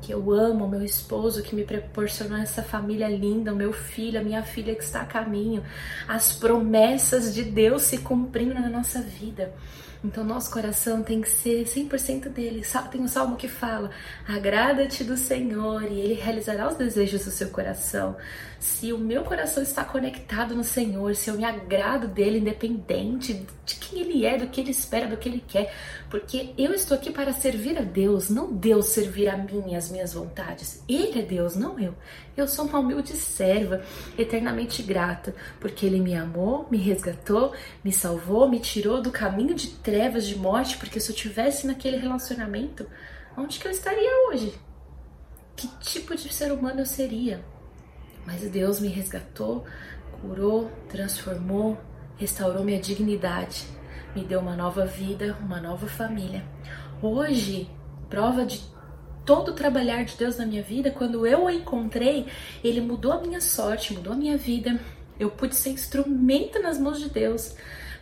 que 0.00 0.12
eu 0.12 0.32
amo 0.32 0.68
meu 0.68 0.82
esposo 0.82 1.42
que 1.42 1.54
me 1.54 1.64
proporcionou 1.64 2.38
essa 2.38 2.62
família 2.62 3.08
linda, 3.08 3.52
o 3.52 3.56
meu 3.56 3.72
filho, 3.72 4.20
a 4.20 4.22
minha 4.22 4.42
filha 4.42 4.74
que 4.74 4.82
está 4.82 5.02
a 5.02 5.06
caminho, 5.06 5.62
as 6.06 6.32
promessas 6.32 7.34
de 7.34 7.44
Deus 7.44 7.82
se 7.82 7.98
cumprindo 7.98 8.54
na 8.54 8.68
nossa 8.68 9.02
vida. 9.02 9.52
Então, 10.04 10.22
nosso 10.22 10.50
coração 10.50 11.02
tem 11.02 11.20
que 11.20 11.28
ser 11.28 11.64
100% 11.64 12.28
dele. 12.28 12.62
Tem 12.90 13.00
um 13.00 13.08
salmo 13.08 13.36
que 13.36 13.48
fala: 13.48 13.90
Agrada-te 14.26 15.02
do 15.02 15.16
Senhor 15.16 15.82
e 15.82 16.00
ele 16.00 16.14
realizará 16.14 16.68
os 16.68 16.76
desejos 16.76 17.24
do 17.24 17.30
seu 17.30 17.50
coração. 17.50 18.16
Se 18.58 18.92
o 18.92 18.98
meu 18.98 19.22
coração 19.22 19.62
está 19.62 19.84
conectado 19.84 20.54
no 20.54 20.64
Senhor, 20.64 21.14
se 21.14 21.30
eu 21.30 21.36
me 21.36 21.44
agrado 21.44 22.08
dele, 22.08 22.40
independente 22.40 23.46
de 23.64 23.76
quem 23.76 24.00
ele 24.00 24.26
é, 24.26 24.36
do 24.36 24.48
que 24.48 24.60
ele 24.60 24.72
espera, 24.72 25.06
do 25.06 25.16
que 25.16 25.28
ele 25.28 25.44
quer, 25.46 25.72
porque 26.10 26.54
eu 26.58 26.74
estou 26.74 26.96
aqui 26.96 27.12
para 27.12 27.32
servir 27.32 27.78
a 27.78 27.82
Deus, 27.82 28.28
não 28.28 28.52
Deus 28.52 28.86
servir 28.86 29.28
a 29.28 29.36
mim 29.36 29.62
e 29.68 29.76
as 29.76 29.90
minhas 29.90 30.12
vontades. 30.12 30.82
Ele 30.88 31.20
é 31.20 31.22
Deus, 31.22 31.54
não 31.54 31.78
eu. 31.78 31.94
Eu 32.36 32.48
sou 32.48 32.64
uma 32.64 32.80
humilde 32.80 33.12
serva, 33.12 33.80
eternamente 34.18 34.82
grata, 34.82 35.34
porque 35.60 35.86
ele 35.86 36.00
me 36.00 36.16
amou, 36.16 36.66
me 36.68 36.78
resgatou, 36.78 37.52
me 37.84 37.92
salvou, 37.92 38.48
me 38.48 38.58
tirou 38.58 39.00
do 39.00 39.12
caminho 39.12 39.54
de 39.54 39.68
trevas, 39.68 40.26
de 40.26 40.36
morte, 40.36 40.78
porque 40.78 40.98
se 40.98 41.12
eu 41.12 41.16
tivesse 41.16 41.64
naquele 41.64 41.96
relacionamento, 41.96 42.84
onde 43.36 43.60
que 43.60 43.68
eu 43.68 43.72
estaria 43.72 44.28
hoje? 44.28 44.52
Que 45.54 45.68
tipo 45.78 46.16
de 46.16 46.32
ser 46.32 46.50
humano 46.50 46.80
eu 46.80 46.86
seria? 46.86 47.44
Mas 48.28 48.42
Deus 48.42 48.78
me 48.78 48.88
resgatou, 48.88 49.64
curou, 50.20 50.70
transformou, 50.86 51.78
restaurou 52.18 52.62
minha 52.62 52.78
dignidade, 52.78 53.64
me 54.14 54.22
deu 54.22 54.38
uma 54.40 54.54
nova 54.54 54.84
vida, 54.84 55.34
uma 55.40 55.58
nova 55.58 55.86
família. 55.86 56.44
Hoje, 57.00 57.70
prova 58.10 58.44
de 58.44 58.60
todo 59.24 59.52
o 59.52 59.54
trabalhar 59.54 60.04
de 60.04 60.14
Deus 60.14 60.36
na 60.36 60.44
minha 60.44 60.62
vida, 60.62 60.90
quando 60.90 61.26
eu 61.26 61.44
o 61.44 61.50
encontrei, 61.50 62.26
ele 62.62 62.82
mudou 62.82 63.12
a 63.12 63.20
minha 63.22 63.40
sorte, 63.40 63.94
mudou 63.94 64.12
a 64.12 64.16
minha 64.16 64.36
vida. 64.36 64.78
Eu 65.18 65.30
pude 65.30 65.56
ser 65.56 65.70
instrumento 65.70 66.60
nas 66.60 66.78
mãos 66.78 67.00
de 67.00 67.08
Deus 67.08 67.56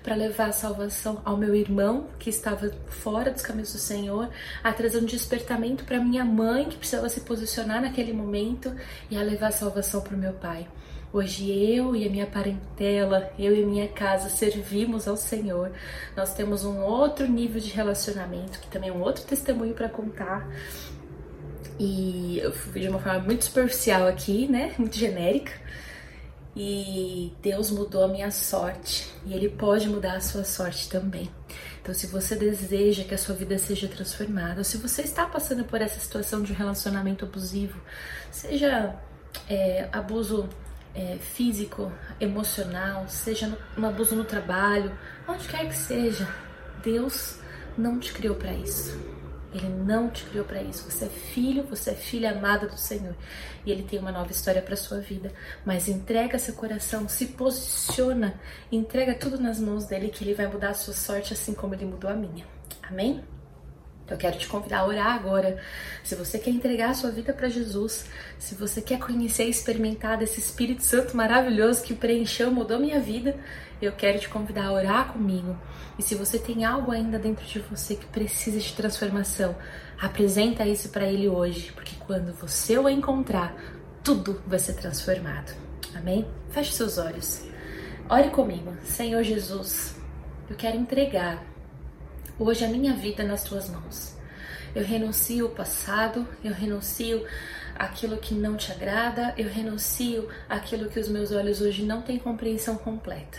para 0.07 0.15
levar 0.15 0.51
a 0.51 0.53
salvação 0.53 1.21
ao 1.25 1.37
meu 1.37 1.53
irmão 1.53 2.07
que 2.17 2.31
estava 2.31 2.71
fora 2.87 3.29
dos 3.29 3.43
caminhos 3.43 3.73
do 3.73 3.79
Senhor, 3.81 4.31
a 4.63 4.73
trazer 4.73 4.99
um 4.99 5.05
despertamento 5.05 5.83
para 5.83 5.99
minha 5.99 6.25
mãe 6.25 6.67
que 6.67 6.77
precisava 6.77 7.09
se 7.09 7.23
posicionar 7.23 7.83
naquele 7.83 8.13
momento 8.13 8.73
e 9.11 9.19
a 9.19 9.23
levar 9.23 9.49
a 9.49 9.51
salvação 9.51 10.01
para 10.01 10.15
o 10.15 10.17
meu 10.17 10.33
pai. 10.33 10.69
Hoje 11.13 11.51
eu 11.51 11.97
e 11.97 12.07
a 12.07 12.09
minha 12.11 12.25
parentela, 12.25 13.33
eu 13.37 13.53
e 13.53 13.65
a 13.65 13.67
minha 13.67 13.89
casa 13.89 14.29
servimos 14.29 15.09
ao 15.09 15.17
Senhor. 15.17 15.73
Nós 16.17 16.33
temos 16.35 16.65
um 16.65 16.83
outro 16.83 17.27
nível 17.27 17.61
de 17.61 17.71
relacionamento, 17.71 18.61
que 18.61 18.69
também 18.69 18.91
é 18.91 18.93
um 18.93 19.03
outro 19.03 19.25
testemunho 19.25 19.75
para 19.75 19.89
contar. 19.89 20.49
E 21.81 22.39
eu 22.39 22.53
fui 22.53 22.81
de 22.81 22.89
uma 22.89 23.01
forma 23.01 23.19
muito 23.19 23.45
superficial 23.45 24.07
aqui, 24.07 24.47
né? 24.47 24.73
Muito 24.79 24.97
genérica 24.97 25.67
e 26.57 27.35
Deus 27.43 27.71
mudou 27.71 28.03
a 28.03 28.09
minha 28.09 28.31
sorte 28.31 29.13
e 29.27 29.35
Ele 29.35 29.51
pode 29.51 29.87
mudar 29.89 30.17
a 30.17 30.21
sua 30.21 30.43
sorte 30.43 30.89
também. 30.89 31.31
Então, 31.83 31.95
se 31.95 32.07
você 32.07 32.35
deseja 32.35 33.05
que 33.05 33.15
a 33.15 33.19
sua 33.19 33.35
vida 33.35 33.59
seja 33.59 33.87
transformada, 33.87 34.65
se 34.65 34.79
você 34.79 35.03
está 35.03 35.27
passando 35.27 35.65
por 35.65 35.83
essa 35.83 36.01
situação 36.01 36.43
de 36.43 36.53
um 36.53 36.57
relacionamento 36.57 37.27
abusivo, 37.27 37.79
seja 38.33 38.97
é, 39.49 39.87
abuso 39.93 40.49
é, 40.95 41.19
físico, 41.19 41.93
emocional, 42.19 43.07
seja 43.07 43.47
no, 43.47 43.59
um 43.77 43.87
abuso 43.87 44.17
no 44.17 44.25
trabalho, 44.25 44.91
onde 45.29 45.47
quer 45.47 45.69
que 45.69 45.77
seja, 45.77 46.27
Deus 46.83 47.39
não 47.77 48.01
te 48.01 48.15
criou 48.15 48.35
para 48.35 48.53
isso. 48.55 48.99
Ele 49.57 49.69
não 49.69 50.11
te 50.11 50.25
criou 50.25 50.45
para 50.45 50.63
isso. 50.63 50.91
Você 50.91 51.07
é 51.07 51.09
filho, 51.09 51.65
você 51.65 51.91
é 51.91 51.95
filha 51.95 52.31
amada 52.31 52.67
do 52.67 52.79
Senhor. 52.79 53.15
E 53.65 53.71
ele 53.71 53.83
tem 53.83 53.99
uma 53.99 54.13
nova 54.13 54.31
história 54.31 54.63
para 54.63 54.77
sua 54.77 54.99
vida. 54.99 55.33
Mas 55.65 55.89
entrega 55.89 56.39
seu 56.39 56.55
coração, 56.55 57.09
se 57.09 57.27
posiciona, 57.27 58.39
entrega 58.71 59.15
tudo 59.15 59.41
nas 59.41 59.61
mãos 59.61 59.87
dele 59.87 60.09
que 60.09 60.25
ele 60.25 60.35
vai 60.35 60.47
mudar 60.47 60.71
a 60.71 60.75
sua 60.75 60.95
sorte 60.95 61.33
assim 61.33 61.55
como 61.55 61.75
ele 61.75 61.85
mudou 61.85 62.11
a 62.11 62.15
minha. 62.15 62.45
Amém? 62.83 63.23
Eu 64.09 64.17
quero 64.17 64.39
te 64.39 64.47
convidar 64.47 64.79
a 64.79 64.87
orar 64.87 65.15
agora. 65.15 65.59
Se 66.05 66.15
você 66.15 66.39
quer 66.39 66.51
entregar 66.51 66.91
a 66.91 66.95
sua 66.95 67.11
vida 67.11 67.33
para 67.33 67.49
Jesus, 67.49 68.07
se 68.39 68.55
você 68.55 68.81
quer 68.81 69.01
conhecer 69.01 69.47
e 69.47 69.51
experimentar 69.51 70.17
desse 70.17 70.39
Espírito 70.39 70.83
Santo 70.83 71.17
maravilhoso 71.17 71.83
que 71.83 71.95
preencheu, 71.95 72.51
mudou 72.53 72.79
minha 72.79 73.01
vida, 73.01 73.37
eu 73.83 73.93
quero 73.93 74.19
te 74.21 74.29
convidar 74.29 74.67
a 74.67 74.73
orar 74.73 75.13
comigo. 75.13 75.57
E 75.99 76.03
se 76.03 76.15
você 76.15 76.39
tem 76.39 76.65
algo 76.65 76.93
ainda 76.93 77.19
dentro 77.19 77.45
de 77.45 77.59
você 77.59 77.97
que 77.97 78.07
precisa 78.07 78.61
de 78.61 78.73
transformação, 78.75 79.57
apresenta 80.01 80.67
isso 80.67 80.91
para 80.91 81.07
ele 81.07 81.29
hoje, 81.29 81.73
porque 81.73 81.97
quando 82.07 82.33
você 82.33 82.79
o 82.79 82.89
encontrar, 82.89 83.57
tudo 84.05 84.41
vai 84.47 84.59
ser 84.61 84.75
transformado. 84.75 85.53
Amém? 85.97 86.27
Feche 86.51 86.73
seus 86.73 86.97
olhos. 86.97 87.43
Ore 88.09 88.31
comigo. 88.31 88.73
Senhor 88.85 89.25
Jesus, 89.25 89.97
eu 90.49 90.55
quero 90.55 90.77
entregar 90.77 91.43
hoje 92.39 92.65
a 92.65 92.69
minha 92.69 92.93
vida 92.93 93.25
nas 93.25 93.43
tuas 93.43 93.69
mãos. 93.69 94.15
Eu 94.75 94.85
renuncio 94.85 95.47
o 95.47 95.51
passado, 95.51 96.29
eu 96.45 96.53
renuncio 96.53 97.27
aquilo 97.75 98.19
que 98.19 98.35
não 98.35 98.57
te 98.57 98.71
agrada, 98.73 99.33
eu 99.37 99.49
renuncio 99.49 100.29
aquilo 100.49 100.91
que 100.91 101.01
os 101.01 101.09
meus 101.09 101.33
olhos 101.33 101.61
hoje 101.61 101.83
não 101.83 102.03
têm 102.03 102.19
compreensão 102.19 102.77
completa. 102.77 103.39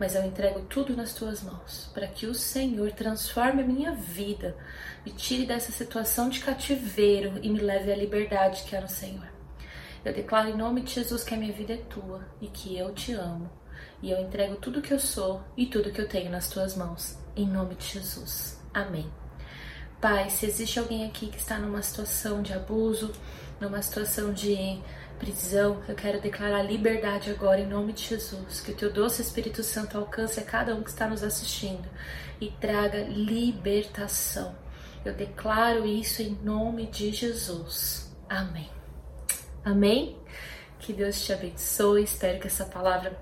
Mas 0.00 0.14
eu 0.14 0.24
entrego 0.24 0.60
tudo 0.62 0.96
nas 0.96 1.12
tuas 1.12 1.42
mãos, 1.42 1.90
para 1.92 2.06
que 2.06 2.26
o 2.26 2.34
Senhor 2.34 2.90
transforme 2.92 3.62
a 3.62 3.66
minha 3.66 3.92
vida, 3.92 4.56
me 5.04 5.12
tire 5.12 5.44
dessa 5.44 5.70
situação 5.70 6.28
de 6.28 6.40
cativeiro 6.40 7.38
e 7.42 7.50
me 7.50 7.60
leve 7.60 7.92
à 7.92 7.96
liberdade 7.96 8.62
que 8.62 8.74
é 8.74 8.80
no 8.80 8.88
Senhor. 8.88 9.28
Eu 10.04 10.12
declaro 10.12 10.48
em 10.48 10.56
nome 10.56 10.80
de 10.80 10.94
Jesus 10.94 11.22
que 11.22 11.34
a 11.34 11.36
minha 11.36 11.52
vida 11.52 11.74
é 11.74 11.76
tua 11.76 12.26
e 12.40 12.48
que 12.48 12.76
eu 12.76 12.92
te 12.92 13.12
amo. 13.12 13.50
E 14.02 14.10
eu 14.10 14.20
entrego 14.20 14.56
tudo 14.56 14.82
que 14.82 14.92
eu 14.92 14.98
sou 14.98 15.42
e 15.56 15.66
tudo 15.66 15.92
que 15.92 16.00
eu 16.00 16.08
tenho 16.08 16.30
nas 16.30 16.48
tuas 16.48 16.76
mãos 16.76 17.21
em 17.36 17.46
nome 17.46 17.74
de 17.74 17.86
Jesus. 17.86 18.60
Amém. 18.72 19.10
Pai, 20.00 20.28
se 20.30 20.46
existe 20.46 20.78
alguém 20.78 21.06
aqui 21.06 21.28
que 21.28 21.38
está 21.38 21.58
numa 21.58 21.80
situação 21.80 22.42
de 22.42 22.52
abuso, 22.52 23.12
numa 23.60 23.80
situação 23.80 24.32
de 24.32 24.80
prisão, 25.18 25.80
eu 25.88 25.94
quero 25.94 26.20
declarar 26.20 26.62
liberdade 26.62 27.30
agora 27.30 27.60
em 27.60 27.66
nome 27.68 27.92
de 27.92 28.02
Jesus. 28.02 28.60
Que 28.60 28.72
o 28.72 28.76
teu 28.76 28.92
doce 28.92 29.22
Espírito 29.22 29.62
Santo 29.62 29.96
alcance 29.96 30.40
a 30.40 30.42
cada 30.42 30.74
um 30.74 30.82
que 30.82 30.90
está 30.90 31.06
nos 31.06 31.22
assistindo 31.22 31.88
e 32.40 32.50
traga 32.50 33.04
libertação. 33.04 34.56
Eu 35.04 35.14
declaro 35.14 35.86
isso 35.86 36.22
em 36.22 36.30
nome 36.42 36.86
de 36.86 37.12
Jesus. 37.12 38.12
Amém. 38.28 38.68
Amém. 39.64 40.16
Que 40.80 40.92
Deus 40.92 41.24
te 41.24 41.32
abençoe. 41.32 42.02
Espero 42.02 42.40
que 42.40 42.48
essa 42.48 42.64
palavra 42.64 43.16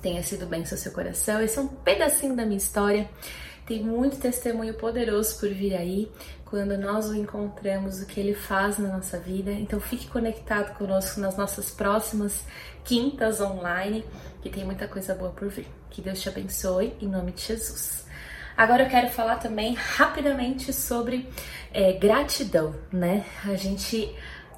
tenha 0.00 0.22
sido 0.22 0.46
bem 0.46 0.60
no 0.60 0.66
seu 0.66 0.92
coração. 0.92 1.40
Esse 1.40 1.58
é 1.58 1.62
um 1.62 1.68
pedacinho 1.68 2.34
da 2.34 2.44
minha 2.44 2.58
história. 2.58 3.08
Tem 3.66 3.82
muito 3.82 4.18
testemunho 4.18 4.74
poderoso 4.74 5.38
por 5.38 5.48
vir 5.48 5.76
aí 5.76 6.10
quando 6.44 6.76
nós 6.76 7.08
o 7.08 7.14
encontramos, 7.14 8.02
o 8.02 8.06
que 8.06 8.18
ele 8.18 8.34
faz 8.34 8.78
na 8.78 8.88
nossa 8.88 9.18
vida. 9.18 9.52
Então 9.52 9.78
fique 9.78 10.08
conectado 10.08 10.76
conosco 10.76 11.20
nas 11.20 11.36
nossas 11.36 11.70
próximas 11.70 12.44
quintas 12.84 13.40
online, 13.40 14.04
que 14.42 14.50
tem 14.50 14.64
muita 14.64 14.88
coisa 14.88 15.14
boa 15.14 15.30
por 15.30 15.48
vir. 15.48 15.68
Que 15.88 16.02
Deus 16.02 16.20
te 16.20 16.28
abençoe 16.28 16.94
em 17.00 17.06
nome 17.06 17.30
de 17.30 17.42
Jesus. 17.42 18.04
Agora 18.56 18.82
eu 18.82 18.88
quero 18.90 19.08
falar 19.10 19.36
também 19.36 19.74
rapidamente 19.74 20.72
sobre 20.72 21.28
é, 21.72 21.92
gratidão, 21.92 22.74
né? 22.92 23.24
A 23.44 23.54
gente 23.54 24.12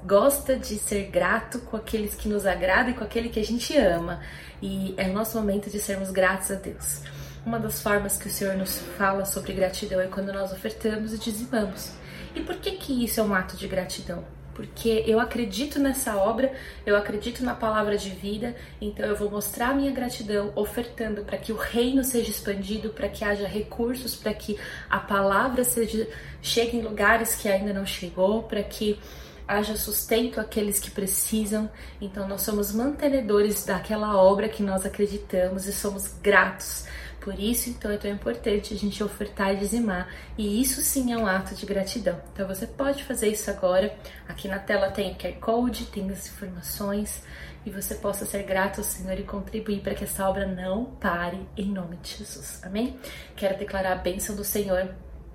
gosta 0.04 0.56
de 0.56 0.78
ser 0.78 1.10
grato 1.10 1.60
com 1.60 1.76
aqueles 1.76 2.14
que 2.14 2.28
nos 2.28 2.46
agradam 2.46 2.90
e 2.90 2.94
com 2.94 3.04
aquele 3.04 3.28
que 3.28 3.38
a 3.38 3.44
gente 3.44 3.76
ama. 3.76 4.20
E 4.62 4.94
é 4.96 5.08
o 5.08 5.12
nosso 5.12 5.36
momento 5.36 5.68
de 5.68 5.80
sermos 5.80 6.12
gratos 6.12 6.52
a 6.52 6.54
Deus. 6.54 7.02
Uma 7.44 7.58
das 7.58 7.82
formas 7.82 8.16
que 8.16 8.28
o 8.28 8.30
Senhor 8.30 8.56
nos 8.56 8.78
fala 8.96 9.24
sobre 9.24 9.52
gratidão 9.52 10.00
é 10.00 10.06
quando 10.06 10.32
nós 10.32 10.52
ofertamos 10.52 11.12
e 11.12 11.18
dizimamos. 11.18 11.90
E 12.32 12.40
por 12.40 12.54
que 12.56 12.70
que 12.72 13.04
isso 13.04 13.18
é 13.18 13.22
um 13.24 13.34
ato 13.34 13.56
de 13.56 13.66
gratidão? 13.66 14.24
Porque 14.54 15.02
eu 15.06 15.18
acredito 15.18 15.80
nessa 15.80 16.16
obra, 16.16 16.52
eu 16.86 16.96
acredito 16.96 17.42
na 17.42 17.54
palavra 17.54 17.96
de 17.96 18.10
vida, 18.10 18.54
então 18.80 19.04
eu 19.04 19.16
vou 19.16 19.30
mostrar 19.30 19.70
a 19.70 19.74
minha 19.74 19.90
gratidão 19.90 20.52
ofertando 20.54 21.24
para 21.24 21.38
que 21.38 21.52
o 21.52 21.56
reino 21.56 22.04
seja 22.04 22.30
expandido, 22.30 22.90
para 22.90 23.08
que 23.08 23.24
haja 23.24 23.48
recursos, 23.48 24.14
para 24.14 24.32
que 24.32 24.56
a 24.88 25.00
palavra 25.00 25.64
seja 25.64 26.06
chegue 26.40 26.76
em 26.76 26.82
lugares 26.82 27.34
que 27.34 27.48
ainda 27.48 27.72
não 27.72 27.86
chegou, 27.86 28.44
para 28.44 28.62
que 28.62 29.00
haja 29.46 29.76
sustento 29.76 30.40
àqueles 30.40 30.78
que 30.78 30.90
precisam. 30.90 31.70
Então, 32.00 32.26
nós 32.28 32.42
somos 32.42 32.72
mantenedores 32.72 33.64
daquela 33.64 34.16
obra 34.16 34.48
que 34.48 34.62
nós 34.62 34.84
acreditamos 34.86 35.66
e 35.66 35.72
somos 35.72 36.08
gratos. 36.22 36.86
Por 37.20 37.38
isso, 37.38 37.70
então, 37.70 37.90
é 37.90 37.96
tão 37.96 38.10
importante 38.10 38.74
a 38.74 38.76
gente 38.76 39.02
ofertar 39.02 39.54
e 39.54 39.56
dizimar. 39.56 40.08
E 40.36 40.60
isso 40.60 40.82
sim 40.82 41.12
é 41.12 41.16
um 41.16 41.26
ato 41.26 41.54
de 41.54 41.64
gratidão. 41.64 42.20
Então, 42.32 42.48
você 42.48 42.66
pode 42.66 43.04
fazer 43.04 43.28
isso 43.28 43.48
agora. 43.48 43.96
Aqui 44.28 44.48
na 44.48 44.58
tela 44.58 44.90
tem 44.90 45.12
o 45.12 45.14
QR 45.14 45.38
Code, 45.40 45.86
tem 45.86 46.10
as 46.10 46.28
informações. 46.28 47.22
E 47.64 47.70
você 47.70 47.94
possa 47.94 48.26
ser 48.26 48.42
grato 48.42 48.78
ao 48.78 48.84
Senhor 48.84 49.16
e 49.18 49.22
contribuir 49.22 49.80
para 49.82 49.94
que 49.94 50.02
essa 50.02 50.28
obra 50.28 50.46
não 50.46 50.84
pare, 50.84 51.46
em 51.56 51.70
nome 51.70 51.96
de 51.98 52.16
Jesus. 52.16 52.60
Amém? 52.64 52.98
Quero 53.36 53.56
declarar 53.56 53.92
a 53.92 53.96
bênção 53.96 54.34
do 54.34 54.42
Senhor 54.42 54.92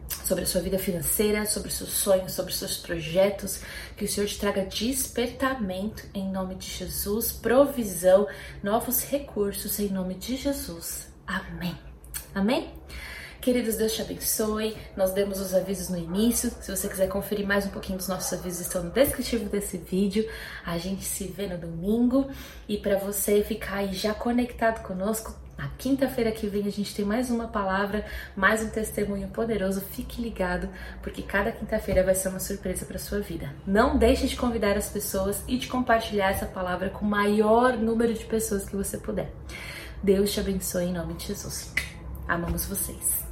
sobre 0.10 0.44
a 0.44 0.48
sua 0.48 0.62
vida 0.62 0.78
financeira, 0.78 1.46
sobre 1.46 1.70
os 1.70 1.76
seus 1.76 1.90
sonhos, 1.90 2.34
sobre 2.34 2.52
os 2.52 2.58
seus 2.58 2.78
projetos. 2.78 3.62
Que 3.96 4.06
o 4.06 4.08
Senhor 4.08 4.28
te 4.28 4.40
traga 4.40 4.66
despertamento 4.66 6.04
em 6.14 6.30
nome 6.30 6.56
de 6.56 6.68
Jesus, 6.68 7.32
provisão, 7.32 8.28
novos 8.64 9.04
recursos 9.04 9.80
em 9.80 9.90
nome 9.90 10.16
de 10.16 10.36
Jesus. 10.36 11.08
Amém. 11.26 11.78
Amém? 12.34 12.72
Queridos, 13.42 13.76
Deus 13.76 13.94
te 13.94 14.02
abençoe. 14.02 14.76
Nós 14.96 15.14
demos 15.14 15.40
os 15.40 15.54
avisos 15.54 15.90
no 15.90 15.98
início. 15.98 16.52
Se 16.60 16.70
você 16.70 16.90
quiser 16.90 17.08
conferir 17.08 17.48
mais 17.48 17.66
um 17.66 17.70
pouquinho 17.70 17.98
dos 17.98 18.08
nossos 18.08 18.38
avisos, 18.38 18.62
estão 18.62 18.84
no 18.84 18.92
descritivo 18.92 19.48
desse 19.48 19.78
vídeo. 19.78 20.30
A 20.66 20.78
gente 20.78 21.06
se 21.06 21.28
vê 21.28 21.48
no 21.48 21.58
domingo. 21.58 22.30
E 22.68 22.78
para 22.78 22.98
você 22.98 23.42
ficar 23.44 23.78
aí 23.78 23.94
já 23.94 24.14
conectado 24.14 24.84
conosco, 24.84 25.34
na 25.58 25.68
quinta-feira 25.78 26.32
que 26.32 26.48
vem 26.48 26.68
a 26.68 26.72
gente 26.72 26.94
tem 26.94 27.04
mais 27.04 27.32
uma 27.32 27.48
palavra, 27.48 28.06
mais 28.36 28.62
um 28.62 28.70
testemunho 28.70 29.28
poderoso. 29.30 29.82
Fique 29.82 30.22
ligado, 30.22 30.70
porque 31.02 31.22
cada 31.22 31.52
quinta-feira 31.52 32.04
vai 32.04 32.14
ser 32.14 32.30
uma 32.30 32.40
surpresa 32.40 32.86
para 32.86 33.00
sua 33.00 33.20
vida. 33.20 33.52
Não 33.66 33.98
deixe 33.98 34.28
de 34.28 34.36
convidar 34.36 34.78
as 34.78 34.90
pessoas 34.90 35.44
e 35.48 35.58
de 35.58 35.68
compartilhar 35.68 36.30
essa 36.30 36.46
palavra 36.46 36.90
com 36.90 37.06
o 37.06 37.10
maior 37.10 37.76
número 37.76 38.14
de 38.14 38.26
pessoas 38.26 38.70
que 38.70 38.76
você 38.76 38.98
puder. 38.98 39.32
Deus 40.04 40.32
te 40.32 40.40
abençoe 40.40 40.86
em 40.86 40.94
nome 40.94 41.16
de 41.16 41.28
Jesus. 41.28 41.74
Amamos 42.28 42.66
vocês. 42.66 43.27